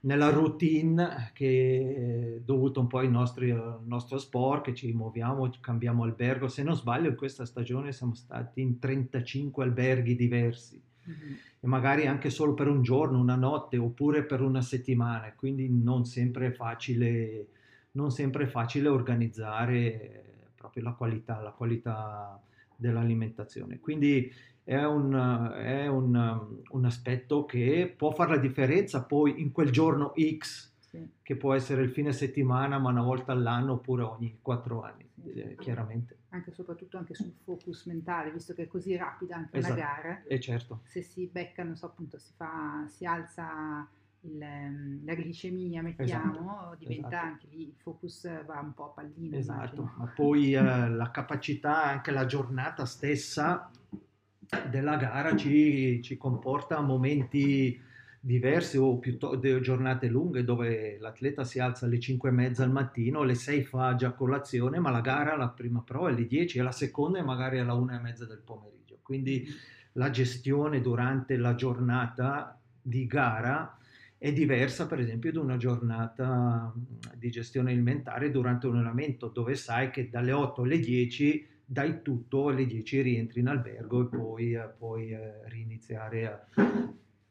nella 0.00 0.30
routine 0.30 1.30
che 1.32 2.36
è 2.36 2.40
dovuta 2.40 2.80
un 2.80 2.86
po' 2.86 2.98
ai 2.98 3.10
nostri, 3.10 3.50
al 3.50 3.80
nostro 3.84 4.18
sport, 4.18 4.64
che 4.64 4.74
ci 4.74 4.92
muoviamo, 4.92 5.50
cambiamo 5.60 6.04
albergo. 6.04 6.48
Se 6.48 6.62
non 6.62 6.76
sbaglio, 6.76 7.08
in 7.08 7.16
questa 7.16 7.44
stagione 7.44 7.92
siamo 7.92 8.14
stati 8.14 8.60
in 8.60 8.78
35 8.78 9.64
alberghi 9.64 10.16
diversi. 10.16 10.82
Mm-hmm. 11.08 11.34
E 11.60 11.66
magari 11.66 12.06
anche 12.06 12.30
solo 12.30 12.54
per 12.54 12.68
un 12.68 12.82
giorno, 12.82 13.20
una 13.20 13.36
notte 13.36 13.76
oppure 13.76 14.24
per 14.24 14.40
una 14.40 14.62
settimana, 14.62 15.32
quindi 15.34 15.68
non 15.70 16.04
sempre 16.04 16.48
è 16.48 16.52
facile, 16.52 17.48
non 17.92 18.10
sempre 18.10 18.44
è 18.44 18.46
facile 18.46 18.88
organizzare 18.88 20.52
proprio 20.56 20.82
la 20.84 20.92
qualità, 20.92 21.40
la 21.40 21.50
qualità 21.50 22.40
dell'alimentazione. 22.76 23.80
Quindi 23.80 24.30
è, 24.64 24.82
un, 24.82 25.52
è 25.54 25.86
un, 25.86 26.58
un, 26.70 26.84
aspetto 26.84 27.44
che 27.44 27.92
può 27.94 28.12
fare 28.12 28.36
la 28.36 28.40
differenza 28.40 29.04
poi 29.04 29.40
in 29.40 29.52
quel 29.52 29.70
giorno 29.70 30.14
X, 30.16 30.72
sì. 30.78 31.06
che 31.22 31.36
può 31.36 31.52
essere 31.52 31.82
il 31.82 31.90
fine 31.90 32.12
settimana, 32.12 32.78
ma 32.78 32.88
una 32.90 33.02
volta 33.02 33.32
all'anno 33.32 33.74
oppure 33.74 34.02
ogni 34.02 34.38
quattro 34.40 34.82
anni, 34.82 35.06
sì. 35.22 35.32
eh, 35.32 35.56
chiaramente. 35.56 36.16
Anche 36.30 36.50
soprattutto 36.50 36.96
anche 36.96 37.14
sul 37.14 37.34
focus 37.44 37.84
mentale, 37.84 38.32
visto 38.32 38.54
che 38.54 38.62
è 38.62 38.66
così 38.66 38.96
rapida 38.96 39.36
anche 39.36 39.58
esatto. 39.58 39.74
una 39.74 39.82
gara. 39.82 40.22
E 40.24 40.40
certo. 40.40 40.80
Se 40.84 41.02
si 41.02 41.28
becca, 41.30 41.62
non 41.62 41.76
so, 41.76 41.84
appunto, 41.86 42.18
si, 42.18 42.32
fa, 42.34 42.86
si 42.88 43.04
alza 43.04 43.86
il, 44.22 44.40
ehm, 44.40 45.04
la 45.04 45.12
glicemia, 45.12 45.82
mettiamo, 45.82 46.32
esatto, 46.32 46.76
diventa 46.78 47.08
esatto. 47.08 47.26
anche 47.26 47.46
lì 47.50 47.68
il 47.68 47.74
focus 47.76 48.44
va 48.46 48.60
un 48.60 48.72
po' 48.72 48.84
a 48.84 48.88
pallino. 48.88 49.36
Esatto, 49.36 49.82
immagino. 49.82 49.94
ma 49.98 50.06
poi 50.06 50.54
eh, 50.56 50.88
la 50.88 51.10
capacità, 51.10 51.84
anche 51.84 52.10
la 52.10 52.24
giornata 52.24 52.86
stessa 52.86 53.70
della 54.70 54.96
gara 54.96 55.36
ci, 55.36 56.00
ci 56.02 56.16
comporta 56.16 56.80
momenti 56.80 57.80
diversi 58.20 58.78
o 58.78 58.98
piuttosto 58.98 59.60
giornate 59.60 60.08
lunghe 60.08 60.44
dove 60.44 60.96
l'atleta 60.98 61.44
si 61.44 61.58
alza 61.58 61.84
alle 61.84 62.00
5 62.00 62.28
e 62.30 62.32
mezza 62.32 62.64
al 62.64 62.70
mattino, 62.70 63.20
alle 63.20 63.34
6 63.34 63.64
fa 63.64 63.94
già 63.96 64.12
colazione, 64.12 64.78
ma 64.78 64.90
la 64.90 65.02
gara, 65.02 65.36
la 65.36 65.48
prima 65.48 65.82
prova 65.82 66.08
è 66.08 66.12
alle 66.12 66.26
10 66.26 66.58
e 66.58 66.62
la 66.62 66.72
seconda 66.72 67.18
è 67.18 67.22
magari 67.22 67.58
alla 67.58 67.74
1 67.74 67.94
e 67.94 68.00
mezza 68.00 68.24
del 68.24 68.40
pomeriggio. 68.42 68.98
Quindi 69.02 69.46
la 69.92 70.10
gestione 70.10 70.80
durante 70.80 71.36
la 71.36 71.54
giornata 71.54 72.58
di 72.80 73.06
gara 73.06 73.76
è 74.16 74.32
diversa 74.32 74.86
per 74.86 75.00
esempio 75.00 75.30
da 75.32 75.40
una 75.40 75.58
giornata 75.58 76.72
di 77.14 77.30
gestione 77.30 77.72
alimentare 77.72 78.30
durante 78.30 78.66
un 78.66 78.76
allenamento 78.76 79.28
dove 79.28 79.54
sai 79.54 79.90
che 79.90 80.08
dalle 80.08 80.32
8 80.32 80.62
alle 80.62 80.78
10 80.78 81.46
dai 81.64 82.02
tutto, 82.02 82.48
alle 82.48 82.66
10 82.66 83.00
rientri 83.00 83.40
in 83.40 83.48
albergo 83.48 84.02
e 84.02 84.16
poi 84.16 84.52
eh, 84.54 84.68
puoi 84.76 85.10
eh, 85.12 85.48
riniziare 85.48 86.46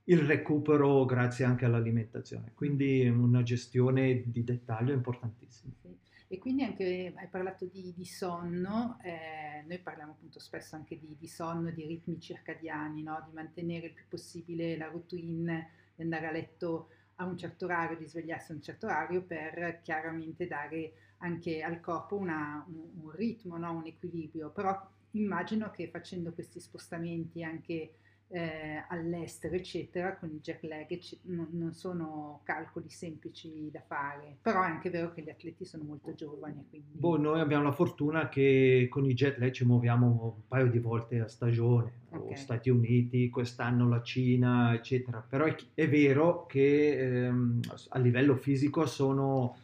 il 0.06 0.20
recupero 0.20 1.06
grazie 1.06 1.46
anche 1.46 1.66
all'alimentazione. 1.66 2.52
Quindi 2.56 3.08
una 3.08 3.44
gestione 3.44 4.24
di 4.26 4.44
dettaglio 4.44 4.94
importantissima. 4.94 5.74
Sì. 5.82 5.96
E 6.28 6.40
quindi 6.40 6.64
anche 6.64 7.14
hai 7.16 7.28
parlato 7.28 7.66
di, 7.66 7.94
di 7.96 8.06
sonno, 8.06 8.98
eh, 9.04 9.64
noi 9.68 9.78
parliamo 9.78 10.14
appunto 10.14 10.40
spesso 10.40 10.76
anche 10.76 10.98
di, 10.98 11.16
di 11.20 11.28
sonno, 11.28 11.70
di 11.70 11.86
ritmi 11.86 12.20
circadiani, 12.20 13.04
no? 13.04 13.24
di 13.28 13.34
mantenere 13.36 13.88
il 13.88 13.94
più 13.94 14.06
possibile 14.10 14.76
la 14.76 14.88
routine 14.88 15.70
di 15.96 16.02
andare 16.02 16.26
a 16.26 16.32
letto 16.32 16.90
a 17.18 17.26
un 17.26 17.38
certo 17.38 17.66
orario, 17.66 17.98
di 17.98 18.08
svegliarsi 18.08 18.52
a 18.52 18.56
un 18.56 18.64
certo 18.64 18.88
orario 18.88 19.22
per 19.22 19.82
chiaramente 19.84 20.48
dare 20.48 20.94
anche 21.18 21.62
al 21.62 21.80
corpo 21.80 22.16
una, 22.16 22.66
un, 22.68 23.04
un, 23.04 23.12
ritmo, 23.12 23.58
no? 23.58 23.72
un 23.72 23.86
equilibrio. 23.86 24.50
Però 24.50 24.80
immagino 25.12 25.72
che 25.72 25.90
facendo 25.90 26.34
questi 26.34 26.60
spostamenti 26.60 27.44
anche 27.44 27.96
eh, 28.34 28.84
all'estero, 28.90 29.56
eccetera, 29.56 30.18
con 30.18 30.30
il 30.30 30.40
jet 30.40 30.64
lag 30.64 30.90
ecc- 30.90 31.20
non, 31.24 31.50
non, 31.52 31.74
sono 31.74 32.42
calcoli 32.44 32.90
semplici 32.90 33.70
da 33.72 33.82
fare, 33.86 34.38
però 34.42 34.64
è 34.64 34.68
anche 34.68 34.90
vero 34.90 35.14
che 35.14 35.22
gli 35.22 35.30
atleti 35.30 35.66
sono 35.66 35.84
molto 35.84 36.16
giovani. 36.16 36.66
Quindi... 36.68 36.98
Boh, 36.98 37.18
noi 37.18 37.40
abbiamo 37.40 37.64
la 37.64 37.72
fortuna 37.72 38.30
che 38.30 38.88
con 38.90 39.06
i 39.06 39.14
jet 39.14 39.38
lag 39.38 39.52
ci 39.52 39.66
muoviamo 39.66 40.08
un 40.08 40.48
paio 40.48 40.68
di 40.68 40.80
volte 40.80 41.20
a 41.20 41.28
stagione, 41.28 41.92
okay. 42.10 42.36
Stati 42.36 42.72
Uniti, 42.72 43.30
quest'anno 43.30 43.88
la 43.88 44.02
Cina, 44.02 44.74
eccetera, 44.74 45.24
però 45.28 45.46
è, 45.46 45.56
è 45.76 45.88
vero 45.88 46.48
che 46.48 47.26
ehm, 47.26 47.60
a 47.90 48.00
livello 48.00 48.36
fisico 48.36 48.88
sono 48.88 49.58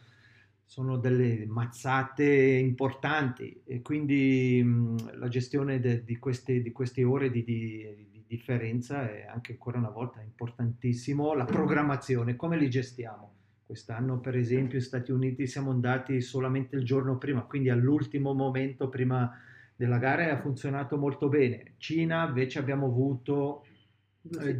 sono 0.70 0.98
delle 0.98 1.46
mazzate 1.48 2.24
importanti 2.24 3.60
e 3.64 3.82
quindi 3.82 4.62
mh, 4.62 5.18
la 5.18 5.26
gestione 5.26 5.80
de, 5.80 6.04
di, 6.04 6.16
queste, 6.16 6.62
di, 6.62 6.70
queste, 6.70 7.02
ore 7.02 7.28
di, 7.28 7.42
di, 7.42 8.22
differenza 8.24 9.10
è 9.10 9.26
anche 9.26 9.50
ancora 9.50 9.78
una 9.78 9.90
volta 9.90 10.20
importantissimo. 10.20 11.34
La 11.34 11.44
programmazione, 11.44 12.36
come 12.36 12.56
li 12.56 12.70
gestiamo? 12.70 13.32
Quest'anno, 13.66 14.20
per 14.20 14.36
esempio, 14.36 14.78
in 14.78 14.84
Stati 14.84 15.10
Uniti 15.10 15.48
siamo 15.48 15.72
andati 15.72 16.20
solamente 16.20 16.76
il 16.76 16.84
giorno 16.84 17.18
prima, 17.18 17.40
quindi 17.40 17.68
all'ultimo 17.68 18.32
momento 18.32 18.88
prima 18.88 19.36
della 19.74 19.98
gara 19.98 20.28
e 20.28 20.30
ha 20.30 20.40
funzionato 20.40 20.96
molto 20.96 21.28
bene. 21.28 21.72
Cina 21.78 22.28
invece 22.28 22.60
abbiamo 22.60 22.86
avuto 22.86 23.64
eh, 24.40 24.56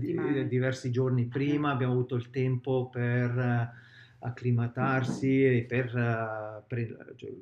diversi 0.49 0.91
giorni 0.91 1.27
prima, 1.27 1.71
abbiamo 1.71 1.93
avuto 1.93 2.17
il 2.17 2.31
tempo 2.31 2.89
per 2.89 3.37
uh, 3.37 3.89
acclimatarsi 4.21 5.45
e 5.45 5.65
per, 5.65 5.95
uh, 5.95 6.67
per 6.67 7.15
cioè, 7.17 7.33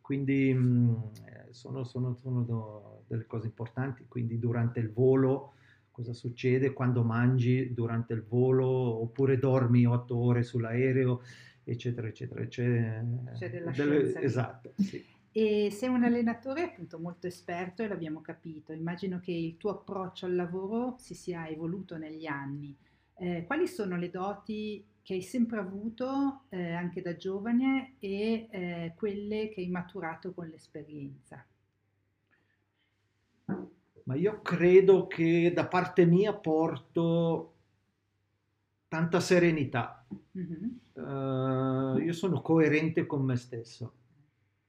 quindi 0.00 0.52
mh, 0.52 1.10
sono, 1.50 1.84
sono, 1.84 2.18
sono 2.20 3.02
delle 3.06 3.26
cose 3.26 3.46
importanti, 3.46 4.04
quindi 4.06 4.38
durante 4.38 4.80
il 4.80 4.92
volo 4.92 5.54
cosa 5.90 6.12
succede 6.12 6.72
quando 6.72 7.04
mangi 7.04 7.72
durante 7.72 8.14
il 8.14 8.24
volo 8.24 8.66
oppure 8.66 9.38
dormi 9.38 9.86
otto 9.86 10.16
ore 10.16 10.42
sull'aereo, 10.42 11.22
eccetera, 11.62 12.08
eccetera. 12.08 12.44
C'è, 12.46 13.04
C'è 13.34 13.50
della 13.50 13.70
delle, 13.70 14.20
Esatto, 14.20 14.72
sì. 14.76 15.02
E 15.30 15.70
sei 15.70 15.88
un 15.88 16.04
allenatore 16.04 16.62
appunto 16.62 16.98
molto 16.98 17.26
esperto 17.26 17.82
e 17.82 17.88
l'abbiamo 17.88 18.20
capito, 18.20 18.72
immagino 18.72 19.20
che 19.20 19.32
il 19.32 19.56
tuo 19.56 19.70
approccio 19.70 20.26
al 20.26 20.34
lavoro 20.34 20.96
si 20.98 21.14
sia 21.14 21.48
evoluto 21.48 21.96
negli 21.96 22.26
anni. 22.26 22.76
Eh, 23.16 23.44
quali 23.46 23.68
sono 23.68 23.96
le 23.96 24.10
doti 24.10 24.84
che 25.04 25.14
hai 25.14 25.22
sempre 25.22 25.60
avuto 25.60 26.46
eh, 26.48 26.72
anche 26.72 27.00
da 27.00 27.14
giovane 27.14 27.94
e 28.00 28.48
eh, 28.50 28.92
quelle 28.96 29.50
che 29.50 29.60
hai 29.60 29.68
maturato 29.68 30.32
con 30.32 30.48
l'esperienza? 30.48 31.46
Ma 34.04 34.14
io 34.16 34.42
credo 34.42 35.06
che 35.06 35.52
da 35.54 35.66
parte 35.66 36.04
mia 36.04 36.34
porto 36.34 37.52
tanta 38.88 39.20
serenità. 39.20 40.04
Mm-hmm. 40.36 40.70
Uh, 40.94 41.98
io 41.98 42.12
sono 42.12 42.40
coerente 42.40 43.06
con 43.06 43.24
me 43.24 43.36
stesso 43.36 43.94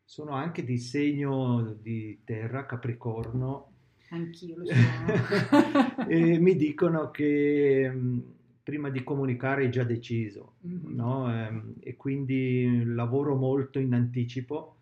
sono 0.06 0.34
anche 0.34 0.64
di 0.64 0.78
segno 0.78 1.76
di 1.82 2.22
terra, 2.24 2.68
Capricorno. 2.68 3.72
Anch'io 4.12 4.58
lo 4.58 4.66
sono. 4.70 6.08
e 6.08 6.38
mi 6.38 6.56
dicono 6.56 7.10
che 7.10 7.90
mm, 7.92 8.20
prima 8.66 8.90
di 8.90 9.04
comunicare 9.04 9.62
hai 9.62 9.70
già 9.70 9.84
deciso, 9.84 10.56
mm-hmm. 10.66 10.96
no? 10.96 11.32
Ehm, 11.32 11.76
e 11.82 11.96
quindi 11.96 12.84
lavoro 12.84 13.36
molto 13.36 13.78
in 13.78 13.94
anticipo 13.94 14.78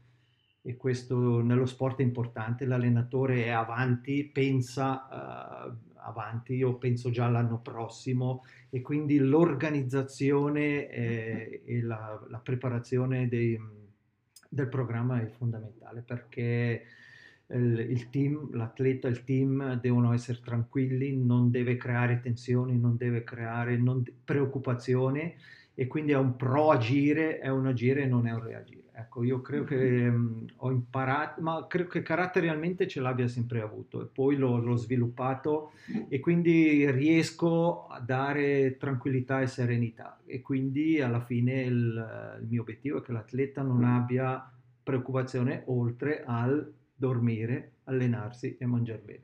e 0.62 0.78
questo 0.78 1.42
nello 1.42 1.66
sport 1.66 2.00
è 2.00 2.04
importante, 2.04 2.66
l'allenatore 2.66 3.44
è 3.44 3.50
avanti, 3.50 4.24
pensa 4.24 5.68
uh, 5.68 5.92
avanti, 5.96 6.56
io 6.56 6.78
penso 6.78 7.10
già 7.10 7.26
all'anno 7.26 7.60
prossimo 7.60 8.46
e 8.70 8.80
quindi 8.80 9.18
l'organizzazione 9.18 10.90
e, 10.90 11.64
e 11.66 11.82
la, 11.82 12.26
la 12.30 12.40
preparazione 12.40 13.28
dei 13.28 13.60
del 14.54 14.70
programma 14.70 15.20
è 15.20 15.26
fondamentale 15.26 16.02
perché 16.02 16.84
il, 17.48 18.10
team, 18.10 18.50
l'atleta, 18.56 19.08
il 19.08 19.24
team 19.24 19.80
devono 19.80 20.14
essere 20.14 20.40
tranquilli, 20.44 21.16
non 21.16 21.52
deve 21.52 21.76
creare 21.76 22.20
tensioni, 22.22 22.78
non 22.80 22.98
deve 22.98 23.24
creare 23.24 23.78
non, 23.78 24.04
preoccupazioni 24.24 25.36
e 25.76 25.88
quindi 25.88 26.12
è 26.12 26.18
un 26.18 26.36
pro 26.36 26.72
agire, 26.72 27.40
è 27.40 27.50
un 27.50 27.68
agire 27.68 28.04
e 28.04 28.06
non 28.08 28.28
è 28.28 28.32
un 28.32 28.44
reagire. 28.44 28.82
Ecco, 28.96 29.24
io 29.24 29.42
credo 29.42 29.64
che 29.64 29.76
mh, 29.76 30.16
mm, 30.16 30.46
ho 30.58 30.72
imparato, 30.72 31.42
ma 31.42 31.66
credo 31.68 31.90
che 31.90 32.04
caratterialmente 32.04 32.88
ce 32.88 33.02
l'abbia 33.02 33.28
sempre 33.28 33.60
avuto 33.60 34.02
e 34.04 34.06
poi 34.06 34.36
l'ho, 34.36 34.58
l'ho 34.58 34.76
sviluppato 34.76 35.72
e 36.08 36.20
quindi 36.20 36.90
riesco 36.92 37.88
a 37.88 38.00
dare 38.00 38.78
tranquillità 38.78 39.42
e 39.42 39.48
serenità 39.48 40.20
e 40.26 40.42
quindi 40.42 41.02
alla 41.02 41.22
fine 41.22 41.64
il, 41.64 42.38
il 42.42 42.48
mio 42.48 42.62
obiettivo 42.62 43.00
è 43.00 43.02
che 43.02 43.12
l'atleta 43.12 43.64
non 43.64 43.84
abbia 43.84 44.48
preoccupazione 44.84 45.64
oltre 45.66 46.24
al 46.24 46.72
dormire, 47.06 47.80
allenarsi 47.84 48.56
e 48.58 48.66
mangiare 48.66 49.02
bene. 49.02 49.24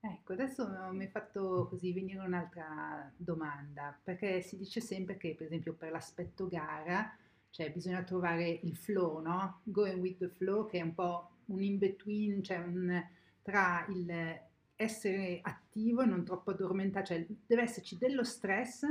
Ecco, 0.00 0.32
adesso 0.32 0.66
mi 0.92 1.04
hai 1.04 1.10
fatto 1.10 1.66
così 1.68 1.92
venire 1.92 2.20
un'altra 2.20 3.12
domanda, 3.16 3.98
perché 4.02 4.40
si 4.40 4.56
dice 4.56 4.80
sempre 4.80 5.18
che 5.18 5.34
per 5.34 5.46
esempio 5.46 5.74
per 5.74 5.90
l'aspetto 5.90 6.48
gara 6.48 7.14
cioè 7.50 7.72
bisogna 7.72 8.02
trovare 8.04 8.60
il 8.62 8.76
flow, 8.76 9.20
no? 9.20 9.60
Going 9.64 10.00
with 10.00 10.18
the 10.18 10.28
flow, 10.28 10.66
che 10.66 10.78
è 10.78 10.82
un 10.82 10.94
po' 10.94 11.30
un 11.46 11.62
in 11.62 11.78
between, 11.78 12.42
cioè 12.42 12.58
un, 12.58 13.04
tra 13.42 13.84
il 13.88 14.48
essere 14.76 15.40
attivo 15.42 16.00
e 16.00 16.06
non 16.06 16.24
troppo 16.24 16.52
addormentato, 16.52 17.06
cioè 17.06 17.26
deve 17.46 17.62
esserci 17.62 17.98
dello 17.98 18.24
stress, 18.24 18.84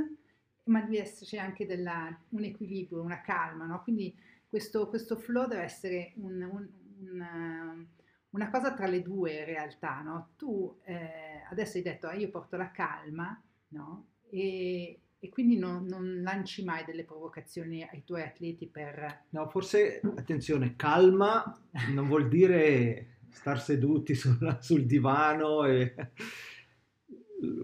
ma 0.64 0.82
deve 0.82 1.00
esserci 1.00 1.36
anche 1.36 1.66
della, 1.66 2.16
un 2.28 2.44
equilibrio, 2.44 3.02
una 3.02 3.22
calma, 3.22 3.66
no? 3.66 3.82
Quindi 3.82 4.14
questo, 4.46 4.88
questo 4.88 5.16
flow 5.16 5.48
deve 5.48 5.62
essere 5.62 6.12
un, 6.16 6.42
un, 6.42 6.68
una, 7.12 7.86
una, 8.30 8.50
cosa 8.50 8.74
tra 8.74 8.86
le 8.86 9.02
due 9.02 9.38
in 9.38 9.44
realtà, 9.44 10.00
no? 10.02 10.30
Tu 10.36 10.80
eh, 10.84 11.42
adesso 11.50 11.76
hai 11.76 11.82
detto, 11.82 12.06
ah, 12.06 12.14
io 12.14 12.30
porto 12.30 12.56
la 12.56 12.70
calma, 12.70 13.40
no? 13.68 14.06
E, 14.30 15.00
e 15.18 15.28
quindi 15.28 15.58
non, 15.58 15.84
non, 15.86 16.22
lanci 16.22 16.64
mai 16.64 16.84
delle 16.84 17.04
provocazioni 17.04 17.82
ai 17.82 18.04
tuoi 18.04 18.22
atleti 18.22 18.66
per... 18.66 19.24
No, 19.30 19.48
forse, 19.48 20.00
attenzione, 20.16 20.76
calma 20.76 21.58
non 21.92 22.06
vuol 22.06 22.28
dire 22.28 23.18
star 23.30 23.60
seduti 23.60 24.14
sul, 24.16 24.58
sul 24.60 24.86
divano 24.86 25.64
e 25.64 25.94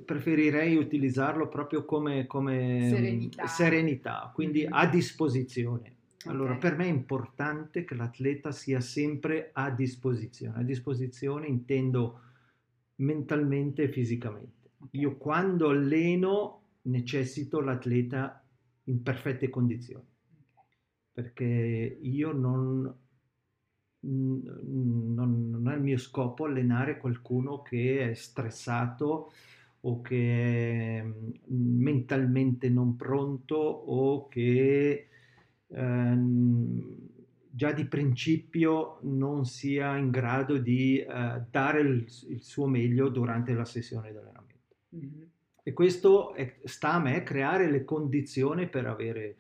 preferirei 0.05 0.77
utilizzarlo 0.77 1.49
proprio 1.49 1.85
come, 1.85 2.27
come 2.27 2.89
serenità. 2.89 3.47
serenità. 3.47 4.31
quindi 4.35 4.63
mm-hmm. 4.63 4.73
a 4.73 4.87
disposizione. 4.87 5.96
Allora, 6.27 6.57
okay. 6.57 6.71
per 6.71 6.79
me 6.79 6.85
è 6.85 6.91
importante 6.91 7.85
che 7.85 7.95
l'atleta 7.95 8.53
sia 8.53 8.81
sempre 8.81 9.51
a 9.53 9.71
disposizione. 9.71 10.59
A 10.59 10.63
disposizione 10.63 11.47
intendo 11.47 12.21
mentalmente 12.97 13.85
e 13.85 13.89
fisicamente. 13.89 14.71
Okay. 14.79 15.01
Io 15.01 15.17
quando 15.17 15.69
alleno 15.69 16.63
necessito 16.83 17.61
l'atleta 17.61 18.43
in 18.85 19.03
perfette 19.03 19.49
condizioni, 19.49 20.07
perché 21.13 21.99
io 22.01 22.33
non, 22.33 22.95
non, 24.01 25.51
non, 25.51 25.69
è 25.69 25.75
il 25.75 25.83
mio 25.83 25.99
scopo 25.99 26.45
allenare 26.45 26.99
qualcuno 26.99 27.63
che 27.63 28.11
è 28.11 28.15
stressato 28.15 29.33
o 29.81 30.01
che 30.01 30.99
è 30.99 31.07
mentalmente 31.49 32.69
non 32.69 32.97
pronto 32.97 33.57
o 33.57 34.29
che 34.29 35.09
ehm, 35.69 36.97
già 37.57 37.73
di 37.73 37.87
principio 37.87 38.99
non 39.03 39.47
sia 39.47 39.97
in 39.97 40.11
grado 40.11 40.59
di 40.59 40.99
eh, 40.99 41.43
dare 41.51 41.81
il, 41.81 42.07
il, 42.29 42.43
suo 42.43 42.67
meglio 42.67 43.09
durante 43.09 43.55
la 43.55 43.65
sessione 43.65 44.11
di 44.11 44.19
allenamento. 44.19 44.75
Mm-hmm. 44.95 45.23
E 45.63 45.73
questo 45.73 46.35
è, 46.35 46.61
sta 46.65 46.93
a 46.93 47.01
me 47.01 47.23
creare 47.23 47.71
le 47.71 47.83
condizioni 47.85 48.69
per 48.69 48.87
avere, 48.87 49.37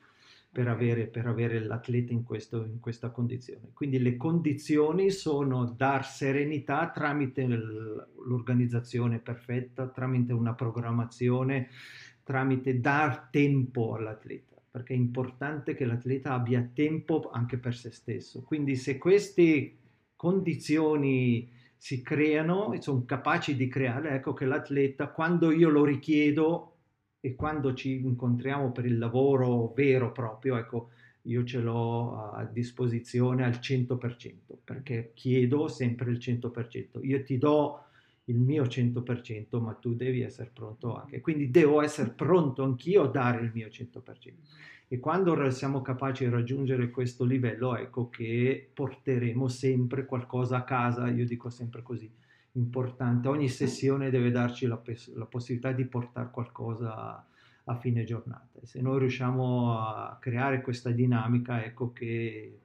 per 0.50 0.66
avere, 0.66 1.06
per 1.08 1.26
avere 1.26 1.60
l'atleta 1.60 2.14
in, 2.14 2.24
questo, 2.24 2.64
in, 2.64 2.80
questa 2.80 3.10
condizione. 3.10 3.70
Quindi 3.74 3.98
le 3.98 4.16
condizioni 4.16 5.10
sono 5.10 5.66
dar 5.66 6.06
serenità 6.06 6.90
tramite 6.90 7.46
l'organizzazione 7.46 9.18
perfetta, 9.18 9.88
tramite 9.88 10.32
una 10.32 10.54
programmazione, 10.54 11.68
tramite 12.24 12.80
dar 12.80 13.28
tempo 13.30 13.94
all'atleta 13.94 14.55
perché 14.76 14.92
è 14.92 14.96
importante 14.98 15.74
che 15.74 15.86
l'atleta 15.86 16.34
abbia 16.34 16.60
tempo 16.74 17.30
anche 17.32 17.56
per 17.56 17.74
se 17.74 17.90
stesso. 17.90 18.42
Quindi 18.42 18.76
se 18.76 18.98
queste 18.98 19.74
condizioni 20.14 21.50
si 21.78 22.02
creano 22.02 22.74
e 22.74 22.82
sono 22.82 23.06
capaci 23.06 23.56
di 23.56 23.68
creare, 23.68 24.10
ecco 24.10 24.34
che 24.34 24.44
l'atleta 24.44 25.08
quando 25.08 25.50
io 25.50 25.70
lo 25.70 25.82
richiedo 25.82 26.74
e 27.20 27.34
quando 27.34 27.72
ci 27.72 28.04
incontriamo 28.04 28.70
per 28.70 28.84
il 28.84 28.98
lavoro 28.98 29.72
vero 29.74 30.12
proprio, 30.12 30.58
ecco, 30.58 30.90
io 31.22 31.42
ce 31.42 31.60
l'ho 31.60 32.32
a 32.32 32.44
disposizione 32.44 33.44
al 33.44 33.58
100%, 33.58 34.58
perché 34.62 35.12
chiedo 35.14 35.68
sempre 35.68 36.10
il 36.10 36.18
100%. 36.18 36.98
Io 37.00 37.22
ti 37.22 37.38
do 37.38 37.85
il 38.28 38.38
mio 38.38 38.64
100%, 38.64 39.60
ma 39.60 39.74
tu 39.74 39.94
devi 39.94 40.22
essere 40.22 40.50
pronto 40.52 40.94
anche. 40.96 41.20
Quindi 41.20 41.50
devo 41.50 41.82
essere 41.82 42.10
pronto 42.10 42.62
anch'io 42.64 43.04
a 43.04 43.08
dare 43.08 43.40
il 43.42 43.50
mio 43.52 43.68
100%. 43.68 44.34
E 44.88 45.00
quando 45.00 45.50
siamo 45.50 45.82
capaci 45.82 46.24
di 46.24 46.30
raggiungere 46.30 46.90
questo 46.90 47.24
livello, 47.24 47.76
ecco 47.76 48.08
che 48.08 48.70
porteremo 48.72 49.48
sempre 49.48 50.06
qualcosa 50.06 50.58
a 50.58 50.64
casa, 50.64 51.08
io 51.08 51.26
dico 51.26 51.50
sempre 51.50 51.82
così, 51.82 52.10
importante. 52.52 53.28
Ogni 53.28 53.48
sessione 53.48 54.10
deve 54.10 54.30
darci 54.30 54.66
la, 54.66 54.80
la 55.14 55.26
possibilità 55.26 55.72
di 55.72 55.84
portare 55.86 56.30
qualcosa 56.30 57.26
a, 57.64 57.76
fine 57.76 58.04
giornata. 58.04 58.60
E 58.60 58.66
se 58.66 58.80
noi 58.80 59.00
riusciamo 59.00 59.78
a 59.78 60.18
creare 60.20 60.60
questa 60.62 60.90
dinamica, 60.90 61.64
ecco 61.64 61.92
che 61.92 62.60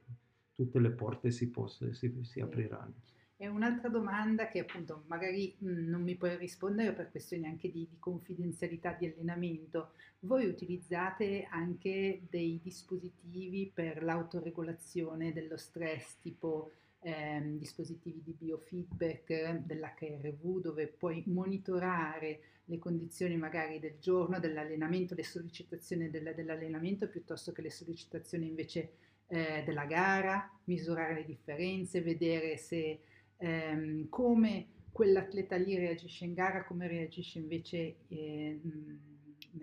tutte 0.54 0.78
le 0.78 0.90
porte 0.90 1.30
si, 1.30 1.50
poss- 1.50 1.90
si, 1.90 2.14
si 2.22 2.40
apriranno. 2.40 2.94
E 3.42 3.48
un'altra 3.48 3.88
domanda 3.88 4.46
che 4.46 4.60
appunto 4.60 5.02
magari 5.08 5.52
mh, 5.58 5.68
mm, 5.68 5.88
non 5.88 6.02
mi 6.02 6.14
puoi 6.14 6.36
rispondere 6.36 6.92
per 6.92 7.10
questioni 7.10 7.46
anche 7.46 7.72
di, 7.72 7.88
di, 7.90 7.98
confidenzialità 7.98 8.92
di 8.92 9.06
allenamento, 9.06 9.94
voi 10.20 10.46
utilizzate 10.46 11.48
anche 11.50 12.22
dei 12.30 12.60
dispositivi 12.62 13.68
per 13.74 14.04
l'autoregolazione 14.04 15.32
dello 15.32 15.56
stress, 15.56 16.18
tipo 16.20 16.70
ehm, 17.00 17.58
dispositivi 17.58 18.22
di 18.22 18.36
biofeedback 18.38 19.64
dell'HRV 19.64 20.60
dove 20.60 20.86
puoi 20.86 21.24
monitorare 21.26 22.40
le 22.66 22.78
condizioni 22.78 23.36
magari 23.36 23.80
del 23.80 23.98
giorno, 23.98 24.38
dell'allenamento, 24.38 25.16
le 25.16 25.24
sollecitazioni 25.24 26.10
del, 26.10 26.32
dell'allenamento 26.36 27.08
piuttosto 27.08 27.50
che 27.50 27.62
le 27.62 27.70
sollecitazioni 27.70 28.46
invece 28.46 28.92
eh, 29.26 29.64
della 29.66 29.86
gara, 29.86 30.48
misurare 30.66 31.14
le 31.14 31.24
differenze, 31.24 32.02
vedere 32.02 32.56
se 32.56 33.00
ehm, 33.42 34.08
come 34.08 34.66
quell'atleta 34.92 35.56
lì 35.56 35.76
reagisce 35.76 36.24
in 36.24 36.34
gara, 36.34 36.64
come 36.64 36.86
reagisce 36.86 37.38
invece 37.40 37.96
eh, 38.08 38.60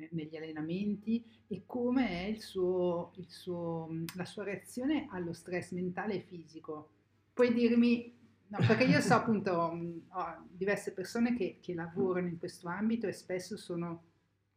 negli 0.09 0.35
allenamenti 0.35 1.23
e 1.47 1.63
come 1.65 2.09
è 2.09 2.25
il 2.25 2.41
suo, 2.41 3.13
il 3.15 3.29
suo, 3.29 3.89
la 4.15 4.25
sua 4.25 4.43
reazione 4.43 5.07
allo 5.11 5.33
stress 5.33 5.71
mentale 5.71 6.15
e 6.15 6.21
fisico. 6.21 6.89
Puoi 7.33 7.53
dirmi, 7.53 8.13
no, 8.47 8.57
perché 8.67 8.83
io 8.83 8.99
so 8.99 9.13
appunto, 9.13 9.51
ho 9.51 10.45
diverse 10.51 10.91
persone 10.91 11.35
che, 11.35 11.59
che 11.61 11.73
lavorano 11.73 12.27
in 12.27 12.37
questo 12.37 12.67
ambito 12.67 13.07
e 13.07 13.13
spesso 13.13 13.55
sono 13.55 14.03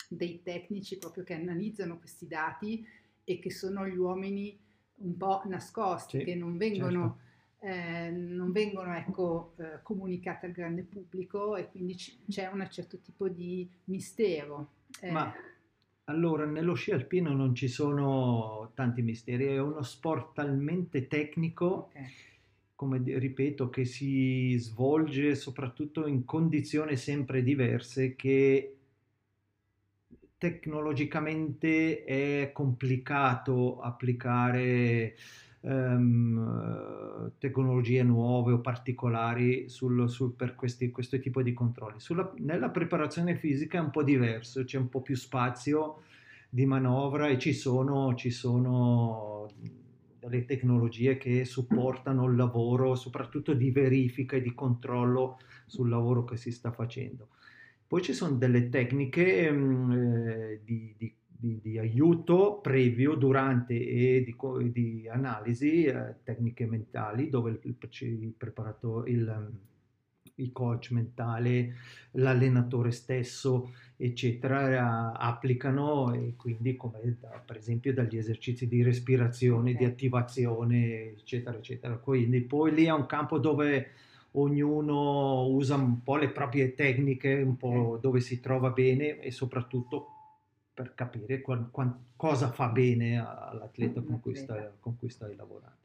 dei 0.08 0.42
tecnici 0.42 0.98
proprio 0.98 1.22
che 1.22 1.34
analizzano 1.34 1.98
questi 1.98 2.26
dati 2.26 2.84
e 3.24 3.38
che 3.38 3.50
sono 3.50 3.86
gli 3.86 3.96
uomini 3.96 4.58
un 4.96 5.16
po' 5.16 5.42
nascosti, 5.46 6.18
sì, 6.18 6.24
che 6.24 6.34
non 6.34 6.56
vengono, 6.56 7.00
certo. 7.00 7.30
Eh, 7.62 8.10
non 8.10 8.50
vengono 8.50 8.94
ecco, 8.96 9.54
eh, 9.58 9.80
comunicati 9.82 10.46
al 10.46 10.52
grande 10.52 10.82
pubblico 10.82 11.56
e 11.56 11.68
quindi 11.70 11.94
c- 11.94 12.18
c'è 12.28 12.46
un 12.48 12.66
certo 12.70 12.98
tipo 12.98 13.28
di 13.28 13.68
mistero. 13.84 14.72
Eh, 15.00 15.10
Ma 15.10 15.32
allora, 16.04 16.44
nello 16.44 16.74
sci 16.74 16.90
alpino 16.90 17.32
non 17.32 17.54
ci 17.54 17.68
sono 17.68 18.72
tanti 18.74 19.02
misteri, 19.02 19.46
è 19.46 19.60
uno 19.60 19.82
sport 19.82 20.34
talmente 20.34 21.06
tecnico, 21.06 21.86
okay. 21.88 22.06
come 22.74 23.00
ripeto, 23.04 23.70
che 23.70 23.84
si 23.84 24.56
svolge 24.58 25.36
soprattutto 25.36 26.06
in 26.08 26.24
condizioni 26.24 26.96
sempre 26.96 27.42
diverse 27.44 28.16
che 28.16 28.76
tecnologicamente 30.36 32.02
è 32.04 32.50
complicato 32.52 33.80
applicare 33.80 35.14
um, 35.62 37.32
tecnologie 37.38 38.02
nuove 38.02 38.52
o 38.52 38.60
particolari 38.60 39.68
sul, 39.68 40.08
sul, 40.08 40.34
per 40.34 40.54
questi, 40.54 40.90
questo 40.90 41.18
tipo 41.18 41.42
di 41.42 41.52
controlli. 41.52 42.00
Sulla, 42.00 42.32
nella 42.38 42.70
preparazione 42.70 43.36
fisica 43.36 43.78
è 43.78 43.80
un 43.80 43.90
po' 43.90 44.02
diverso, 44.02 44.64
c'è 44.64 44.78
un 44.78 44.88
po' 44.88 45.02
più 45.02 45.16
spazio 45.16 46.02
di 46.48 46.66
manovra 46.66 47.28
e 47.28 47.38
ci 47.38 47.52
sono, 47.52 48.14
ci 48.14 48.30
sono 48.30 49.48
delle 50.18 50.44
tecnologie 50.44 51.16
che 51.16 51.44
supportano 51.44 52.26
il 52.26 52.36
lavoro, 52.36 52.94
soprattutto 52.94 53.54
di 53.54 53.70
verifica 53.70 54.36
e 54.36 54.42
di 54.42 54.54
controllo 54.54 55.38
sul 55.66 55.88
lavoro 55.88 56.24
che 56.24 56.36
si 56.36 56.50
sta 56.50 56.70
facendo. 56.70 57.28
Poi 57.86 58.02
ci 58.02 58.12
sono 58.14 58.36
delle 58.36 58.68
tecniche 58.68 59.50
mh, 59.50 59.92
eh, 59.92 60.60
di, 60.64 60.94
di, 60.96 61.14
di, 61.42 61.58
di, 61.60 61.76
aiuto 61.76 62.60
previo, 62.62 63.16
durante 63.16 63.74
e 63.74 64.24
di, 64.70 65.08
analisi, 65.08 65.84
eh, 65.84 66.14
tecniche 66.22 66.66
mentali, 66.66 67.28
dove 67.30 67.58
il, 67.62 67.76
il 67.98 68.34
preparato, 68.38 69.04
il, 69.06 69.50
il 70.36 70.52
coach 70.52 70.92
mentale, 70.92 71.74
l'allenatore 72.12 72.92
stesso, 72.92 73.72
eccetera, 73.96 75.18
applicano 75.18 76.12
e 76.14 76.34
quindi 76.36 76.76
come 76.76 77.16
da, 77.18 77.42
per 77.44 77.56
esempio 77.56 77.92
dagli 77.92 78.16
esercizi 78.16 78.68
di 78.68 78.84
respirazione, 78.84 79.74
di 79.74 79.84
attivazione, 79.84 81.10
eccetera, 81.10 81.56
eccetera. 81.56 81.96
Quindi 81.96 82.42
poi 82.42 82.72
lì 82.72 82.84
è 82.84 82.92
un 82.92 83.06
campo 83.06 83.38
dove 83.38 83.90
ognuno 84.32 85.46
usa 85.48 85.74
un 85.74 86.04
po' 86.04 86.16
le 86.16 86.30
proprie 86.30 86.74
tecniche, 86.74 87.42
un 87.42 87.56
po' 87.56 87.98
dove 88.00 88.20
si 88.20 88.38
trova 88.38 88.70
bene 88.70 89.18
e 89.18 89.32
soprattutto 89.32 90.21
per 90.74 90.94
capire 90.94 91.40
qual, 91.40 91.70
qual, 91.70 91.94
cosa 92.16 92.50
fa 92.50 92.68
bene 92.68 93.18
all'atleta 93.18 94.00
con 94.00 94.20
cui, 94.20 94.34
stai, 94.34 94.68
con 94.80 94.96
cui 94.96 95.10
stai 95.10 95.36
lavorando. 95.36 95.80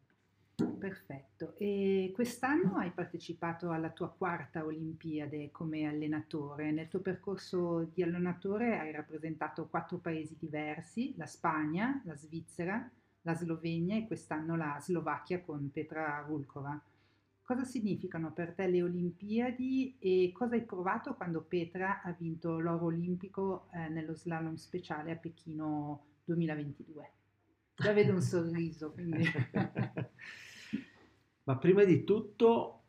Perfetto. 0.79 1.53
E 1.57 2.11
quest'anno 2.15 2.77
hai 2.77 2.89
partecipato 2.91 3.69
alla 3.71 3.89
tua 3.89 4.09
quarta 4.09 4.65
Olimpiade 4.65 5.51
come 5.51 5.85
allenatore. 5.85 6.71
Nel 6.71 6.87
tuo 6.87 6.99
percorso 6.99 7.89
di 7.93 8.01
allenatore 8.01 8.79
hai 8.79 8.91
rappresentato 8.91 9.67
quattro 9.67 9.97
paesi 9.97 10.35
diversi, 10.39 11.13
la 11.17 11.27
Spagna, 11.27 12.01
la 12.05 12.15
Svizzera, 12.15 12.89
la 13.21 13.35
Slovenia 13.35 13.97
e 13.97 14.07
quest'anno 14.07 14.55
la 14.55 14.77
Slovacchia 14.79 15.41
con 15.41 15.69
Petra 15.71 16.23
Vulkova. 16.27 16.81
Cosa 17.47 17.63
significano 17.63 18.33
per 18.33 18.53
te 18.55 18.67
le 18.67 18.83
Olimpiadi 18.83 19.95
e 19.99 20.31
cosa 20.33 20.55
hai 20.55 20.65
provato 20.65 21.13
quando 21.13 21.41
Petra 21.41 22.01
ha 22.01 22.11
vinto 22.11 22.59
l'oro 22.59 22.87
olimpico 22.87 23.69
eh, 23.71 23.87
nello 23.87 24.13
slalom 24.13 24.55
speciale 24.55 25.11
a 25.11 25.15
Pechino 25.15 26.07
2022? 26.25 27.11
Già 27.73 27.93
vedo 27.93 28.11
un 28.11 28.21
sorriso, 28.21 28.91
quindi... 28.91 29.23
Ma 31.43 31.57
prima 31.57 31.85
di 31.85 32.03
tutto 32.03 32.81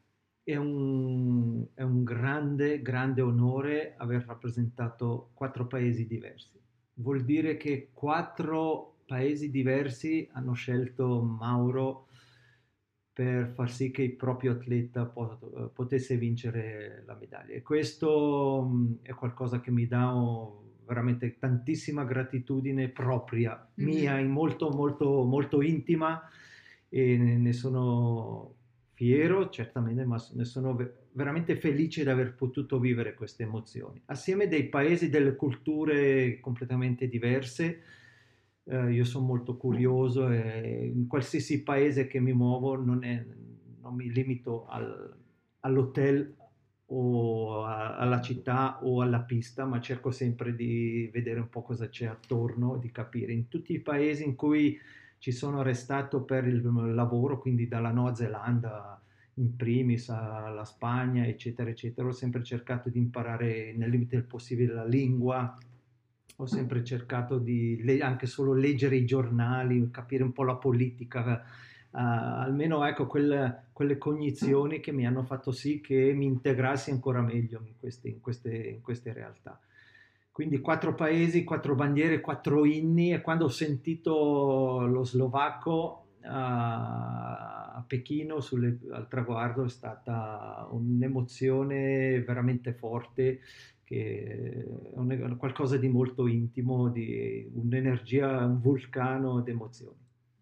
è 0.43 0.57
un, 0.57 1.65
è 1.75 1.83
un 1.83 2.03
grande, 2.03 2.83
grande 2.83 3.21
onore 3.21 3.95
aver 3.97 4.25
rappresentato 4.25 5.31
quattro 5.35 5.69
paesi 5.69 6.05
diversi. 6.05 6.61
Vuol 6.95 7.25
dire 7.25 7.57
che 7.57 7.91
quattro 7.93 8.97
paesi 9.07 9.53
diversi 9.53 10.29
hanno 10.33 10.55
scelto 10.55 11.23
Mauro 11.23 12.08
per 13.19 13.49
far 13.49 13.69
sì 13.69 13.91
che 13.91 14.03
il 14.03 14.13
proprio 14.13 14.53
atleta 14.53 15.13
potesse 15.75 16.17
vincere 16.17 17.03
la 17.05 17.17
medaglia. 17.19 17.53
E 17.53 17.63
questo 17.63 18.65
mm, 18.65 18.93
è 19.03 19.11
qualcosa 19.11 19.59
che 19.59 19.73
mi 19.73 19.89
dà 19.89 20.15
veramente 20.87 21.37
tantissima 21.37 22.05
gratitudine 22.05 22.91
propria, 22.91 23.57
mm-hmm. 23.59 23.89
mia, 23.93 24.25
molto, 24.25 24.71
molto, 24.71 25.25
molto 25.25 25.63
intima 25.63 26.23
e 26.89 27.17
ne 27.17 27.53
sono 27.53 28.55
fiero, 28.93 29.49
certamente, 29.49 30.05
ma 30.05 30.25
ne 30.35 30.45
sono 30.45 30.77
veramente 31.11 31.57
felice 31.57 32.05
di 32.05 32.11
aver 32.11 32.37
potuto 32.37 32.79
vivere 32.79 33.15
queste 33.15 33.43
emozioni. 33.43 34.01
Assieme 34.05 34.47
dei 34.47 34.69
paesi, 34.69 35.11
delle 35.11 35.35
culture 35.35 36.39
completamente 36.39 37.09
diverse, 37.09 37.83
eh, 38.69 38.93
io 38.93 39.05
sono 39.05 39.27
molto 39.27 39.57
curioso 39.57 40.29
e 40.31 40.91
in 40.95 41.07
qualsiasi 41.07 41.63
paese 41.63 42.07
che 42.07 42.21
mi 42.21 42.33
muovo 42.33 42.77
non, 42.77 43.03
è, 43.03 43.25
non 43.81 43.95
mi 43.95 44.13
limito 44.13 44.67
al, 44.67 45.17
all'hotel 45.61 46.35
o 46.91 47.65
a, 47.65 47.97
alla 47.97 48.21
città 48.21 48.83
o 48.83 49.01
alla 49.01 49.21
pista, 49.21 49.65
ma 49.65 49.81
cerco 49.81 50.11
sempre 50.11 50.55
di 50.55 51.09
vedere 51.13 51.41
un 51.41 51.49
po' 51.49 51.63
cosa 51.63 51.89
c'è 51.89 52.07
attorno, 52.07 52.77
di 52.77 52.91
capire. 52.91 53.33
In 53.33 53.49
tutti 53.49 53.73
i 53.73 53.81
paesi 53.81 54.25
in 54.25 54.35
cui 54.35 54.79
ci 55.19 55.33
sono 55.33 55.63
restato 55.63 56.23
per 56.23 56.47
il 56.47 56.63
lavoro, 56.95 57.39
quindi 57.39 57.69
dalla 57.69 57.91
Nuova 57.91 58.15
Zelanda 58.15 59.01
in 59.35 59.57
primis 59.57 60.09
alla 60.11 60.65
Spagna, 60.65 61.27
eccetera, 61.27 61.71
eccetera, 61.71 62.09
ho 62.09 62.13
sempre 62.13 62.43
cercato 62.43 62.89
di 62.89 62.99
imparare 62.99 63.73
nel 63.77 63.89
limite 63.91 64.17
del 64.17 64.27
possibile 64.27 64.75
la 64.75 64.85
lingua, 64.85 65.57
ho 66.41 66.47
sempre 66.47 66.85
cercato 66.85 67.39
di 67.39 67.83
le- 67.83 68.01
anche 68.01 68.27
solo 68.27 68.53
leggere 68.53 68.97
i 68.97 69.05
giornali, 69.05 69.91
capire 69.91 70.23
un 70.23 70.33
po' 70.33 70.45
la 70.45 70.55
politica, 70.55 71.43
uh, 71.91 71.97
almeno 71.99 72.85
ecco 72.87 73.07
quelle, 73.07 73.65
quelle, 73.73 73.99
cognizioni 73.99 74.79
che 74.79 74.93
mi 74.93 75.05
hanno 75.05 75.25
fatto 75.25 75.51
sì 75.51 75.81
che 75.81 76.13
mi 76.15 76.27
integrassi 76.27 76.91
ancora 76.91 77.23
meglio 77.23 77.61
in 77.67 77.75
queste, 77.77 78.09
in 78.09 78.21
queste, 78.21 78.55
in 78.57 78.81
queste 78.83 79.13
realtà. 79.13 79.59
Quindi 80.31 80.61
quattro 80.61 80.95
paesi, 80.95 81.43
quattro 81.43 81.75
bandiere, 81.75 82.21
quattro 82.21 82.65
inni 82.65 83.13
e 83.13 83.21
quando 83.21 83.47
ho 83.47 83.49
sentito 83.49 84.87
lo 84.87 85.03
slovacco 85.03 86.11
uh, 86.23 86.29
a 86.29 87.85
Pechino 87.85 88.41
sulle, 88.41 88.79
al 88.93 89.09
traguardo 89.09 89.65
è 89.65 89.69
stata 89.69 90.69
un'emozione 90.71 92.23
veramente 92.23 92.73
forte 92.73 93.41
che 93.89 94.67
è 94.67 95.37
qualcosa 95.39 95.79
di 95.79 95.89
molto 95.89 96.27
intimo, 96.27 96.91
di 96.91 97.51
un'energia, 97.55 98.45
un 98.45 98.61
vulcano 98.61 99.41
di 99.41 99.51
emozioni. 99.51 99.97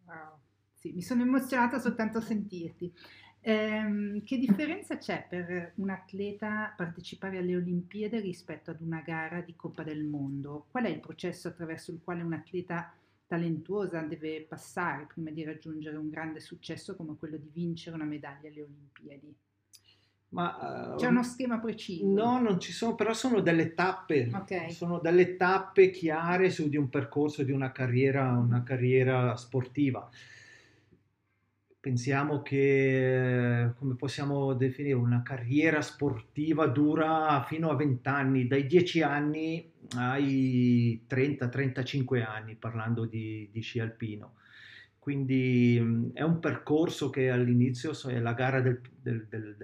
Wow, 0.05 0.39
sì, 0.73 0.91
mi 0.91 1.01
sono 1.01 1.23
emozionata 1.23 1.79
soltanto 1.79 2.19
a 2.19 2.23
sentirti. 2.23 2.93
Eh, 3.39 4.21
che 4.25 4.39
differenza 4.39 4.99
c'è 4.99 5.27
per 5.29 5.75
un 5.77 5.91
atleta 5.91 6.75
partecipare 6.77 7.39
alle 7.39 7.55
Olimpiadi 7.55 8.19
rispetto 8.19 8.73
ad 8.73 8.81
una 8.81 9.01
gara 9.01 9.41
di 9.43 9.55
Coppa 9.55 9.85
del 9.85 10.03
Mondo? 10.03 10.67
Qual 10.69 10.83
è 10.83 10.89
il 10.89 10.99
processo 10.99 11.47
attraverso 11.47 11.93
il 11.93 12.01
quale 12.03 12.23
un 12.23 12.33
atleta 12.33 12.93
talentuosa 13.29 14.01
deve 14.01 14.45
passare 14.49 15.07
prima 15.07 15.31
di 15.31 15.45
raggiungere 15.45 15.97
un 15.97 16.11
grande 16.11 16.41
successo 16.41 16.97
come 16.97 17.15
quello 17.17 17.37
di 17.37 17.49
vincere 17.53 17.95
una 17.95 18.05
medaglia 18.05 18.49
alle 18.49 18.63
Olimpiadi? 18.63 19.37
Ma, 20.37 20.95
C'è 20.99 21.07
uno 21.07 21.23
schema 21.23 21.59
preciso? 21.59 22.05
No, 22.07 22.39
non 22.39 22.61
ci 22.61 22.71
sono, 22.71 22.95
però 22.95 23.15
sono 23.15 23.41
delle 23.41 23.73
tappe, 23.73 24.31
okay. 24.31 24.71
sono 24.71 24.99
delle 24.99 25.35
tappe 25.37 25.89
chiare 25.89 26.51
su 26.51 26.69
di 26.69 26.77
un 26.77 26.91
percorso, 26.91 27.43
di 27.43 27.53
una 27.53 27.73
carriera, 27.73 28.33
una 28.33 28.63
carriera 28.63 29.35
sportiva. 29.37 30.07
Pensiamo 31.81 32.43
che, 32.43 33.73
come 33.79 33.95
possiamo 33.95 34.53
definire, 34.53 34.93
una 34.93 35.23
carriera 35.23 35.81
sportiva 35.81 36.67
dura 36.67 37.43
fino 37.49 37.71
a 37.71 37.75
20 37.75 38.07
anni, 38.07 38.47
dai 38.47 38.67
10 38.67 39.03
anni 39.03 39.73
ai 39.97 41.03
30-35 41.09 42.23
anni, 42.23 42.57
parlando 42.57 43.07
di, 43.07 43.49
di 43.51 43.61
sci 43.63 43.81
alpino 43.81 44.35
quindi 44.99 46.11
è 46.15 46.23
un 46.23 46.41
percorso 46.41 47.11
che 47.11 47.31
all'inizio 47.31 47.93
è 48.09 48.19
la 48.19 48.33
gara 48.33 48.61
del, 48.61 48.81
del, 49.01 49.25
del, 49.29 49.55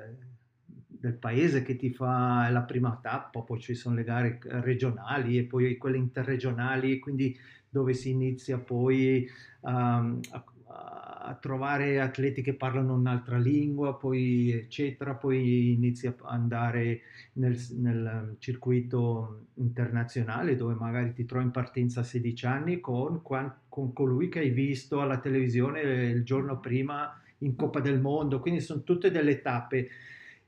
del 1.02 1.14
paese 1.14 1.62
che 1.62 1.74
ti 1.74 1.90
fa 1.90 2.48
la 2.50 2.62
prima 2.62 2.96
tappa, 3.02 3.40
poi 3.40 3.58
ci 3.58 3.74
sono 3.74 3.96
le 3.96 4.04
gare 4.04 4.38
regionali 4.40 5.36
e 5.36 5.42
poi 5.42 5.76
quelle 5.76 5.96
interregionali, 5.96 7.00
quindi 7.00 7.36
dove 7.68 7.92
si 7.92 8.10
inizia 8.10 8.58
poi 8.58 9.28
um, 9.62 10.20
a, 10.30 10.44
a, 10.68 11.38
trovare 11.40 12.00
atleti 12.00 12.40
che 12.40 12.54
parlano 12.54 12.94
un'altra 12.94 13.36
lingua, 13.36 13.96
poi 13.96 14.52
eccetera, 14.52 15.14
poi 15.14 15.72
inizi 15.72 16.06
a 16.06 16.14
andare 16.22 17.00
nel, 17.32 17.58
nel 17.78 18.36
circuito 18.38 19.46
internazionale 19.54 20.54
dove 20.54 20.74
magari 20.74 21.12
ti 21.14 21.24
trovi 21.24 21.46
in 21.46 21.50
partenza 21.50 22.00
a 22.00 22.04
16 22.04 22.46
anni 22.46 22.80
con, 22.80 23.22
con 23.22 23.92
colui 23.92 24.28
che 24.28 24.38
hai 24.38 24.50
visto 24.50 25.00
alla 25.00 25.18
televisione 25.18 25.80
il 25.80 26.22
giorno 26.22 26.60
prima 26.60 27.20
in 27.38 27.56
Coppa 27.56 27.80
del 27.80 28.00
Mondo, 28.00 28.38
quindi 28.38 28.60
sono 28.60 28.84
tutte 28.84 29.10
delle 29.10 29.42
tappe 29.42 29.88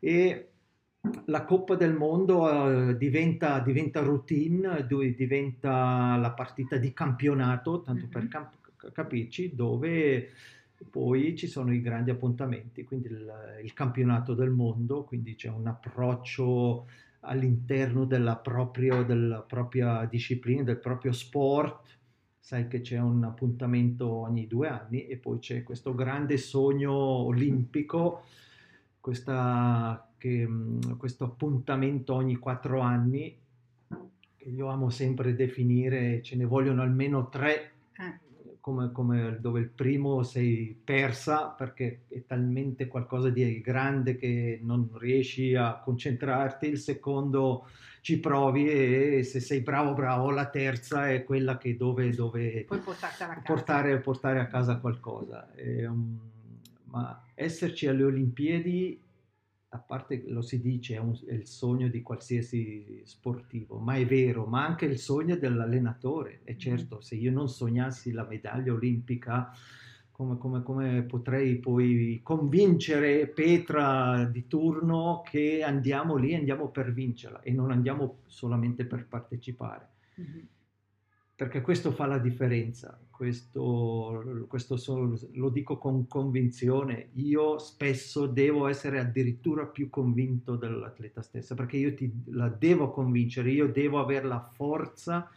e 0.04 0.48
la 1.26 1.44
Coppa 1.46 1.76
del 1.76 1.94
Mondo 1.94 2.42
uh, 2.42 2.92
diventa, 2.92 3.58
diventa, 3.60 4.02
routine, 4.02 4.86
diventa 4.86 6.16
la 6.16 6.32
partita 6.32 6.76
di 6.76 6.92
campionato, 6.92 7.80
tanto 7.80 8.02
mm-hmm. 8.02 8.10
per 8.10 8.28
camp- 8.28 8.92
capirci, 8.92 9.54
dove 9.54 10.28
poi 10.90 11.34
ci 11.34 11.46
sono 11.46 11.72
i 11.72 11.80
grandi 11.80 12.10
appuntamenti, 12.10 12.84
quindi 12.84 13.06
il, 13.08 13.32
il, 13.62 13.72
campionato 13.72 14.34
del 14.34 14.50
mondo, 14.50 15.04
quindi 15.04 15.34
c'è 15.36 15.48
un 15.48 15.66
approccio 15.68 16.86
all'interno 17.20 18.04
della, 18.04 18.36
proprio, 18.36 19.04
della 19.04 19.40
propria 19.40 20.04
disciplina, 20.04 20.62
del 20.62 20.80
proprio 20.80 21.12
sport, 21.12 21.96
sai 22.38 22.68
che 22.68 22.82
c'è 22.82 22.98
un 22.98 23.24
appuntamento 23.24 24.06
ogni 24.06 24.46
due 24.46 24.68
anni 24.68 25.06
e 25.06 25.16
poi 25.16 25.38
c'è 25.38 25.62
questo 25.62 25.94
grande 25.94 26.36
sogno 26.36 26.92
olimpico, 26.92 28.24
questa, 29.04 30.08
che, 30.16 30.48
questo 30.96 31.24
appuntamento 31.24 32.14
ogni 32.14 32.36
quattro 32.36 32.80
anni, 32.80 33.38
che 34.34 34.48
io 34.48 34.68
amo 34.68 34.88
sempre 34.88 35.34
definire, 35.34 36.22
ce 36.22 36.36
ne 36.36 36.46
vogliono 36.46 36.80
almeno 36.80 37.28
tre, 37.28 37.72
eh. 37.98 38.20
come, 38.60 38.92
come 38.92 39.36
dove 39.42 39.60
il 39.60 39.68
primo 39.68 40.22
sei 40.22 40.74
persa 40.82 41.48
perché 41.48 42.04
è 42.08 42.24
talmente 42.24 42.86
qualcosa 42.86 43.28
di 43.28 43.60
grande 43.60 44.16
che 44.16 44.58
non 44.62 44.88
riesci 44.94 45.54
a 45.54 45.80
concentrarti, 45.84 46.68
il 46.68 46.78
secondo 46.78 47.66
ci 48.00 48.18
provi 48.20 48.70
e 48.70 49.22
se 49.22 49.38
sei 49.40 49.60
bravo 49.60 49.92
bravo 49.92 50.30
la 50.30 50.48
terza 50.48 51.10
è 51.10 51.24
quella 51.24 51.58
che 51.58 51.76
dove, 51.76 52.08
dove 52.08 52.64
portare, 53.44 54.00
portare, 54.00 54.40
a 54.40 54.46
casa 54.46 54.78
qualcosa. 54.78 55.50
Um, 55.58 56.32
ma 56.94 57.20
esserci 57.34 57.88
alle 57.88 58.04
Olimpiadi, 58.04 59.00
a 59.70 59.78
parte 59.78 60.22
lo 60.28 60.42
si 60.42 60.60
dice, 60.60 60.94
è, 60.94 60.98
un, 60.98 61.18
è, 61.26 61.32
il 61.32 61.46
sogno 61.46 61.88
di 61.88 62.02
qualsiasi 62.02 63.02
sportivo, 63.04 63.78
ma 63.78 63.96
è 63.96 64.06
vero, 64.06 64.46
ma 64.46 64.64
anche 64.64 64.86
il 64.86 64.98
sogno 64.98 65.36
dell'allenatore. 65.36 66.42
E 66.44 66.56
certo, 66.56 67.00
se 67.00 67.16
io 67.16 67.32
non 67.32 67.48
sognassi 67.48 68.12
la 68.12 68.24
medaglia 68.24 68.72
olimpica, 68.72 69.50
come, 70.12 70.38
come, 70.38 70.62
come, 70.62 71.02
potrei 71.02 71.56
poi 71.56 72.20
convincere 72.22 73.26
Petra 73.26 74.24
di 74.26 74.46
turno 74.46 75.22
che 75.28 75.64
andiamo 75.64 76.14
lì, 76.14 76.36
andiamo 76.36 76.68
per 76.68 76.92
vincerla 76.92 77.40
e 77.40 77.50
non 77.50 77.72
andiamo 77.72 78.18
solamente 78.26 78.84
per 78.84 79.08
partecipare. 79.08 79.88
Mm-hmm. 80.20 80.44
Perché 81.36 81.62
questo 81.62 81.90
fa 81.90 82.06
la 82.06 82.18
differenza, 82.18 82.96
questo, 83.10 84.44
questo 84.46 84.76
solo, 84.76 85.18
lo 85.32 85.48
dico 85.48 85.78
con 85.78 86.06
convinzione, 86.06 87.08
io 87.14 87.58
spesso 87.58 88.26
devo 88.26 88.68
essere 88.68 89.00
addirittura 89.00 89.66
più 89.66 89.90
convinto 89.90 90.54
dell'atleta 90.54 91.22
stessa, 91.22 91.56
perché 91.56 91.76
io 91.76 91.92
ti, 91.92 92.08
la 92.26 92.48
devo 92.48 92.92
convincere, 92.92 93.50
io 93.50 93.66
devo 93.66 93.98
avere 93.98 94.26
la 94.26 94.48
forza 94.54 95.28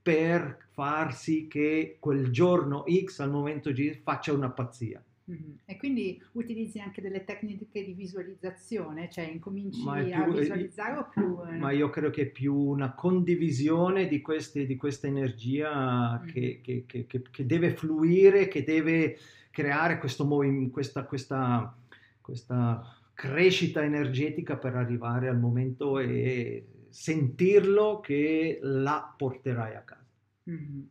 per 0.00 0.56
far 0.70 1.14
sì 1.14 1.46
che 1.48 1.98
quel 2.00 2.30
giorno 2.30 2.84
X 2.88 3.18
al 3.20 3.30
momento 3.30 3.72
G 3.72 4.00
faccia 4.02 4.32
una 4.32 4.50
pazzia. 4.50 5.04
Mm-hmm. 5.32 5.54
E 5.64 5.76
quindi 5.76 6.22
utilizzi 6.32 6.78
anche 6.78 7.00
delle 7.00 7.24
tecniche 7.24 7.84
di 7.84 7.94
visualizzazione, 7.94 9.08
cioè 9.10 9.24
incominci 9.24 9.80
più, 9.80 9.90
a 9.90 9.98
eh, 10.00 10.30
visualizzare 10.30 10.98
o 10.98 11.08
più... 11.08 11.40
Eh? 11.46 11.56
Ma 11.56 11.72
io 11.72 11.88
credo 11.88 12.10
che 12.10 12.22
è 12.22 12.26
più 12.26 12.54
una 12.54 12.92
condivisione 12.92 14.08
di, 14.08 14.20
queste, 14.20 14.66
di 14.66 14.76
questa 14.76 15.06
energia 15.06 16.18
mm-hmm. 16.18 16.32
che, 16.32 16.60
che, 16.62 17.06
che, 17.06 17.22
che, 17.30 17.46
deve 17.46 17.74
fluire, 17.74 18.48
che 18.48 18.62
deve 18.62 19.16
creare 19.50 19.98
questo 19.98 20.24
movimento, 20.24 20.72
questa, 20.72 21.04
questa, 21.04 21.74
questa 22.20 22.98
crescita 23.14 23.82
energetica 23.82 24.56
per 24.56 24.74
arrivare 24.76 25.28
al 25.28 25.38
momento 25.38 25.98
e 25.98 26.66
sentirlo 26.90 28.00
che 28.00 28.58
la 28.62 29.14
porterai 29.16 29.74
a 29.74 29.80
casa. 29.80 30.06
Mm-hmm. 30.50 30.82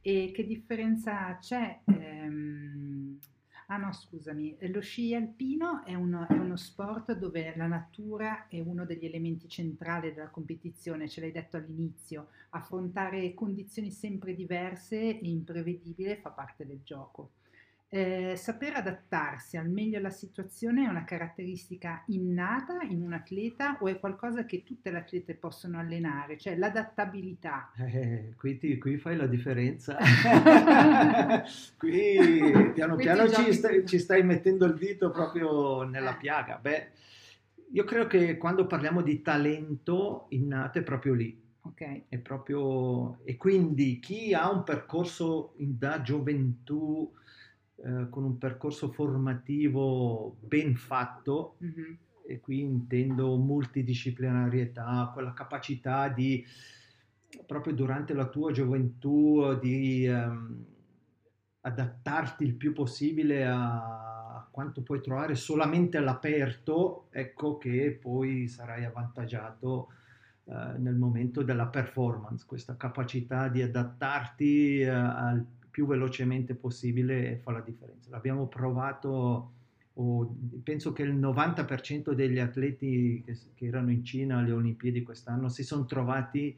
E 0.00 0.32
che 0.34 0.46
differenza 0.46 1.38
c'è? 1.40 1.80
Ehm... 1.86 2.91
Ah 3.72 3.78
no, 3.78 3.90
scusami, 3.90 4.54
lo 4.68 4.82
sci 4.82 5.14
alpino 5.14 5.82
è 5.86 5.94
uno, 5.94 6.28
è 6.28 6.34
uno, 6.34 6.56
sport 6.56 7.14
dove 7.14 7.54
la 7.56 7.66
natura 7.66 8.46
è 8.46 8.60
uno 8.60 8.84
degli 8.84 9.06
elementi 9.06 9.48
centrali 9.48 10.12
della 10.12 10.28
competizione, 10.28 11.08
ce 11.08 11.22
l'hai 11.22 11.32
detto 11.32 11.56
all'inizio, 11.56 12.28
affrontare 12.50 13.32
condizioni 13.32 13.90
sempre 13.90 14.34
diverse 14.34 15.18
e 15.18 15.26
imprevedibili 15.26 16.16
fa 16.16 16.28
parte 16.28 16.66
del 16.66 16.82
gioco. 16.84 17.30
Eh, 17.94 18.36
saper 18.36 18.76
adattarsi 18.76 19.58
al 19.58 19.68
meglio 19.68 19.98
alla 19.98 20.08
situazione 20.08 20.86
è 20.86 20.88
una 20.88 21.04
caratteristica 21.04 22.02
innata 22.06 22.80
in 22.88 23.02
un 23.02 23.12
atleta 23.12 23.76
o 23.80 23.86
è 23.86 24.00
qualcosa 24.00 24.46
che 24.46 24.62
tutte 24.62 24.90
le 24.90 24.96
atlete 24.96 25.34
possono 25.34 25.78
allenare, 25.78 26.38
cioè 26.38 26.56
l'adattabilità? 26.56 27.70
Eh, 27.76 28.32
qui, 28.38 28.56
ti, 28.56 28.78
qui, 28.78 28.96
fai 28.96 29.14
la 29.14 29.26
differenza. 29.26 29.98
qui 31.76 32.72
piano 32.72 32.94
qui 32.94 33.04
piano 33.04 33.28
ci 33.28 33.52
stai, 33.52 33.86
ci 33.86 33.98
stai, 33.98 34.22
mettendo 34.22 34.64
il 34.64 34.74
dito 34.78 35.10
proprio 35.10 35.82
nella 35.82 36.14
eh. 36.14 36.18
piaga. 36.18 36.56
Beh, 36.56 36.92
io 37.72 37.84
credo 37.84 38.06
che 38.06 38.38
quando 38.38 38.66
parliamo 38.66 39.02
di 39.02 39.20
talento 39.20 40.28
innato 40.30 40.78
è 40.78 40.82
proprio 40.82 41.12
lì. 41.12 41.38
Okay. 41.60 42.04
È 42.08 42.16
proprio... 42.16 43.18
E 43.24 43.36
quindi 43.36 44.00
chi 44.00 44.32
ha 44.32 44.50
un 44.50 44.64
percorso 44.64 45.52
da 45.58 46.00
gioventù 46.00 47.12
eh, 47.84 48.08
con 48.10 48.22
un 48.22 48.38
percorso 48.38 48.92
formativo 48.92 50.36
ben 50.40 50.76
fatto, 50.76 51.56
mm-hmm. 51.64 51.92
e 52.26 52.40
qui 52.40 52.60
intendo 52.60 53.36
multidisciplinarietà, 53.36 55.10
quella 55.12 55.32
capacità 55.32 56.08
di, 56.08 56.44
proprio 57.44 57.74
durante 57.74 58.14
la 58.14 58.28
tua 58.28 58.52
gioventù, 58.52 59.58
di 59.58 60.06
ehm, 60.06 60.64
adattarti 61.62 62.44
il 62.44 62.54
più 62.54 62.72
possibile 62.72 63.46
a 63.46 64.46
quanto 64.50 64.82
puoi 64.82 65.00
trovare 65.00 65.34
solamente 65.34 65.96
all'aperto, 65.96 67.08
ecco 67.10 67.58
che 67.58 67.98
poi 68.00 68.46
sarai 68.46 68.84
avvantaggiato 68.84 69.88
eh, 70.44 70.78
nel 70.78 70.94
momento 70.94 71.42
della 71.42 71.66
performance, 71.66 72.44
questa 72.46 72.76
capacità 72.76 73.48
di 73.48 73.62
adattarti 73.62 74.80
eh, 74.80 74.88
al 74.88 75.44
più 75.72 75.86
velocemente 75.86 76.54
possibile 76.54 77.40
fa 77.42 77.50
la 77.50 77.62
differenza. 77.62 78.10
L'abbiamo 78.10 78.46
provato, 78.46 79.52
oh, 79.94 80.36
penso 80.62 80.92
che 80.92 81.02
il 81.02 81.14
90% 81.14 82.12
degli 82.12 82.38
atleti 82.38 83.22
che, 83.24 83.36
che, 83.54 83.66
erano 83.66 83.90
in 83.90 84.04
Cina 84.04 84.38
alle 84.38 84.52
Olimpiadi 84.52 85.02
quest'anno 85.02 85.48
si 85.48 85.64
sono 85.64 85.86
trovati 85.86 86.54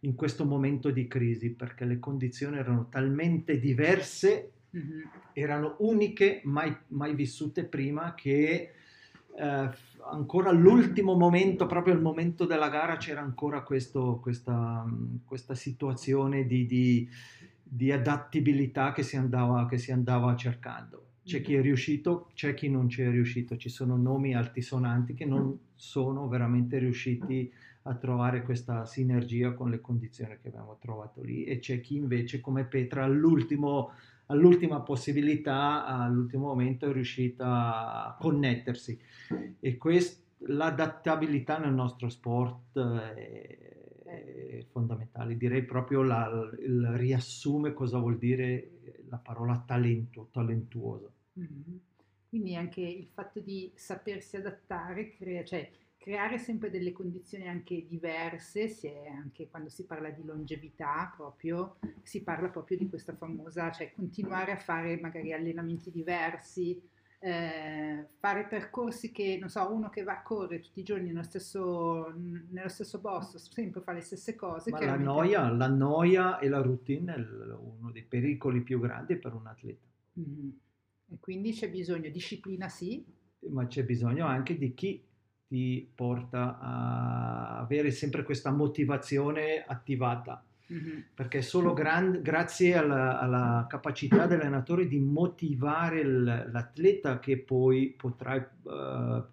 in 0.00 0.14
questo 0.16 0.44
momento 0.44 0.90
di 0.90 1.06
crisi 1.06 1.50
perché 1.50 1.84
le 1.84 2.00
condizioni 2.00 2.58
erano 2.58 2.88
talmente 2.90 3.60
diverse, 3.60 4.50
mm-hmm. 4.76 5.00
erano 5.32 5.76
uniche, 5.78 6.40
mai, 6.42 6.76
mai 6.88 7.14
vissute 7.14 7.64
prima, 7.64 8.14
che 8.14 8.72
eh, 9.38 9.70
ancora 10.10 10.50
all'ultimo 10.50 11.14
momento, 11.14 11.66
proprio 11.66 11.94
al 11.94 12.02
momento 12.02 12.46
della 12.46 12.68
gara, 12.68 12.96
c'era 12.96 13.20
ancora 13.20 13.62
questo, 13.62 14.18
questa, 14.20 14.84
questa 15.24 15.54
situazione 15.54 16.46
di, 16.46 16.66
di 16.66 17.08
di 17.68 17.90
adattabilità 17.90 18.92
che 18.92 19.02
si 19.02 19.16
andava, 19.16 19.66
che 19.66 19.78
si 19.78 19.90
andava 19.90 20.36
cercando. 20.36 21.04
C'è 21.24 21.40
chi 21.40 21.54
è 21.54 21.60
riuscito, 21.60 22.30
c'è 22.34 22.54
chi 22.54 22.70
non 22.70 22.88
ci 22.88 23.02
è 23.02 23.10
riuscito, 23.10 23.56
ci 23.56 23.68
sono 23.68 23.96
nomi 23.96 24.36
altisonanti 24.36 25.14
che 25.14 25.24
non 25.24 25.58
sono 25.74 26.28
veramente 26.28 26.78
riusciti 26.78 27.52
a 27.82 27.94
trovare 27.96 28.44
questa 28.44 28.84
sinergia 28.84 29.52
con 29.52 29.70
le 29.70 29.80
condizioni 29.80 30.38
che 30.40 30.48
abbiamo 30.48 30.76
trovato 30.80 31.22
lì. 31.22 31.42
E 31.42 31.58
c'è 31.58 31.80
chi 31.80 31.96
invece 31.96 32.40
come 32.40 32.64
Petra 32.64 33.02
all'ultimo, 33.02 33.90
all'ultima 34.26 34.80
possibilità, 34.82 35.84
all'ultimo 35.84 36.46
momento 36.46 36.88
è 36.88 36.92
riuscita 36.92 38.06
a 38.06 38.16
connettersi. 38.16 38.96
E 39.58 39.76
quest, 39.76 40.22
l'adattabilità 40.46 41.58
nel 41.58 41.74
nostro 41.74 42.08
sport 42.08 42.78
è, 42.78 43.75
fondamentali. 44.70 45.36
Direi 45.36 45.64
proprio 45.64 46.02
la, 46.02 46.50
il 46.60 46.86
riassume 46.94 47.72
cosa 47.72 47.98
vuol 47.98 48.18
dire 48.18 48.70
la 49.08 49.18
parola 49.18 49.62
talento, 49.66 50.28
talentuoso. 50.30 51.12
Mm-hmm. 51.38 51.76
Quindi 52.28 52.54
anche 52.54 52.80
il 52.80 53.06
fatto 53.06 53.40
di 53.40 53.70
sapersi 53.74 54.36
adattare 54.36 55.10
crea, 55.10 55.44
cioè, 55.44 55.70
creare 55.96 56.38
sempre 56.38 56.70
delle 56.70 56.92
condizioni 56.92 57.48
anche 57.48 57.86
diverse, 57.86 58.80
è 58.80 59.08
anche 59.08 59.48
quando 59.48 59.68
si 59.68 59.84
parla 59.86 60.10
di 60.10 60.24
longevità 60.24 61.12
proprio, 61.16 61.78
si 62.02 62.22
parla 62.22 62.48
proprio 62.48 62.78
di 62.78 62.88
questa 62.88 63.14
famosa, 63.14 63.70
cioè 63.72 63.92
continuare 63.92 64.52
a 64.52 64.56
fare 64.56 64.98
magari 65.00 65.32
allenamenti 65.32 65.90
diversi, 65.90 66.80
eh, 67.18 68.06
fare 68.18 68.46
percorsi 68.46 69.10
che, 69.10 69.38
non 69.40 69.48
so, 69.48 69.72
uno 69.72 69.88
che 69.88 70.02
va 70.02 70.12
a 70.18 70.22
correre 70.22 70.60
tutti 70.60 70.80
i 70.80 70.84
giorni 70.84 71.08
nello 71.08 71.22
stesso, 71.22 72.12
nello 72.14 72.68
stesso 72.68 73.00
posto, 73.00 73.38
sempre 73.38 73.80
fa 73.80 73.92
le 73.92 74.00
stesse 74.00 74.34
cose. 74.34 74.70
Ma 74.70 74.84
la 74.84 74.96
noia, 74.96 75.50
la 75.50 75.68
noia 75.68 76.38
e 76.38 76.48
la 76.48 76.60
routine 76.60 77.14
è 77.14 77.18
uno 77.18 77.90
dei 77.90 78.04
pericoli 78.04 78.60
più 78.60 78.78
grandi 78.80 79.16
per 79.16 79.34
un 79.34 79.46
atleta. 79.46 79.86
Mm-hmm. 80.18 80.48
E 81.08 81.16
quindi 81.20 81.52
c'è 81.52 81.70
bisogno, 81.70 82.10
disciplina 82.10 82.68
sì. 82.68 83.04
Ma 83.48 83.66
c'è 83.66 83.84
bisogno 83.84 84.26
anche 84.26 84.58
di 84.58 84.74
chi 84.74 85.04
ti 85.46 85.88
porta 85.94 86.58
a 86.58 87.58
avere 87.58 87.90
sempre 87.92 88.24
questa 88.24 88.50
motivazione 88.50 89.64
attivata. 89.64 90.44
Mm-hmm. 90.72 91.00
Perché 91.14 91.42
solo 91.42 91.72
gran, 91.72 92.20
grazie 92.22 92.76
alla, 92.76 93.20
alla, 93.20 93.66
capacità 93.68 94.26
dell'allenatore 94.26 94.88
di 94.88 94.98
motivare 94.98 96.00
il, 96.00 96.48
l'atleta 96.50 97.18
che 97.20 97.38
poi 97.38 97.94
potrà 97.96 98.34
uh, 98.34 99.24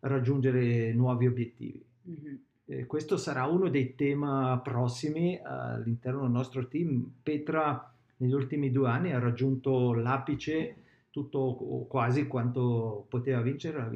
raggiungere 0.00 0.92
nuovi 0.92 1.26
obiettivi. 1.26 1.84
Mm-hmm. 2.08 2.34
Eh, 2.66 2.86
questo 2.86 3.16
sarà 3.16 3.46
uno 3.46 3.68
dei 3.68 3.94
temi 3.94 4.26
prossimi 4.62 5.34
uh, 5.34 5.40
all'interno 5.44 6.22
del 6.22 6.30
nostro 6.30 6.66
team. 6.66 7.10
Petra 7.22 7.92
negli 8.16 8.32
ultimi 8.32 8.70
due 8.70 8.88
anni 8.88 9.12
ha 9.12 9.18
raggiunto 9.18 9.92
l'apice 9.92 10.76
tutto 11.10 11.38
o 11.38 11.86
quasi 11.86 12.26
quanto 12.26 13.06
poteva 13.08 13.40
vincere 13.40 13.90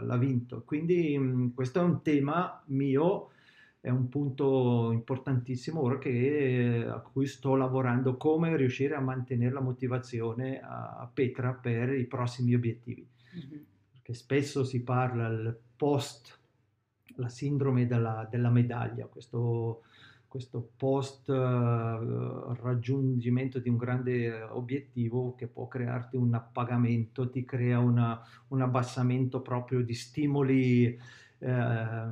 l'ha, 0.00 0.16
vinto. 0.16 0.62
Quindi 0.64 1.16
mh, 1.16 1.54
questo 1.54 1.80
è 1.80 1.82
un 1.82 2.02
tema 2.02 2.62
mio, 2.66 3.30
è 3.82 3.90
un 3.90 4.08
punto 4.08 4.92
importantissimo 4.92 5.80
ora 5.80 5.98
che, 5.98 6.86
a 6.88 7.00
cui 7.00 7.26
sto 7.26 7.56
lavorando, 7.56 8.16
come 8.16 8.56
riuscire 8.56 8.94
a 8.94 9.00
mantenere 9.00 9.52
la 9.52 9.60
motivazione 9.60 10.60
a, 10.60 11.10
Petra 11.12 11.52
per 11.52 11.92
i 11.92 12.04
prossimi 12.04 12.54
obiettivi. 12.54 13.04
Mm-hmm. 13.34 13.62
Perché 13.90 14.14
spesso 14.14 14.62
si 14.62 14.84
parla 14.84 15.26
al 15.26 15.58
post, 15.74 16.38
la 17.16 17.28
sindrome 17.28 17.88
della, 17.88 18.26
della 18.30 18.50
medaglia, 18.50 19.06
questo 19.06 19.82
questo 20.32 20.70
post 20.78 21.28
uh, 21.28 22.54
raggiungimento 22.54 23.58
di 23.58 23.68
un 23.68 23.76
grande 23.76 24.40
obiettivo 24.40 25.34
che 25.34 25.46
può 25.46 25.68
crearti 25.68 26.16
un 26.16 26.32
appagamento, 26.32 27.28
ti 27.28 27.44
crea 27.44 27.78
una, 27.80 28.18
un 28.48 28.62
abbassamento 28.62 29.42
proprio 29.42 29.82
di 29.82 29.92
stimoli 29.92 30.98
eh, 31.38 32.06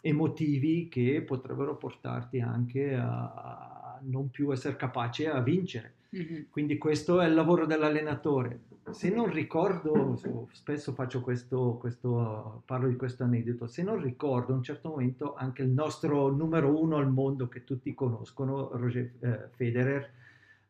emotivi 0.00 0.88
che 0.88 1.22
potrebbero 1.22 1.76
portarti 1.76 2.40
anche 2.40 2.94
a, 2.94 3.98
non 4.02 4.30
più 4.30 4.52
essere 4.52 4.76
capace 4.76 5.28
a 5.28 5.40
vincere. 5.40 5.94
Mm-hmm. 6.16 6.42
Quindi 6.50 6.78
questo 6.78 7.20
è 7.20 7.26
il 7.26 7.34
lavoro 7.34 7.66
dell'allenatore. 7.66 8.60
Se 8.90 9.10
non 9.10 9.30
ricordo, 9.30 10.18
spesso 10.52 10.92
faccio 10.92 11.20
questo, 11.20 11.76
questo, 11.78 12.62
parlo 12.64 12.88
di 12.88 12.96
questo 12.96 13.24
aneddoto, 13.24 13.66
se 13.66 13.82
non 13.82 14.00
ricordo, 14.00 14.54
a 14.54 14.56
un 14.56 14.62
certo 14.62 14.88
momento 14.88 15.34
anche 15.34 15.62
il 15.62 15.68
nostro 15.68 16.30
numero 16.30 16.80
uno 16.80 16.96
al 16.96 17.10
mondo 17.10 17.48
che 17.48 17.64
tutti 17.64 17.92
conoscono, 17.92 18.70
Roger 18.72 19.12
eh, 19.20 19.48
Federer, 19.54 20.10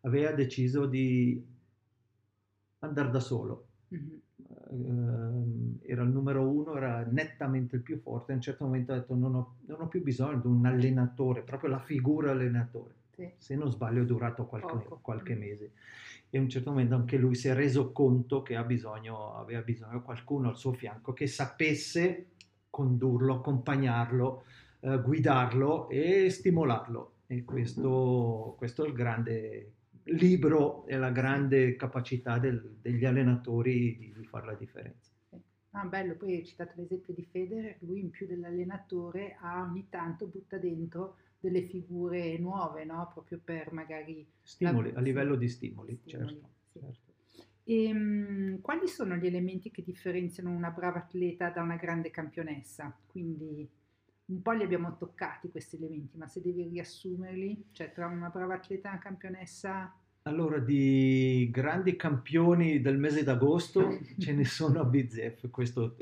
aveva 0.01 0.33
deciso 0.33 0.87
di 0.87 1.41
andare 2.81 3.11
da 3.11 3.20
solo. 3.20 3.66
Mm-hmm. 3.95 4.16
Uh, 4.70 5.78
era 5.82 6.03
il 6.03 6.11
numero 6.11 6.49
uno, 6.49 6.76
era 6.76 7.05
nettamente 7.11 7.76
il 7.76 7.82
più 7.82 7.99
forte. 7.99 8.32
A 8.32 8.34
un 8.36 8.41
certo 8.41 8.64
momento 8.64 8.93
ha 8.93 8.97
detto: 8.97 9.14
non 9.14 9.34
ho, 9.34 9.57
non 9.66 9.80
ho 9.80 9.89
più 9.89 10.03
bisogno 10.03 10.41
di 10.41 10.47
un 10.47 10.64
allenatore, 10.66 11.43
proprio 11.43 11.70
la 11.70 11.80
figura 11.80 12.30
allenatore 12.30 12.95
sì. 13.18 13.30
se 13.36 13.57
non 13.57 13.70
sbaglio 13.70 14.03
è 14.03 14.07
durato 14.07 14.47
qualche, 14.47 14.86
qualche, 15.01 15.34
mm. 15.34 15.39
mese 15.39 15.70
e 16.30 16.39
a 16.39 16.41
un 16.41 16.49
certo 16.49 16.70
momento 16.70 16.95
anche 16.95 17.16
lui 17.16 17.34
si 17.34 17.49
è 17.49 17.55
reso 17.55 17.91
conto 17.91 18.43
che 18.43 18.62
bisogno, 18.64 19.34
aveva 19.34 19.62
bisogno 19.62 19.99
di 19.99 20.05
qualcuno 20.05 20.49
al 20.49 20.57
suo 20.57 20.72
fianco 20.72 21.14
che 21.14 21.26
sapesse 21.26 22.26
condurlo, 22.68 23.36
accompagnarlo, 23.36 24.45
eh, 24.80 25.01
guidarlo 25.01 25.89
e 25.89 26.28
stimolarlo. 26.28 27.12
E 27.26 27.45
questo, 27.45 28.55
questo, 28.59 28.84
è 28.84 28.89
il 28.89 28.93
grande 28.93 29.72
libro 30.11 30.87
e 30.87 30.97
la 30.97 31.11
grande 31.11 31.77
capacità 31.77 32.39
del, 32.39 32.79
degli 32.81 33.05
allenatori 33.05 33.97
di, 33.99 34.13
di 34.17 34.25
fare 34.27 34.47
la 34.47 34.55
differenza. 34.55 35.13
Ah, 35.73 35.85
bello, 35.85 36.17
poi 36.17 36.37
hai 36.37 36.45
citato 36.45 36.73
l'esempio 36.77 37.13
di 37.15 37.25
Federer, 37.25 37.77
lui 37.81 38.01
in 38.01 38.11
più 38.11 38.27
dell'allenatore 38.27 39.37
ha 39.41 39.63
ogni 39.63 39.87
tanto 39.89 40.27
butta 40.27 40.57
dentro 40.57 41.19
delle 41.39 41.63
figure 41.63 42.37
nuove, 42.39 42.85
no? 42.85 43.09
Proprio 43.13 43.41
per 43.43 43.73
magari... 43.73 44.27
Stimoli, 44.43 44.93
la... 44.93 44.99
a 44.99 45.03
livello 45.03 45.37
di 45.37 45.49
stimoli, 45.49 46.01
stimoli 46.03 46.27
certo. 46.27 46.51
Sì. 46.73 46.79
certo. 46.81 47.13
E, 47.65 47.93
um, 47.93 48.61
quali 48.61 48.89
sono 48.89 49.17
gli 49.17 49.27
elementi 49.27 49.71
che 49.71 49.85
differenziano 49.85 50.51
una 50.51 50.71
brava 50.71 51.01
atleta 51.01 51.51
da 51.51 51.63
una 51.63 51.77
grande 51.77 52.11
campionessa? 52.11 52.99
Quindi 53.07 53.69
un 54.29 54.43
po' 54.43 54.53
li 54.53 54.62
abbiamo 54.62 54.97
toccati 54.97 55.51
questi 55.51 55.76
elementi, 55.76 56.16
ma 56.16 56.26
se 56.26 56.41
devi 56.41 56.62
riassumerli, 56.64 57.68
cioè 57.72 57.93
tra 57.93 58.07
una 58.07 58.29
brava 58.29 58.55
atleta 58.55 58.89
e 58.89 58.93
una 58.93 59.01
campionessa... 59.01 59.95
Allora, 60.22 60.59
di 60.59 61.49
grandi 61.51 61.97
campioni 61.97 62.81
del 62.81 62.99
mese 62.99 63.24
d'agosto 63.24 63.99
ce 64.18 64.33
ne 64.35 64.45
sono 64.45 64.81
a 64.81 64.85
Bizef, 64.85 65.49
questo 65.51 65.97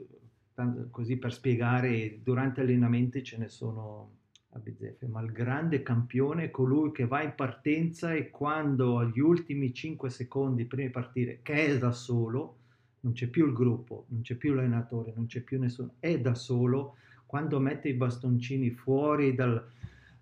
così 0.91 1.19
per 1.19 1.33
spiegare, 1.33 2.21
durante 2.23 2.63
allenamenti 2.63 3.23
ce 3.23 3.37
ne 3.37 3.49
sono 3.49 4.15
a 4.51 4.59
Bizzeffe, 4.59 5.07
ma 5.07 5.21
il 5.21 5.33
grande 5.33 5.83
campione 5.83 6.45
è 6.45 6.51
colui 6.51 6.93
che 6.93 7.07
va 7.07 7.23
in 7.23 7.35
partenza 7.35 8.15
e 8.15 8.31
quando 8.31 8.99
agli 8.99 9.21
ultimi 9.21 9.73
5 9.73 10.09
secondi 10.09 10.65
prima 10.65 10.87
di 10.87 10.93
partire, 10.93 11.41
che 11.43 11.67
è 11.67 11.79
da 11.79 11.93
solo, 11.93 12.57
non 13.01 13.13
c'è 13.13 13.29
più 13.29 13.47
il 13.47 13.53
gruppo, 13.53 14.07
non 14.09 14.23
c'è 14.23 14.35
più 14.35 14.55
l'allenatore, 14.55 15.13
non 15.15 15.27
c'è 15.27 15.43
più 15.43 15.61
nessuno, 15.61 15.95
è 16.01 16.19
da 16.19 16.35
solo, 16.35 16.97
quando 17.27 17.61
mette 17.61 17.89
i 17.89 17.95
bastoncini 17.95 18.71
fuori 18.71 19.35
dal 19.35 19.67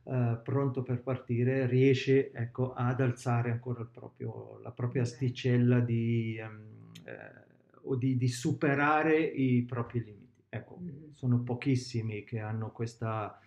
uh, 0.02 0.42
pronto 0.42 0.82
per 0.82 1.02
partire, 1.02 1.66
riesce 1.66 2.32
ecco, 2.32 2.72
ad 2.72 3.00
alzare 3.00 3.50
ancora 3.50 3.84
proprio, 3.84 4.58
la 4.62 4.70
propria 4.72 5.02
asticella 5.02 5.80
di, 5.80 6.38
um, 6.40 6.90
eh, 7.04 7.44
o 7.82 7.94
di, 7.96 8.16
di 8.16 8.28
superare 8.28 9.18
i 9.18 9.62
propri 9.62 10.02
limiti. 10.02 10.42
Ecco, 10.48 10.78
mm. 10.80 11.10
sono 11.12 11.40
pochissimi 11.40 12.24
che 12.24 12.40
hanno 12.40 12.70
questa 12.70 13.38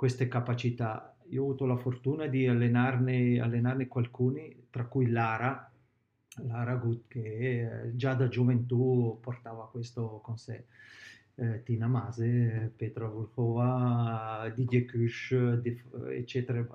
queste 0.00 0.28
capacità. 0.28 1.14
Io 1.28 1.42
ho 1.42 1.44
avuto 1.44 1.66
la 1.66 1.76
fortuna 1.76 2.26
di 2.26 2.46
allenarne, 2.46 3.38
allenarne 3.38 3.86
qualcuni, 3.86 4.64
tra 4.70 4.86
cui 4.86 5.10
Lara, 5.10 5.70
Lara 6.46 6.76
Gut, 6.76 7.04
che 7.06 7.20
eh, 7.60 7.96
già 7.96 8.14
da 8.14 8.26
gioventù 8.26 9.18
portava 9.20 9.68
questo 9.68 10.20
con 10.24 10.38
sé. 10.38 10.64
Eh, 11.40 11.62
Tina 11.62 11.86
Mase, 11.86 12.70
Petra 12.76 13.08
Volkova, 13.08 14.52
Didier 14.54 14.84
Kush, 14.84 15.34
eccetera. 16.10 16.66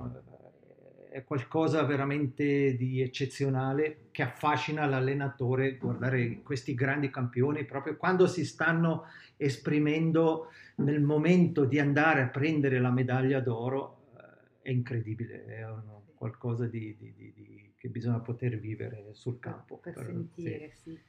È 1.07 1.24
qualcosa 1.24 1.84
veramente 1.84 2.76
di 2.76 2.99
eccezionale 2.99 4.07
che 4.09 4.24
affascina 4.24 4.88
l'allenatore 4.88 5.78
guardare 5.78 6.41
questi 6.41 6.74
grandi 6.74 7.11
campioni 7.11 7.63
proprio 7.63 7.95
quando 7.95 8.26
si 8.26 8.43
stanno 8.43 9.03
esprimendo 9.38 10.49
nel 10.78 11.01
momento 11.01 11.63
di 11.63 11.80
andare 11.80 12.22
a 12.22 12.28
prendere 12.28 12.80
la 12.80 12.91
medaglia 12.91 13.39
d'oro 13.39 14.09
eh, 14.18 14.61
è 14.63 14.72
incredibile, 14.72 15.45
è 15.45 15.70
un, 15.70 16.01
qualcosa 16.16 16.66
di, 16.66 16.95
di, 16.97 17.13
di, 17.13 17.74
che 17.78 17.88
bisogna 17.89 18.20
poter 18.20 18.57
vivere 18.59 19.09
sul 19.13 19.38
campo. 19.39 19.78
Per, 19.78 19.93
per 19.93 20.05
sentire, 20.05 20.72
sì. 20.74 20.91
sì. 20.91 20.99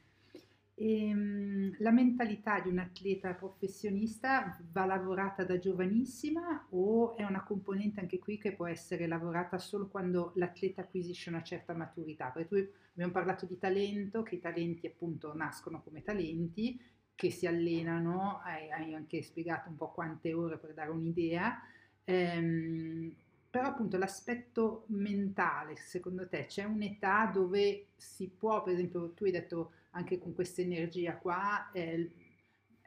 E, 0.79 1.11
um, 1.11 1.75
la 1.79 1.89
mentalità 1.89 2.59
di 2.59 2.69
un 2.69 2.77
atleta 2.77 3.33
professionista 3.33 4.59
va 4.71 4.85
lavorata 4.85 5.43
da 5.43 5.57
giovanissima 5.57 6.67
o 6.69 7.15
è 7.15 7.23
una 7.23 7.41
componente 7.43 7.99
anche 7.99 8.19
qui 8.19 8.37
che 8.37 8.53
può 8.53 8.67
essere 8.67 9.07
lavorata 9.07 9.57
solo 9.57 9.87
quando 9.87 10.33
l'atleta 10.35 10.81
acquisisce 10.81 11.29
una 11.29 11.41
certa 11.41 11.73
maturità? 11.73 12.27
Perché 12.29 12.47
tu 12.47 12.71
abbiamo 12.93 13.11
parlato 13.11 13.47
di 13.47 13.57
talento, 13.57 14.21
che 14.21 14.35
i 14.35 14.39
talenti 14.39 14.85
appunto 14.85 15.33
nascono 15.35 15.81
come 15.81 16.03
talenti 16.03 16.79
che 17.15 17.31
si 17.31 17.47
allenano, 17.47 18.41
hai, 18.43 18.69
hai, 18.71 18.93
anche 18.93 19.23
spiegato 19.23 19.69
un 19.69 19.75
po' 19.77 19.91
quante 19.91 20.33
ore 20.33 20.57
per 20.59 20.73
dare 20.75 20.91
un'idea, 20.91 21.59
ehm, 22.03 23.11
però 23.49 23.69
appunto 23.69 23.97
l'aspetto 23.97 24.83
mentale, 24.89 25.75
secondo 25.77 26.27
te 26.27 26.45
c'è 26.45 26.65
un'età 26.65 27.31
dove 27.33 27.87
si 27.95 28.29
può, 28.29 28.61
per 28.61 28.73
esempio 28.73 29.13
tu 29.13 29.23
hai 29.23 29.31
detto 29.31 29.71
anche 29.91 30.19
con 30.19 30.33
questa 30.33 30.61
energia 30.61 31.17
qua, 31.17 31.71
eh, 31.71 32.11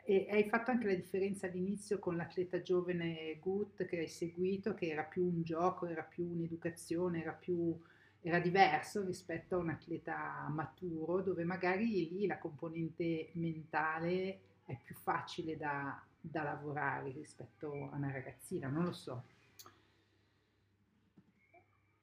e 0.05 0.27
hai 0.31 0.49
fatto 0.49 0.71
anche 0.71 0.87
la 0.87 0.95
differenza 0.95 1.47
all'inizio 1.47 1.99
con 1.99 2.17
l'atleta 2.17 2.63
giovane 2.63 3.39
Gut 3.39 3.85
che 3.87 3.99
hai 3.99 4.09
seguito, 4.09 4.75
che 4.75 4.89
era 4.89 5.05
più 5.05 5.25
un 5.25 5.43
gioco, 5.43 5.87
era 5.87 6.03
più 6.03 6.27
un'educazione, 6.27 7.21
era 7.21 7.33
più 7.33 7.79
era 8.23 8.39
diverso 8.39 9.05
rispetto 9.05 9.57
a 9.57 9.59
un 9.59 9.71
atleta 9.71 10.47
maturo 10.51 11.23
dove 11.23 11.45
magari 11.45 12.11
lì 12.11 12.27
la 12.27 12.39
componente 12.39 13.31
mentale 13.35 14.41
è 14.65 14.79
più 14.83 14.95
facile 14.95 15.57
da, 15.57 16.03
da 16.21 16.43
lavorare 16.43 17.13
rispetto 17.13 17.89
a 17.91 17.97
una 17.97 18.13
ragazzina, 18.13 18.69
non 18.69 18.85
lo 18.85 18.93
so. 18.93 19.25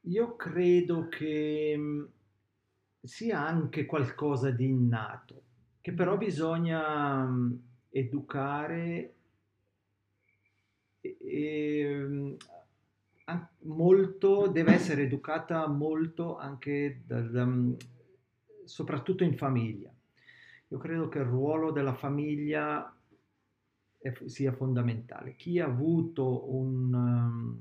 Io 0.02 0.36
credo 0.36 1.08
che 1.10 2.08
sia 3.02 3.46
anche 3.46 3.86
qualcosa 3.86 4.52
di 4.52 4.66
innato, 4.66 5.44
che 5.82 5.94
però 5.94 6.18
bisogna 6.18 7.28
educare 7.90 9.14
e, 11.02 11.18
e, 11.22 12.38
molto, 13.64 14.48
deve 14.48 14.74
essere 14.74 15.04
educata 15.04 15.68
molto 15.68 16.38
anche 16.38 17.02
da, 17.06 17.22
da, 17.22 17.48
soprattutto 18.64 19.24
in 19.24 19.38
famiglia. 19.38 19.92
Io 20.70 20.78
credo 20.78 21.08
che 21.08 21.20
il 21.20 21.26
ruolo 21.26 21.72
della 21.72 21.94
famiglia 21.94 22.94
è, 23.98 24.14
sia 24.26 24.52
fondamentale. 24.52 25.36
Chi 25.36 25.60
ha 25.60 25.66
avuto 25.66 26.54
un, 26.54 27.58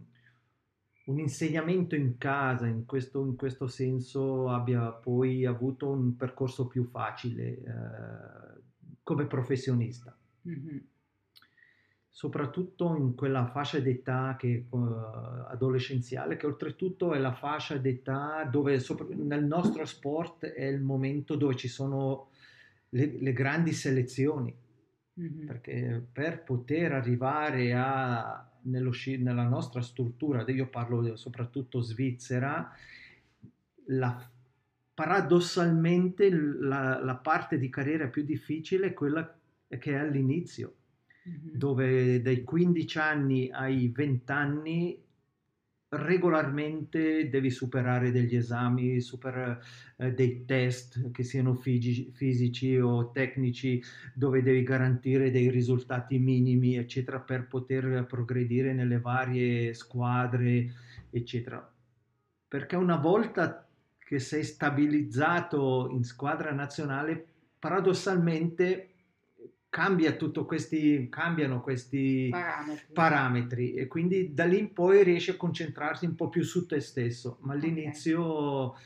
un 1.07 1.19
insegnamento 1.19 1.95
in 1.95 2.19
casa 2.19 2.67
in 2.67 2.85
questo, 2.85 3.25
in 3.25 3.37
questo, 3.37 3.67
senso 3.67 4.49
abbia 4.49 4.91
poi 4.91 5.45
avuto 5.45 5.89
un 5.89 6.17
percorso 6.17 6.67
più 6.67 6.85
facile 6.85 7.43
eh, 7.43 8.63
come 9.03 9.27
professionista. 9.27 10.17
Mm-hmm 10.49 10.79
soprattutto 12.17 12.97
in 12.97 13.15
quella 13.15 13.45
fascia 13.45 13.79
d'età 13.79 14.37
che, 14.39 14.69
uh, 14.71 14.79
adolescenziale, 15.49 16.39
che 16.39 16.47
oltretutto 16.47 17.13
è 17.13 17.19
la 17.19 17.35
fascia 17.35 17.77
d'età 17.77 18.49
dove 18.51 18.79
sopra, 18.79 19.05
nel 19.11 19.45
nostro 19.45 19.85
sport 19.85 20.47
è 20.47 20.65
il 20.65 20.81
momento 20.81 21.37
dove 21.37 21.57
ci 21.57 21.69
sono 21.69 22.31
le, 22.89 23.19
le 23.21 23.33
grandi 23.35 23.73
selezioni, 23.73 24.57
mm-hmm. 25.21 25.47
perché 25.47 26.07
per 26.13 26.43
poter 26.43 26.93
arrivare 26.93 27.73
a, 27.75 28.49
nello, 28.63 28.93
nella 29.19 29.47
nostra 29.47 29.81
struttura, 29.81 30.45
io 30.49 30.69
parlo 30.69 31.17
soprattutto 31.17 31.81
svizzera, 31.81 32.73
la, 33.89 34.31
paradossalmente 34.95 36.31
la, 36.31 37.03
la 37.03 37.17
parte 37.17 37.59
di 37.59 37.69
carriera 37.69 38.09
più 38.09 38.25
difficile 38.25 38.89
è 38.89 38.95
quella 38.95 39.39
che 39.69 39.93
è 39.93 39.97
all'inizio 39.97 40.75
dove 41.27 42.23
dai 42.23 42.45
15 42.45 42.99
anni 42.99 43.51
ai 43.51 43.89
20 43.89 44.33
anni 44.33 45.05
regolarmente 45.89 47.29
devi 47.29 47.51
superare 47.51 48.11
degli 48.11 48.35
esami, 48.37 49.01
super, 49.01 49.61
eh, 49.97 50.13
dei 50.13 50.45
test 50.45 51.11
che 51.11 51.23
siano 51.23 51.55
figi, 51.55 52.11
fisici 52.13 52.77
o 52.79 53.11
tecnici, 53.13 53.83
dove 54.15 54.43
devi 54.43 54.63
garantire 54.63 55.31
dei 55.31 55.51
risultati 55.51 56.19
minimi, 56.19 56.77
eccetera, 56.77 57.21
per 57.21 57.47
poter 57.47 58.05
progredire 58.07 58.73
nelle 58.73 58.99
varie 59.01 59.75
squadre, 59.75 60.73
eccetera. 61.11 61.73
Perché 62.49 62.77
una 62.77 62.97
volta 62.97 63.67
che 63.99 64.19
sei 64.19 64.45
stabilizzato 64.45 65.89
in 65.91 66.05
squadra 66.05 66.53
nazionale, 66.53 67.27
paradossalmente 67.59 68.91
cambia 69.77 70.13
tutto 70.13 70.47
questi, 70.47 71.07
cambiano 71.11 71.61
questi 71.61 72.29
parametri. 72.31 72.93
parametri. 72.95 73.75
e 73.75 73.87
quindi 73.87 74.33
da 74.33 74.47
lì 74.47 74.59
in 74.59 74.73
poi 74.73 75.05
riesci 75.05 75.29
a 75.29 75.37
concentrarti 75.37 76.07
un 76.07 76.15
po' 76.15 76.31
più 76.31 76.43
su 76.45 76.65
te 76.65 76.81
stesso, 76.81 77.37
ma 77.43 77.53
all'inizio 77.53 78.25
okay. 78.25 78.83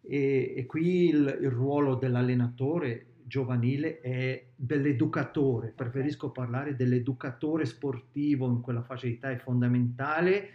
e, 0.00 0.54
e, 0.56 0.64
qui 0.64 1.10
il, 1.10 1.38
il, 1.42 1.50
ruolo 1.50 1.94
dell'allenatore 1.94 3.08
giovanile 3.22 4.00
è 4.00 4.46
dell'educatore, 4.56 5.74
preferisco 5.76 6.28
okay. 6.28 6.42
parlare 6.42 6.74
dell'educatore 6.74 7.66
sportivo 7.66 8.46
in 8.46 8.62
quella 8.62 8.82
fascia 8.82 9.08
di 9.08 9.12
età 9.12 9.30
è 9.30 9.36
fondamentale 9.36 10.48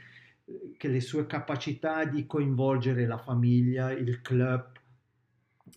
eh, 0.46 0.74
che 0.78 0.88
le 0.88 1.00
sue 1.00 1.28
capacità 1.28 2.06
di 2.06 2.26
coinvolgere 2.26 3.06
la 3.06 3.20
famiglia, 3.20 3.92
il 3.92 4.20
club, 4.24 4.75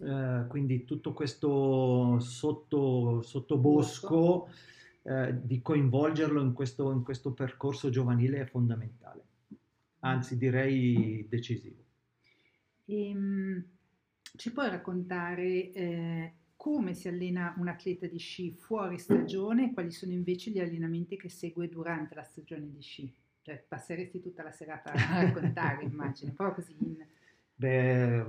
eh, 0.01 0.45
quindi 0.49 0.85
tutto 0.85 1.13
questo 1.13 2.19
sotto, 2.21 3.23
sottobosco 3.23 4.49
eh, 5.03 5.35
di 5.43 5.63
coinvolgerlo 5.63 6.43
in 6.43 6.53
questo, 6.53 6.91
in 6.93 7.03
questo 7.03 7.33
percorso 7.33 7.89
giovanile 7.89 8.41
è 8.41 8.45
fondamentale, 8.45 9.25
anzi 10.01 10.37
direi 10.37 11.27
decisivo. 11.29 11.83
Ehm, 12.85 13.65
ci 14.37 14.53
puoi 14.53 14.69
raccontare 14.69 15.73
eh, 15.73 16.33
come 16.57 16.95
si 16.95 17.09
allena 17.09 17.55
un 17.59 17.69
atleta 17.69 18.07
di 18.07 18.19
sci 18.19 18.53
fuori 18.53 18.99
stagione 18.99 19.67
e 19.67 19.73
quali 19.73 19.91
sono 19.91 20.13
invece 20.13 20.51
gli 20.51 20.59
allenamenti 20.59 21.17
che 21.17 21.29
segue 21.29 21.69
durante 21.69 22.15
la 22.15 22.25
stagione 22.25 22.71
di 22.71 22.83
sci? 22.83 23.15
Cioè, 23.43 23.65
passeresti 23.67 24.21
tutta 24.21 24.43
la 24.43 24.53
serata 24.53 24.93
a 24.93 25.23
raccontare, 25.23 25.85
immagino, 25.87 26.33
però 26.33 26.53
così 26.53 26.77
in 26.79 26.97
Beh, 27.61 28.25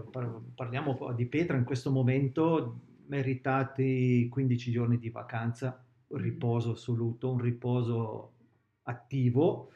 parliamo 0.56 1.14
di 1.16 1.28
Petra 1.28 1.56
in 1.56 1.64
questo 1.64 1.92
momento, 1.92 2.80
meritati 3.10 4.28
15 4.28 4.72
giorni 4.72 4.98
di 4.98 5.12
vacanza, 5.12 5.86
un 6.08 6.20
mm. 6.20 6.24
riposo 6.24 6.72
assoluto, 6.72 7.30
un 7.30 7.38
riposo 7.38 8.32
attivo 8.84 9.70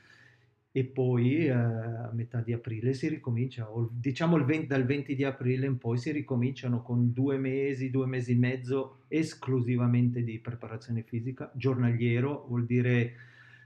e 0.71 0.85
poi 0.85 1.45
eh, 1.45 1.51
a 1.51 2.09
metà 2.13 2.41
di 2.41 2.51
aprile 2.51 2.95
si 2.95 3.07
ricomincia, 3.07 3.69
o 3.69 3.91
diciamo 3.93 4.43
20, 4.43 4.65
dal 4.65 4.85
20 4.85 5.13
di 5.13 5.23
aprile 5.23 5.67
in 5.67 5.77
poi 5.77 5.99
si 5.99 6.11
ricominciano 6.11 6.81
con 6.81 7.13
due 7.13 7.37
mesi, 7.37 7.91
due 7.91 8.07
mesi 8.07 8.31
e 8.31 8.37
mezzo 8.37 9.03
esclusivamente 9.07 10.23
di 10.23 10.39
preparazione 10.39 11.03
fisica, 11.03 11.51
giornaliero, 11.53 12.47
vuol 12.47 12.65
dire 12.65 13.13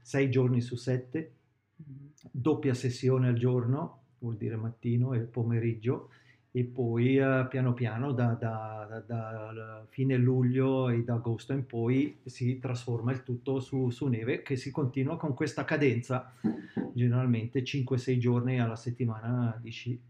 sei 0.02 0.28
giorni 0.28 0.60
su 0.60 0.76
sette, 0.76 1.32
mm. 1.80 2.06
doppia 2.30 2.74
sessione 2.74 3.28
al 3.28 3.38
giorno, 3.38 3.97
vuol 4.18 4.36
dire 4.36 4.56
mattino 4.56 5.12
e 5.12 5.20
pomeriggio, 5.20 6.10
e 6.50 6.64
poi 6.64 7.18
uh, 7.18 7.46
piano 7.48 7.74
piano 7.74 8.12
da, 8.12 8.32
da, 8.32 9.02
da, 9.06 9.52
da, 9.52 9.86
fine 9.90 10.16
luglio 10.16 10.88
e 10.88 11.04
da 11.04 11.14
agosto 11.14 11.52
in 11.52 11.66
poi 11.66 12.18
si 12.24 12.58
trasforma 12.58 13.12
il 13.12 13.22
tutto 13.22 13.60
su, 13.60 13.90
su, 13.90 14.06
neve 14.06 14.42
che 14.42 14.56
si 14.56 14.70
continua 14.70 15.18
con 15.18 15.34
questa 15.34 15.64
cadenza, 15.64 16.32
generalmente 16.94 17.62
5-6 17.62 18.18
giorni 18.18 18.60
alla 18.60 18.76
settimana 18.76 19.58
di 19.60 19.70
sci 19.70 20.00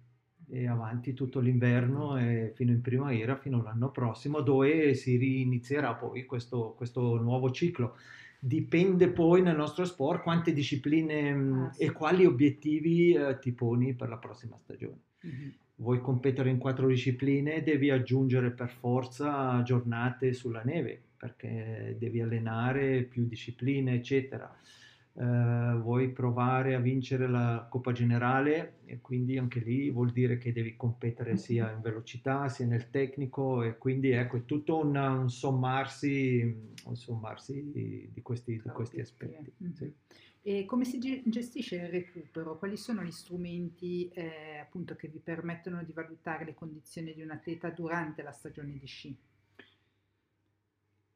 e 0.51 0.67
avanti 0.67 1.13
tutto 1.13 1.41
l'inverno 1.41 2.17
e 2.17 2.53
fino 2.55 2.71
in 2.71 2.81
primavera, 2.81 3.37
fino 3.37 3.61
all'anno 3.61 3.91
prossimo, 3.91 4.41
dove 4.41 4.95
si 4.95 5.17
rinizierà 5.17 5.95
poi 5.95 6.25
questo, 6.25 6.73
questo 6.77 7.21
nuovo 7.21 7.51
ciclo 7.51 7.97
dipende 8.39 9.09
poi 9.09 9.43
nel 9.43 9.57
nostro 9.57 9.85
sport 9.85 10.23
quante 10.23 10.53
discipline 10.53 11.35
mm, 11.35 11.63
ah, 11.63 11.73
sì. 11.73 11.83
e 11.83 11.93
quali 11.93 12.25
obiettivi 12.25 13.13
eh, 13.13 13.39
ti 13.39 13.53
poni 13.53 13.95
per 13.95 14.09
la 14.09 14.19
prossima 14.19 14.57
stagione. 14.57 15.01
Mm-hmm. 15.27 15.49
Vuoi 15.77 16.01
competere 16.01 16.51
in 16.51 16.59
quattro 16.59 16.89
discipline, 16.89 17.63
devi 17.63 17.91
aggiungere 17.91 18.51
per 18.51 18.69
forza 18.69 19.63
giornate 19.63 20.33
sulla 20.33 20.63
neve 20.63 21.03
perché 21.17 21.97
devi 21.99 22.21
allenare 22.21 23.03
più 23.03 23.27
discipline, 23.27 23.95
eccetera 23.95 24.57
eh, 25.21 25.79
vuoi 25.81 26.11
provare 26.11 26.77
a 26.77 26.79
vincere 26.79 27.27
la 27.27 27.67
Coppa 27.69 27.91
Generale 27.91 28.79
e 28.85 29.01
quindi 29.01 29.37
anche 29.37 29.59
lì 29.59 29.91
vuol 29.91 30.13
dire 30.13 30.39
che 30.39 30.53
devi 30.53 30.77
competere 30.77 31.37
sia 31.37 31.73
in 31.73 31.81
velocità 31.81 32.49
sia 32.49 32.67
nel 32.67 32.89
tecnico 32.91 33.65
e 33.65 33.79
quindi 33.79 34.11
ecco 34.11 34.37
è 34.37 34.45
tutto 34.45 34.79
un, 34.79 34.95
un 34.95 35.29
sommarsi, 35.29 36.73
un 36.85 36.95
sommarsi 36.95 37.69
di, 37.73 38.23
questi, 38.23 38.61
di 38.63 38.69
questi 38.69 39.01
aspetti. 39.01 39.53
Mm-hmm. 39.61 39.73
Sì. 39.73 39.93
E 40.43 40.65
come 40.65 40.85
si 40.85 40.99
gestisce 41.27 41.77
il 41.77 41.89
recupero? 41.89 42.57
Quali 42.57 42.77
sono 42.77 43.03
gli 43.03 43.11
strumenti 43.11 44.09
eh, 44.11 44.59
appunto 44.61 44.95
che 44.95 45.09
vi 45.09 45.19
permettono 45.19 45.83
di 45.83 45.93
valutare 45.93 46.45
le 46.45 46.55
condizioni 46.55 47.13
di 47.13 47.23
un 47.23 47.31
atleta 47.31 47.71
durante 47.71 48.23
la 48.23 48.31
stagione 48.31 48.79
di 48.79 48.87
sci? 48.87 49.19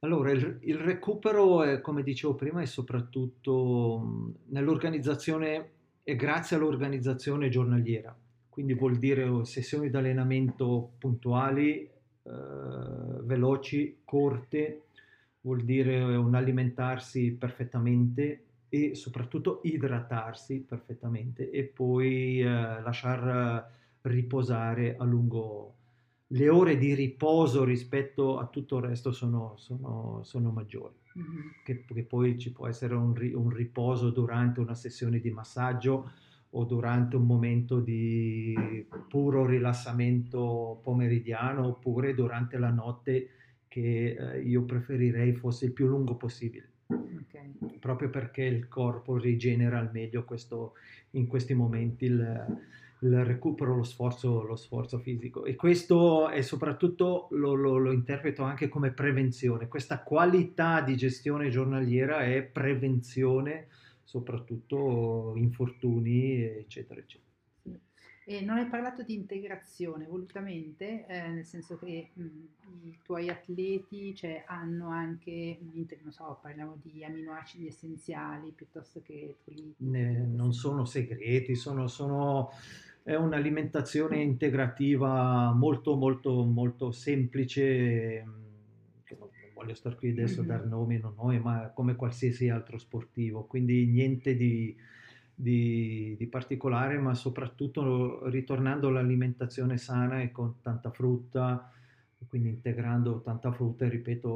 Allora, 0.05 0.32
il, 0.32 0.59
il 0.62 0.78
recupero, 0.78 1.62
è, 1.62 1.80
come 1.80 2.03
dicevo 2.03 2.34
prima, 2.34 2.61
è 2.61 2.66
soprattutto 2.66 4.34
nell'organizzazione 4.46 5.70
e 6.03 6.16
grazie 6.16 6.57
all'organizzazione 6.57 7.48
giornaliera. 7.48 8.16
Quindi 8.48 8.74
vuol 8.74 8.96
dire 8.96 9.44
sessioni 9.44 9.90
di 9.90 9.96
allenamento 9.96 10.94
puntuali, 10.98 11.88
eh, 12.24 12.30
veloci, 13.22 14.00
corte, 14.05 14.82
vuol 15.42 15.62
dire 15.62 16.03
un 16.16 16.34
alimentarsi 16.34 17.32
perfettamente 17.32 18.44
e 18.68 18.96
soprattutto 18.96 19.61
idratarsi 19.62 20.64
perfettamente 20.66 21.48
e 21.50 21.62
poi 21.62 22.40
eh, 22.40 22.44
lasciar 22.44 23.70
riposare 24.03 24.96
a 24.98 25.05
lungo, 25.05 25.74
le 26.33 26.49
ore 26.49 26.78
di 26.78 26.95
riposo 26.95 27.64
rispetto 27.64 28.39
a 28.39 28.47
tutto 28.47 28.78
il 28.78 28.85
resto 28.85 29.12
sono, 29.12 29.55
sono, 29.57 30.20
sono 30.22 30.51
maggiori. 30.51 30.95
Mm-hmm. 31.18 31.49
Che, 31.62 31.85
che, 31.85 32.03
poi 32.05 32.39
ci 32.39 32.53
può 32.53 32.66
essere 32.66 32.95
un, 32.95 33.14
un, 33.35 33.51
riposo 33.51 34.11
durante 34.11 34.61
una 34.61 34.74
sessione 34.74 35.20
di 35.20 35.30
massaggio 35.30 36.11
o 36.51 36.64
durante 36.64 37.16
un 37.16 37.26
momento 37.26 37.80
di 37.80 38.87
puro 39.09 39.45
rilassamento 39.45 40.80
pomeridiano 40.83 41.66
oppure 41.66 42.14
durante 42.14 42.57
la 42.57 42.70
notte 42.70 43.28
che 43.68 44.16
eh, 44.18 44.41
io 44.41 44.64
preferirei 44.64 45.35
fosse 45.35 45.66
il 45.66 45.72
più 45.72 45.87
lungo 45.87 46.16
possibile. 46.16 46.70
Okay. 46.87 47.78
Proprio 47.78 48.09
perché 48.09 48.43
il 48.45 48.68
corpo 48.68 49.18
rigenera 49.18 49.78
al 49.78 49.91
meglio 49.93 50.24
questo, 50.24 50.74
in 51.11 51.26
questi 51.26 51.53
momenti 51.53 52.07
il, 52.07 52.47
il 53.03 53.24
recupero, 53.24 53.76
lo 53.76 53.82
sforzo, 53.82 54.42
lo 54.42 54.57
sforzo, 54.57 54.98
fisico. 54.98 55.44
E 55.44 55.55
questo 55.55 56.28
è 56.28 56.42
soprattutto 56.42 57.28
lo, 57.32 57.55
lo, 57.55 57.76
lo, 57.76 57.92
interpreto 57.92 58.42
anche 58.42 58.68
come 58.68 58.92
prevenzione. 58.92 59.68
Questa 59.68 60.03
qualità 60.03 60.80
di 60.80 60.96
gestione 60.96 61.50
giornaliera 61.50 62.24
è 62.24 62.42
prevenzione, 62.42 63.68
soprattutto 64.05 65.32
infortuni, 65.36 66.42
eccetera, 66.42 67.00
eccetera. 67.00 67.30
E 68.24 68.40
non 68.40 68.57
hai 68.57 68.66
parlato 68.66 69.03
di 69.03 69.14
integrazione 69.14 70.07
volutamente, 70.07 71.07
eh, 71.09 71.28
nel 71.28 71.44
senso 71.44 71.76
che 71.76 72.11
mh, 72.12 72.22
i 72.84 72.98
tuoi 73.03 73.28
atleti 73.28 74.14
cioè, 74.14 74.44
hanno 74.46 74.90
anche, 74.90 75.59
non 76.03 76.12
so, 76.12 76.38
parliamo 76.40 76.78
di 76.80 77.05
aminoacidi 77.05 77.66
essenziali 77.66 78.53
piuttosto 78.53 79.03
che 79.03 79.38
Ne, 79.78 80.12
non 80.18 80.53
sono 80.53 80.84
segreti, 80.84 81.57
sono, 81.57 81.88
sono, 81.88 82.50
è 83.03 83.14
un'alimentazione 83.14 84.22
integrativa 84.22 85.53
molto 85.53 85.96
molto 85.96 86.44
molto 86.44 86.92
semplice, 86.92 87.62
che 89.05 89.16
non, 89.18 89.28
voglio 89.55 89.74
stare 89.74 89.96
qui 89.96 90.11
adesso 90.11 90.40
a 90.40 90.44
mm-hmm. 90.44 90.57
dar 90.57 90.66
nomi, 90.66 90.98
non 90.98 91.14
noi, 91.16 91.38
ma 91.40 91.70
come 91.74 91.96
qualsiasi 91.96 92.48
altro 92.48 92.78
sportivo, 92.78 93.44
quindi 93.44 93.86
niente 93.86 94.36
di 94.36 94.76
di, 95.34 96.14
di, 96.16 96.26
particolare, 96.26 96.98
ma 96.98 97.14
soprattutto 97.14 98.28
ritornando 98.28 98.88
all'alimentazione 98.88 99.76
sana 99.76 100.20
e 100.20 100.30
con 100.30 100.61
tanta 100.61 100.90
frutta, 100.90 101.72
quindi 102.28 102.48
integrando 102.48 103.20
tanta 103.20 103.52
frutta 103.52 103.88
ripeto, 103.88 104.28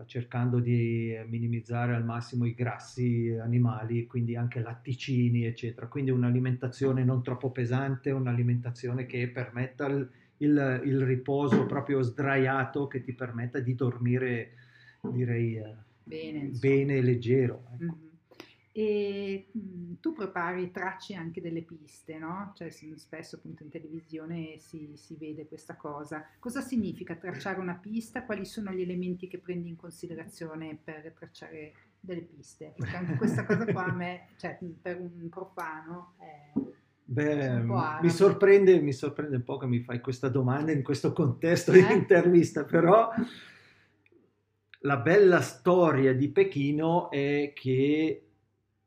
uh, 0.00 0.04
cercando 0.06 0.58
di 0.58 1.16
minimizzare 1.26 1.94
al 1.94 2.04
massimo 2.04 2.44
i 2.44 2.54
grassi 2.54 3.36
animali, 3.40 4.06
quindi 4.06 4.36
anche 4.36 4.60
latticini, 4.60 5.44
eccetera. 5.44 5.86
Quindi 5.86 6.10
un'alimentazione 6.10 7.04
non 7.04 7.22
troppo 7.22 7.50
pesante, 7.50 8.10
un'alimentazione 8.10 9.06
che 9.06 9.28
permetta 9.28 9.86
il, 9.86 10.08
il, 10.38 10.82
il 10.84 11.00
riposo 11.04 11.66
proprio 11.66 12.02
sdraiato, 12.02 12.86
che 12.86 13.02
ti 13.02 13.12
permetta 13.12 13.60
di 13.60 13.74
dormire, 13.74 14.50
direi, 15.02 15.58
uh, 15.58 15.76
bene, 16.02 16.50
bene 16.58 16.96
e 16.96 17.02
leggero. 17.02 17.64
Ecco. 17.72 17.84
Mm-hmm. 17.84 18.09
E 18.80 19.48
mh, 19.52 19.58
mhmm, 19.58 20.00
tu 20.00 20.14
prepari, 20.14 20.70
tracci 20.70 21.14
anche 21.14 21.42
delle 21.42 21.60
piste, 21.60 22.16
no? 22.16 22.52
Cioè 22.56 22.70
spesso 22.70 23.36
appunto 23.36 23.62
in 23.62 23.68
televisione 23.68 24.56
si, 24.56 24.92
si, 24.94 25.16
vede 25.16 25.46
questa 25.46 25.76
cosa. 25.76 26.26
Cosa 26.38 26.62
significa 26.62 27.14
tracciare 27.14 27.60
una 27.60 27.74
pista? 27.74 28.24
Quali 28.24 28.46
sono 28.46 28.72
gli 28.72 28.80
elementi 28.80 29.28
che 29.28 29.38
prendi 29.38 29.68
in 29.68 29.76
considerazione 29.76 30.78
per 30.82 31.12
tracciare 31.14 31.74
delle 32.00 32.22
piste? 32.22 32.72
Perché 32.74 32.96
anche 32.96 33.16
questa 33.16 33.44
cosa 33.44 33.66
qua 33.66 33.84
a 33.84 33.92
me, 33.92 34.28
cioè 34.38 34.58
per 34.80 34.98
un 34.98 35.28
profano 35.28 36.14
è... 36.18 36.58
Beh, 37.04 37.62
mi 38.00 38.08
sorprende, 38.08 38.80
mi 38.80 38.92
sorprende 38.92 39.36
un 39.36 39.42
po' 39.42 39.58
che 39.58 39.66
mi 39.66 39.80
fai 39.80 40.00
questa 40.00 40.28
domanda 40.28 40.72
in 40.72 40.82
questo 40.82 41.12
contesto 41.12 41.72
eh? 41.72 41.84
di 41.84 41.92
intervista, 41.92 42.64
però 42.64 43.10
la 44.82 44.96
bella 44.96 45.40
storia 45.42 46.14
di 46.14 46.30
Pechino 46.30 47.10
è 47.10 47.52
che 47.54 48.29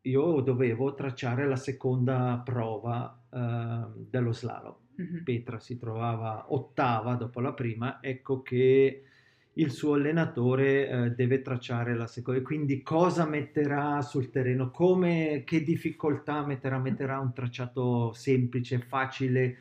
io 0.03 0.41
dovevo 0.41 0.93
tracciare 0.93 1.47
la 1.47 1.55
seconda 1.55 2.41
prova 2.43 3.21
eh, 3.31 4.01
dello 4.09 4.33
slalom. 4.33 4.75
Mm-hmm. 5.01 5.23
Petra 5.23 5.59
si 5.59 5.77
trovava 5.77 6.45
ottava 6.49 7.15
dopo 7.15 7.39
la 7.39 7.53
prima, 7.53 7.99
ecco 8.01 8.41
che 8.41 9.03
il 9.53 9.71
suo 9.71 9.93
allenatore 9.93 10.87
eh, 10.87 11.09
deve 11.11 11.41
tracciare 11.41 11.95
la 11.95 12.07
seconda. 12.07 12.41
Quindi 12.41 12.81
cosa 12.81 13.25
metterà 13.25 14.01
sul 14.01 14.29
terreno? 14.29 14.71
Come, 14.71 15.43
che 15.45 15.63
difficoltà 15.63 16.45
metterà? 16.45 16.79
Metterà 16.79 17.19
un 17.19 17.33
tracciato 17.33 18.13
semplice, 18.13 18.79
facile, 18.79 19.57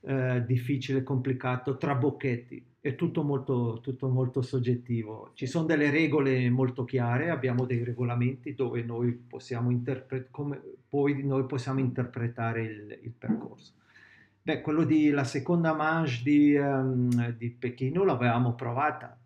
eh, 0.00 0.42
difficile, 0.44 1.02
complicato, 1.02 1.76
tra 1.76 1.94
bocchetti 1.94 2.74
è 2.86 2.94
tutto 2.94 3.24
molto, 3.24 3.80
tutto 3.82 4.08
molto 4.08 4.42
soggettivo. 4.42 5.30
Ci 5.34 5.46
sono 5.46 5.66
delle 5.66 5.90
regole 5.90 6.48
molto 6.50 6.84
chiare, 6.84 7.30
abbiamo 7.30 7.64
dei 7.64 7.82
regolamenti 7.82 8.54
dove 8.54 8.82
noi 8.82 9.10
possiamo, 9.12 9.70
interpre- 9.70 10.28
come, 10.30 10.60
poi 10.88 11.24
noi 11.24 11.46
possiamo 11.46 11.80
interpretare 11.80 12.62
il, 12.62 12.98
il, 13.02 13.10
percorso. 13.10 13.72
Beh, 14.40 14.60
quello 14.60 14.84
di 14.84 15.10
la 15.10 15.24
seconda 15.24 15.74
manche 15.74 16.20
di, 16.22 16.54
um, 16.54 17.32
di 17.32 17.50
Pechino 17.50 18.04
l'avevamo 18.04 18.54
provata. 18.54 19.18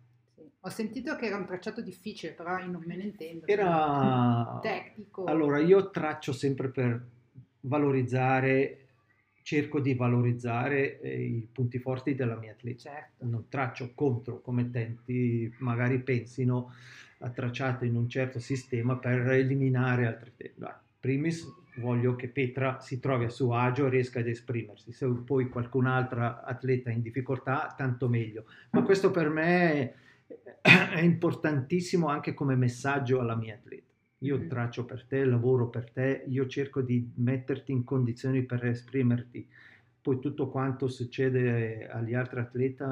Ho 0.61 0.69
sentito 0.69 1.15
che 1.15 1.27
era 1.27 1.37
un 1.37 1.45
tracciato 1.45 1.81
difficile, 1.81 2.33
però 2.33 2.57
io 2.57 2.71
non 2.71 2.83
me 2.83 2.95
ne 2.95 3.03
intendo. 3.03 3.45
Era 3.45 4.57
tecnico. 4.63 5.25
Allora, 5.25 5.59
io 5.59 5.91
traccio 5.91 6.33
sempre 6.33 6.69
per 6.69 6.99
valorizzare 7.61 8.80
cerco 9.43 9.79
di 9.79 9.93
valorizzare 9.93 10.99
eh, 10.99 11.21
i 11.21 11.47
punti 11.51 11.79
forti 11.79 12.15
della 12.15 12.35
mia 12.35 12.51
atleta. 12.51 12.89
Certo. 12.89 13.25
Non 13.25 13.45
traccio 13.49 13.91
contro 13.93 14.41
come 14.41 14.69
tenti 14.69 15.53
magari 15.59 15.99
pensino 15.99 16.73
a 17.19 17.29
tracciato 17.29 17.85
in 17.85 17.95
un 17.95 18.09
certo 18.09 18.39
sistema 18.39 18.97
per 18.97 19.29
eliminare 19.31 20.07
altri 20.07 20.31
tempi. 20.35 20.65
Primis 20.99 21.47
voglio 21.77 22.15
che 22.15 22.27
Petra 22.27 22.79
si 22.79 22.99
trovi 22.99 23.25
a 23.25 23.29
suo 23.29 23.55
agio 23.55 23.87
e 23.87 23.89
riesca 23.89 24.19
ad 24.19 24.27
esprimersi. 24.27 24.91
Se 24.91 25.07
poi 25.07 25.49
qualcun'altra 25.49 26.43
atleta 26.43 26.89
in 26.89 27.01
difficoltà, 27.01 27.73
tanto 27.77 28.07
meglio. 28.09 28.45
Ma 28.71 28.83
questo 28.83 29.09
per 29.09 29.29
me 29.29 29.93
è 30.61 30.99
importantissimo 31.01 32.07
anche 32.07 32.33
come 32.33 32.55
messaggio 32.55 33.19
alla 33.19 33.35
mia 33.35 33.55
atleta 33.55 33.80
io 34.23 34.37
mm. 34.37 34.47
traccio 34.47 34.85
per 34.85 35.05
te, 35.05 35.25
lavoro 35.25 35.69
per 35.69 35.89
te, 35.91 36.23
io 36.27 36.47
cerco 36.47 36.81
di 36.81 37.11
metterti 37.15 37.71
in 37.71 37.83
condizioni 37.83 38.43
per 38.43 38.65
esprimerti. 38.65 39.47
Poi 40.01 40.19
tutto 40.19 40.49
quanto 40.49 40.87
succede 40.87 41.87
agli 41.87 42.13
altri 42.13 42.39
atleti 42.39 42.83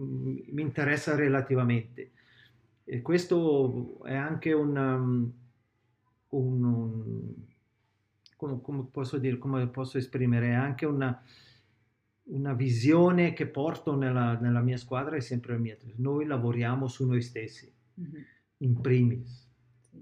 mm, 0.00 0.38
mi 0.50 0.62
interessa 0.62 1.14
relativamente. 1.14 2.12
E 2.84 3.02
questo 3.02 4.02
è 4.04 4.14
anche 4.14 4.52
un, 4.52 4.76
um, 4.76 5.32
un, 6.28 6.64
un 6.64 7.34
come, 8.36 8.60
come, 8.60 8.86
posso 8.90 9.18
dire, 9.18 9.38
come 9.38 9.68
posso 9.68 9.98
esprimere, 9.98 10.48
è 10.48 10.54
anche 10.54 10.86
una, 10.86 11.22
una 12.24 12.54
visione 12.54 13.32
che 13.32 13.46
porto 13.46 13.94
nella, 13.94 14.38
nella, 14.38 14.60
mia 14.60 14.76
squadra 14.78 15.16
e 15.16 15.20
sempre 15.20 15.52
la 15.52 15.58
mia. 15.58 15.76
Noi 15.96 16.24
lavoriamo 16.26 16.88
su 16.88 17.06
noi 17.06 17.20
stessi. 17.20 17.70
Mm-hmm 18.00 18.36
in 18.58 18.80
primis. 18.80 19.46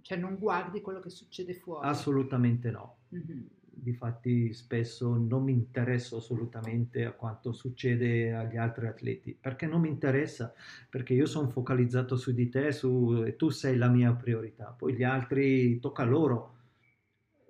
Cioè 0.03 0.19
non 0.19 0.39
guardi 0.39 0.81
quello 0.81 1.01
che 1.01 1.11
succede 1.11 1.55
fuori? 1.55 1.87
Assolutamente 1.87 2.71
no. 2.71 2.99
Mm-hmm. 3.15 3.47
Difatti 3.79 4.53
spesso 4.55 5.17
non 5.17 5.45
mi 5.45 5.53
interesso 5.53 6.17
assolutamente 6.17 7.05
a 7.05 7.13
quanto 7.13 7.53
succede 7.53 8.33
agli 8.33 8.57
altri 8.57 8.87
atleti, 8.87 9.37
perché 9.39 9.67
non 9.67 9.83
mi 9.83 9.89
interessa, 9.89 10.55
perché 10.89 11.13
io 11.13 11.27
sono 11.27 11.51
focalizzato 11.51 12.17
su 12.17 12.33
di 12.33 12.49
te 12.49 12.73
su, 12.73 13.23
e 13.27 13.37
tu 13.37 13.51
sei 13.51 13.77
la 13.77 13.89
mia 13.89 14.15
priorità. 14.15 14.75
Poi 14.77 14.95
gli 14.95 15.03
altri 15.03 15.79
tocca 15.79 16.03
a 16.03 16.07
loro 16.07 16.55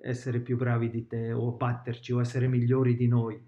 essere 0.01 0.41
più 0.41 0.57
bravi 0.57 0.91
di 0.91 1.07
te 1.07 1.33
o 1.33 1.53
batterci 1.53 2.13
o 2.13 2.21
essere 2.21 2.49
migliori 2.49 2.97
di 2.97 3.07
noi. 3.07 3.41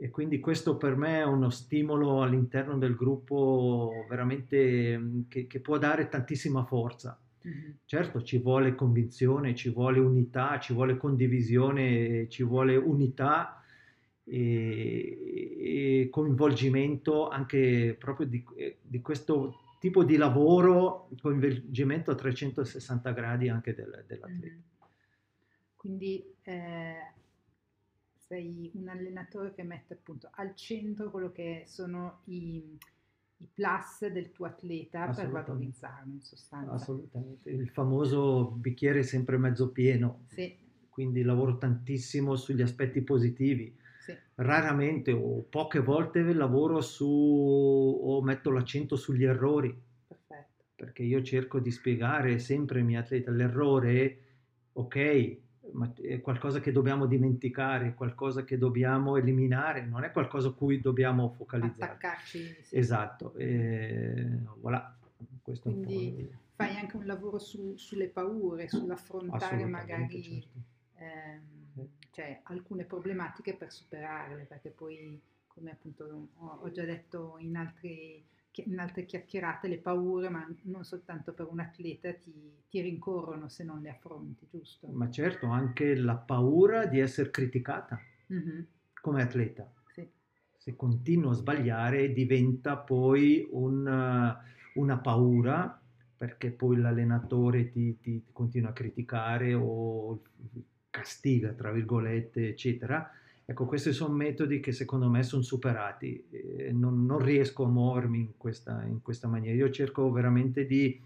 E 0.00 0.10
quindi 0.10 0.38
questo 0.38 0.76
per 0.76 0.94
me 0.94 1.18
è 1.18 1.24
uno 1.24 1.50
stimolo 1.50 2.22
all'interno 2.22 2.78
del 2.78 2.94
gruppo 2.94 3.90
veramente 4.08 4.96
mm, 4.96 5.20
che, 5.26 5.48
che 5.48 5.58
può 5.58 5.76
dare 5.76 6.08
tantissima 6.08 6.64
forza. 6.64 7.20
Mm-hmm. 7.44 7.70
Certo, 7.84 8.22
ci 8.22 8.38
vuole 8.38 8.76
convinzione, 8.76 9.56
ci 9.56 9.70
vuole 9.70 9.98
unità, 9.98 10.60
ci 10.60 10.72
vuole 10.72 10.96
condivisione, 10.96 12.28
ci 12.28 12.44
vuole 12.44 12.76
unità 12.76 13.60
e, 14.22 16.02
e 16.04 16.08
coinvolgimento 16.10 17.28
anche 17.28 17.96
proprio 17.98 18.28
di, 18.28 18.44
di, 18.80 19.00
questo 19.00 19.74
tipo 19.80 20.04
di 20.04 20.16
lavoro, 20.16 21.08
coinvolgimento 21.20 22.12
a 22.12 22.14
360 22.14 23.10
gradi 23.10 23.48
anche 23.48 23.74
del, 23.74 24.04
dell'atleta. 24.06 24.48
Mm-hmm. 24.48 24.60
Quindi 25.74 26.24
eh, 26.42 27.12
sei 28.28 28.70
un 28.74 28.88
allenatore 28.88 29.54
che 29.54 29.62
mette 29.62 29.94
appunto 29.94 30.28
al 30.32 30.54
centro 30.54 31.10
quello 31.10 31.32
che 31.32 31.62
sono 31.66 32.20
i, 32.24 32.78
i 33.38 33.48
plus 33.52 34.06
del 34.08 34.30
tuo 34.32 34.46
atleta 34.46 35.08
per 35.08 35.30
valorizzarlo 35.30 36.12
in 36.12 36.20
sostanza. 36.20 36.72
Assolutamente, 36.72 37.50
il 37.50 37.70
famoso 37.70 38.50
bicchiere 38.50 39.02
sempre 39.02 39.38
mezzo 39.38 39.70
pieno. 39.70 40.24
Sì. 40.26 40.54
Quindi 40.90 41.22
lavoro 41.22 41.56
tantissimo 41.56 42.36
sugli 42.36 42.60
aspetti 42.60 43.00
positivi. 43.00 43.74
Sì. 44.00 44.14
Raramente 44.34 45.10
o 45.12 45.42
poche 45.42 45.80
volte 45.80 46.20
lavoro 46.34 46.82
su 46.82 47.06
o 47.06 48.20
metto 48.22 48.50
l'accento 48.50 48.96
sugli 48.96 49.24
errori. 49.24 49.74
Perfetto. 50.06 50.64
Perché 50.74 51.02
io 51.02 51.22
cerco 51.22 51.60
di 51.60 51.70
spiegare 51.70 52.38
sempre 52.38 52.80
ai 52.80 52.84
miei 52.84 53.00
atleti 53.00 53.30
l'errore, 53.30 54.18
ok, 54.72 55.38
è 56.00 56.20
qualcosa 56.20 56.60
che 56.60 56.72
dobbiamo 56.72 57.06
dimenticare, 57.06 57.94
qualcosa 57.94 58.44
che 58.44 58.58
dobbiamo 58.58 59.16
eliminare, 59.16 59.84
non 59.84 60.04
è 60.04 60.10
qualcosa 60.10 60.48
a 60.48 60.52
cui 60.52 60.80
dobbiamo 60.80 61.30
focalizzare. 61.30 61.92
Attaccarci. 61.92 62.56
Sì. 62.62 62.76
Esatto, 62.76 63.34
e 63.34 64.40
voilà. 64.60 64.96
Questo 65.42 65.70
Quindi 65.70 66.30
fai 66.54 66.76
anche 66.76 66.96
un 66.96 67.06
lavoro 67.06 67.38
su, 67.38 67.74
sulle 67.76 68.08
paure, 68.08 68.68
sull'affrontare 68.68 69.64
magari 69.64 70.22
certo. 70.22 70.58
ehm, 70.96 71.40
sì. 71.74 71.88
cioè, 72.10 72.40
alcune 72.44 72.84
problematiche 72.84 73.54
per 73.54 73.72
superarle, 73.72 74.44
perché 74.44 74.70
poi, 74.70 75.20
come 75.46 75.70
appunto 75.70 76.28
ho, 76.36 76.58
ho 76.62 76.70
già 76.70 76.84
detto 76.84 77.36
in 77.38 77.56
altri 77.56 78.24
in 78.66 78.78
altre 78.78 79.04
chiacchierate 79.04 79.68
le 79.68 79.78
paure, 79.78 80.28
ma 80.28 80.46
non 80.62 80.84
soltanto 80.84 81.32
per 81.32 81.46
un 81.48 81.60
atleta, 81.60 82.12
ti, 82.12 82.32
ti, 82.68 82.80
rincorrono 82.80 83.48
se 83.48 83.64
non 83.64 83.80
le 83.80 83.90
affronti, 83.90 84.46
giusto? 84.50 84.88
Ma 84.88 85.10
certo, 85.10 85.46
anche 85.46 85.94
la 85.94 86.16
paura 86.16 86.86
di 86.86 86.98
essere 86.98 87.30
criticata 87.30 88.00
mm-hmm. 88.32 88.60
come 89.00 89.22
atleta. 89.22 89.70
Sì. 89.92 90.08
Se 90.56 90.76
continuo 90.76 91.30
a 91.30 91.34
sbagliare 91.34 92.12
diventa 92.12 92.76
poi 92.76 93.46
un, 93.50 94.36
una 94.74 94.98
paura 94.98 95.80
perché 96.16 96.50
poi 96.50 96.76
l'allenatore 96.76 97.70
ti, 97.70 97.98
ti, 98.00 98.22
ti 98.24 98.32
continua 98.32 98.70
a 98.70 98.72
criticare 98.72 99.54
o 99.54 100.22
castiga, 100.90 101.52
tra 101.52 101.70
virgolette, 101.70 102.48
eccetera 102.48 103.10
Ecco, 103.50 103.64
questi 103.64 103.94
sono 103.94 104.12
metodi 104.12 104.60
che 104.60 104.72
secondo 104.72 105.08
me 105.08 105.22
sono 105.22 105.40
superati, 105.40 106.22
eh, 106.28 106.70
non, 106.70 107.06
non, 107.06 107.18
riesco 107.18 107.64
a 107.64 107.68
muovermi 107.68 108.18
in 108.18 108.36
questa, 108.36 108.84
in 108.84 109.00
questa, 109.00 109.26
maniera. 109.26 109.56
Io 109.56 109.70
cerco 109.70 110.12
veramente 110.12 110.66
di 110.66 111.00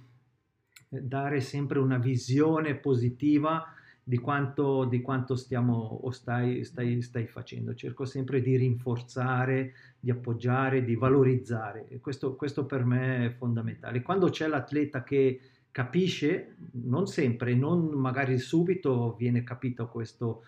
eh, 0.88 1.00
dare 1.00 1.40
sempre 1.40 1.78
una 1.78 1.98
visione 1.98 2.74
positiva 2.74 3.64
di 4.02 4.18
quanto, 4.18 4.86
di 4.86 5.00
quanto 5.00 5.36
stiamo 5.36 6.00
o 6.02 6.10
stai, 6.10 6.64
stai, 6.64 7.00
stai, 7.00 7.28
facendo. 7.28 7.76
Cerco 7.76 8.04
sempre 8.06 8.42
di 8.42 8.56
rinforzare, 8.56 9.72
di 10.00 10.10
appoggiare, 10.10 10.82
di 10.82 10.96
valorizzare 10.96 11.86
e 11.86 12.00
questo, 12.00 12.34
questo 12.34 12.66
per 12.66 12.84
me 12.84 13.26
è 13.26 13.30
fondamentale. 13.30 14.02
Quando 14.02 14.30
c'è 14.30 14.48
l'atleta 14.48 15.04
che 15.04 15.40
capisce, 15.70 16.56
non 16.72 17.06
sempre, 17.06 17.54
non 17.54 17.86
magari 17.90 18.36
subito 18.38 19.14
viene 19.16 19.44
capito 19.44 19.86
questo 19.86 20.42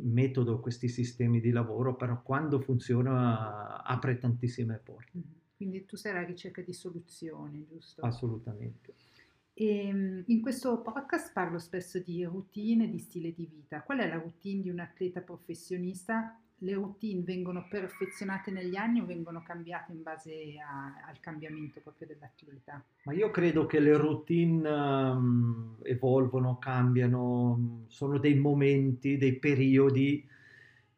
metodo, 0.00 0.60
questi 0.60 0.88
sistemi 0.88 1.40
di 1.40 1.50
lavoro, 1.50 1.94
però 1.96 2.22
quando 2.22 2.60
funziona 2.60 3.82
apre 3.82 4.18
tantissime 4.18 4.80
porte. 4.82 5.18
Mm-hmm. 5.18 5.40
Quindi 5.56 5.86
tu 5.86 5.96
sei 5.96 6.12
alla 6.12 6.24
ricerca 6.24 6.60
di 6.62 6.72
soluzioni, 6.72 7.64
giusto? 7.64 8.00
Assolutamente. 8.02 8.94
E 9.54 9.86
ehm, 9.86 10.24
in 10.26 10.40
questo 10.40 10.80
podcast 10.80 11.32
parlo 11.32 11.58
spesso 11.58 11.98
di 11.98 12.24
routine 12.24 12.84
e 12.84 12.90
di 12.90 12.98
stile 12.98 13.32
di 13.32 13.46
vita. 13.46 13.82
Qual 13.82 13.98
è 13.98 14.08
la 14.08 14.18
routine 14.18 14.62
di 14.62 14.70
un 14.70 14.80
atleta 14.80 15.20
professionista 15.20 16.40
le 16.62 16.74
routine 16.74 17.22
vengono 17.22 17.66
perfezionate 17.68 18.50
negli 18.50 18.76
anni 18.76 19.00
o 19.00 19.04
vengono 19.04 19.42
cambiate 19.42 19.92
in 19.92 20.02
base 20.02 20.54
a, 20.58 21.08
al 21.08 21.18
cambiamento 21.20 21.80
proprio 21.80 22.06
dell'atleta? 22.06 22.82
Ma 23.04 23.12
io 23.12 23.30
credo 23.30 23.66
che 23.66 23.80
le 23.80 23.96
routine 23.96 24.68
um, 24.68 25.76
evolvono, 25.82 26.58
cambiano, 26.58 27.84
sono 27.88 28.18
dei 28.18 28.34
momenti, 28.34 29.18
dei 29.18 29.38
periodi. 29.38 30.28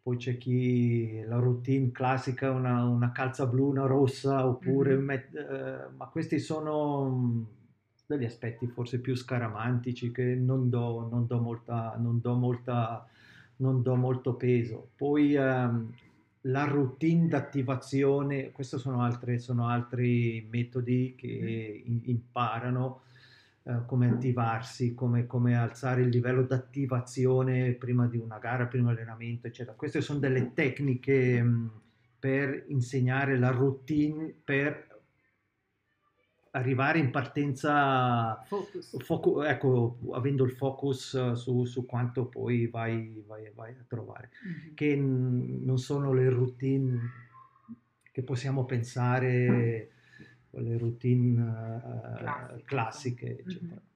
Poi 0.02 0.16
c'è 0.18 0.36
chi 0.36 1.22
la 1.22 1.38
routine 1.38 1.90
classica, 1.90 2.50
una, 2.50 2.84
una 2.84 3.10
calza 3.10 3.46
blu, 3.46 3.70
una 3.70 3.86
rossa, 3.86 4.46
oppure, 4.46 4.96
mm-hmm. 4.96 5.04
met, 5.04 5.28
uh, 5.32 5.96
ma 5.96 6.06
questi 6.08 6.38
sono 6.38 7.08
mm, 7.08 7.42
degli 8.06 8.26
aspetti 8.26 8.66
forse 8.66 9.00
più 9.00 9.14
scaramantici 9.14 10.12
che 10.12 10.34
non 10.34 10.68
do, 10.68 11.08
non 11.10 11.26
do 11.26 11.40
molta, 11.40 11.96
non 11.98 12.20
do 12.20 12.34
molta 12.34 13.08
non 13.56 13.82
do 13.82 13.94
molto 13.94 14.34
peso. 14.34 14.90
Poi 14.96 15.34
um, 15.36 15.92
la 16.42 16.64
routine 16.64 17.28
d'attivazione, 17.28 18.50
questi 18.50 18.78
sono, 18.78 19.02
altre, 19.02 19.38
sono 19.38 19.68
altri 19.68 20.46
metodi 20.50 21.14
che 21.16 21.82
mm. 21.86 21.90
in, 21.90 22.00
imparano 22.04 23.02
uh, 23.62 23.84
come 23.86 24.08
attivarsi, 24.10 24.94
come, 24.94 25.26
come, 25.26 25.56
alzare 25.56 26.02
il 26.02 26.08
livello 26.08 26.42
d'attivazione 26.42 27.72
prima 27.72 28.06
di 28.06 28.18
una 28.18 28.38
gara, 28.38 28.66
prima 28.66 28.92
di 28.92 28.98
allenamento, 28.98 29.46
eccetera. 29.46 29.76
Queste 29.76 30.00
sono 30.00 30.18
delle 30.18 30.52
tecniche 30.52 31.40
um, 31.40 31.70
per 32.18 32.64
insegnare 32.68 33.38
la 33.38 33.50
routine 33.50 34.34
per 34.42 34.93
arrivare 36.54 36.98
in 36.98 37.10
partenza, 37.10 38.42
focus. 38.46 39.02
Focu, 39.02 39.40
ecco, 39.40 39.98
avendo 40.12 40.44
il 40.44 40.52
focus 40.52 41.14
eh, 41.14 41.34
su, 41.34 41.64
su 41.64 41.84
quanto 41.84 42.26
poi 42.26 42.68
vai, 42.68 43.22
vai, 43.26 43.50
vai 43.54 43.72
a 43.72 43.84
trovare, 43.86 44.30
mm-hmm. 44.46 44.74
che 44.74 44.96
n- 44.96 45.64
non 45.64 45.78
sono 45.78 46.12
le 46.12 46.28
routine 46.28 46.98
che 48.10 48.22
possiamo 48.22 48.64
pensare, 48.64 49.90
le 50.50 50.78
routine 50.78 51.42
uh, 51.42 52.14
classiche, 52.22 52.64
classiche 52.64 53.26
mm-hmm. 53.26 53.38
eccetera. 53.38 53.74
Mm-hmm. 53.74 53.92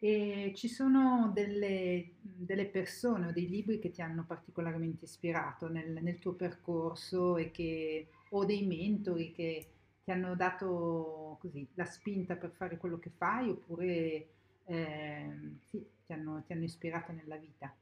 E 0.00 0.52
ci 0.54 0.68
sono 0.68 1.32
delle, 1.34 2.12
delle, 2.20 2.66
persone 2.66 3.26
o 3.26 3.32
dei 3.32 3.48
libri 3.48 3.80
che 3.80 3.90
ti 3.90 4.00
hanno 4.00 4.24
particolarmente 4.24 5.06
ispirato 5.06 5.68
nel, 5.68 5.98
nel 6.00 6.20
tuo 6.20 6.34
percorso 6.34 7.36
e 7.36 7.50
che, 7.50 8.06
o 8.30 8.44
dei 8.44 8.64
mentori 8.64 9.32
che 9.32 9.66
ti 10.08 10.14
hanno 10.14 10.34
dato 10.34 11.36
così 11.38 11.68
la 11.74 11.84
spinta 11.84 12.34
per 12.36 12.50
fare 12.52 12.78
quello 12.78 12.98
che 12.98 13.10
fai 13.14 13.50
oppure 13.50 14.28
eh, 14.64 15.30
sì, 15.64 15.86
ti, 16.06 16.14
hanno, 16.14 16.42
ti 16.46 16.54
hanno 16.54 16.64
ispirato 16.64 17.12
nella 17.12 17.36
vita? 17.36 17.76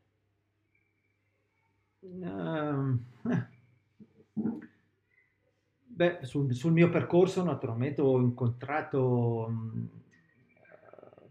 Uh, 2.01 2.99
beh, 5.85 6.19
sul, 6.23 6.53
sul, 6.53 6.73
mio 6.73 6.91
percorso 6.91 7.45
naturalmente 7.45 8.01
ho 8.01 8.19
incontrato 8.19 9.49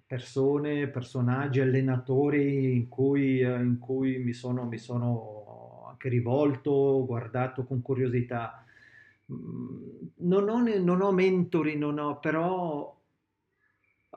persone, 0.08 0.88
personaggi, 0.88 1.60
allenatori 1.60 2.74
in 2.74 2.88
cui, 2.88 3.42
in 3.42 3.80
cui 3.80 4.18
mi, 4.20 4.32
sono, 4.32 4.64
mi 4.64 4.78
sono 4.78 5.88
anche 5.90 6.08
rivolto, 6.08 7.04
guardato 7.06 7.66
con 7.66 7.82
curiosità 7.82 8.65
Mm, 8.65 8.65
non 9.28 10.50
ho, 10.50 10.64
non 10.80 11.02
ho 11.02 11.12
mentori, 11.12 11.78
non 11.78 11.98
ho, 11.98 12.20
però 12.20 12.96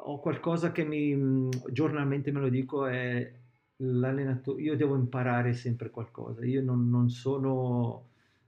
ho 0.01 0.21
qualcosa 0.21 0.73
che 0.73 0.85
mi 0.85 1.15
mm, 1.15 1.51
giornalmente 1.71 2.31
me 2.31 2.41
lo 2.41 2.49
dico 2.49 2.87
è 2.87 3.33
l'allenatore, 3.77 4.63
io 4.63 4.77
devo 4.77 4.97
imparare 4.97 5.53
sempre 5.55 5.91
qualcosa, 5.91 6.45
io 6.45 6.63
non, 6.63 6.89
non, 6.91 7.09
sono 7.11 8.07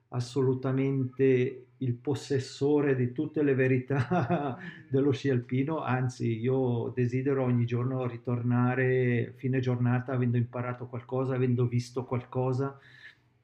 assolutamente 0.09 1.66
il 1.78 1.95
possessore 1.95 2.97
di 2.97 3.12
tutte 3.12 3.43
le 3.43 3.55
verità 3.55 4.59
dello 4.91 5.12
sci 5.12 5.31
alpino, 5.31 5.82
anzi 5.82 6.41
io 6.41 6.93
desidero 6.95 7.45
ogni 7.45 7.65
giorno 7.65 8.07
ritornare 8.07 9.32
fine 9.37 9.61
giornata 9.61 10.12
avendo 10.12 10.37
imparato 10.37 10.87
qualcosa, 10.87 11.35
avendo 11.35 11.66
visto 11.66 12.05
qualcosa 12.05 12.78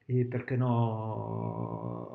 e 0.09 0.25
perché 0.25 0.55
no 0.55 2.07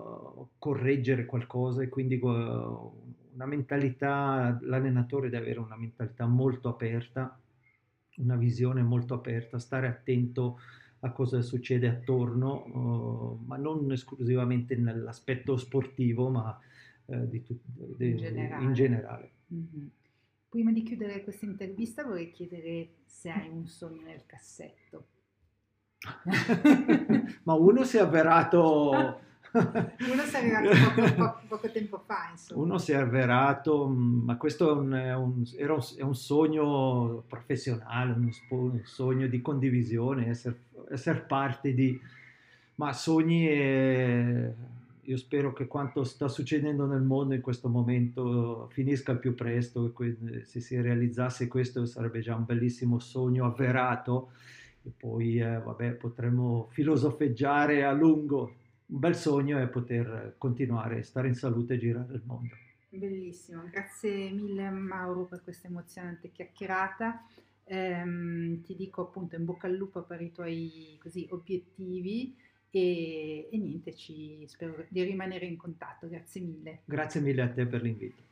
correggere 0.59 1.27
qualcosa 1.27 1.83
e 1.83 1.91
quindi 1.91 2.19
una 2.23 3.47
mentalità, 3.47 4.59
l'allenatore 4.63 5.29
deve 5.29 5.45
avere 5.45 5.59
una 5.61 5.77
mentalità 5.77 6.27
molto 6.27 6.71
aperta, 6.71 7.39
una 8.17 8.37
visione 8.37 8.83
molto 8.83 9.15
aperta, 9.15 9.59
stare 9.59 9.89
attento 9.89 10.59
a 11.01 11.11
cosa 11.11 11.43
succede 11.43 11.89
attorno, 11.89 12.65
uh, 12.65 13.45
ma 13.45 13.57
non 13.57 13.91
esclusivamente 13.93 14.77
nell'aspetto 14.77 15.57
sportivo, 15.57 16.31
ma 16.31 16.59
uh, 17.07 17.27
di 17.29 17.43
tut- 17.43 17.97
di, 17.97 18.11
in 18.11 18.17
generale. 18.17 18.65
In 18.65 18.73
generale. 18.73 19.31
Mm-hmm. 19.53 19.87
Prima 20.49 20.73
di 20.73 20.83
chiudere 20.83 21.25
questa 21.25 21.45
intervista 21.45 22.05
vorrei 22.05 22.31
chiedere 22.31 23.01
se 23.05 23.31
hai 23.31 23.49
un 23.49 23.67
sogno 23.67 24.03
nel 24.03 24.25
cassetto. 24.27 25.07
Ma 27.45 27.55
uno 27.55 27.85
si 27.85 27.97
è 27.97 28.01
avverato... 28.01 29.21
uno 29.53 30.23
si 30.25 30.37
è 30.37 30.55
avverato 30.55 30.95
poco, 30.95 31.13
poco, 31.15 31.41
poco, 31.49 31.71
tempo 31.71 32.03
fa, 32.07 32.29
insomma. 32.31 32.63
Uno 32.63 32.79
si 32.79 32.93
è 32.93 32.97
avverato, 32.97 33.87
mm, 33.87 34.25
ma 34.25 34.37
questo 34.37 34.71
è 34.71 34.73
un, 34.73 34.93
è 34.93 35.15
un, 35.15 35.45
è 35.97 36.03
un 36.03 36.15
sogno 36.15 37.25
professionale, 37.29 38.13
un, 38.13 38.31
un, 38.49 38.81
sogno 38.85 39.27
di 39.27 39.43
condivisione, 39.43 40.29
essere, 40.29 40.63
essere 40.91 41.21
parte 41.21 41.75
di... 41.75 42.01
Ma 42.77 42.93
sogni 42.95 43.47
e 43.49 44.55
io 45.05 45.17
spero 45.17 45.53
che 45.53 45.67
quanto 45.67 46.05
sta 46.05 46.29
succedendo 46.29 46.87
nel 46.87 47.03
mondo 47.03 47.35
in 47.35 47.41
questo 47.41 47.69
momento 47.69 48.69
finisca 48.71 49.11
al 49.13 49.19
più 49.19 49.35
presto 49.35 49.93
se 50.45 50.61
si 50.61 50.81
realizzasse 50.81 51.49
questo 51.49 51.85
sarebbe 51.87 52.21
già 52.21 52.37
un 52.37 52.45
bellissimo 52.45 53.01
sogno 53.01 53.45
avverato 53.45 54.31
e 54.85 54.91
poi 54.97 55.39
eh, 55.39 55.59
vabbè, 55.59 55.93
potremmo 55.93 56.69
filosofeggiare 56.71 57.85
a 57.85 57.93
lungo. 57.93 58.55
Un 58.87 58.99
bel 58.99 59.15
sogno 59.15 59.59
è 59.59 59.69
poter 59.69 60.35
continuare, 60.39 61.03
stare 61.03 61.29
in 61.29 61.35
salute 61.35 61.75
e 61.75 61.79
girare 61.79 62.15
il 62.15 62.23
mondo. 62.25 62.55
Bellissimo, 62.89 63.63
grazie 63.71 64.31
mille 64.31 64.69
Mauro 64.69 65.25
per 65.25 65.43
questa 65.43 65.69
emozionante 65.69 66.31
chiacchierata. 66.31 67.25
Ehm, 67.65 68.63
ti 68.63 68.75
dico 68.75 69.03
appunto 69.03 69.37
in 69.37 69.45
bocca 69.45 69.67
al 69.67 69.75
lupo 69.75 70.03
per 70.03 70.21
i 70.21 70.31
tuoi 70.31 70.99
così, 71.01 71.27
obiettivi 71.31 72.37
e, 72.71 73.49
e 73.51 73.59
niente, 73.59 73.95
ci, 73.95 74.45
spero 74.47 74.85
di 74.89 75.03
rimanere 75.03 75.47
in 75.47 75.57
contatto. 75.57 76.09
Grazie 76.09 76.41
mille. 76.43 76.81
Grazie 76.85 77.21
mille 77.21 77.43
a 77.43 77.49
te 77.49 77.67
per 77.67 77.83
l'invito. 77.83 78.23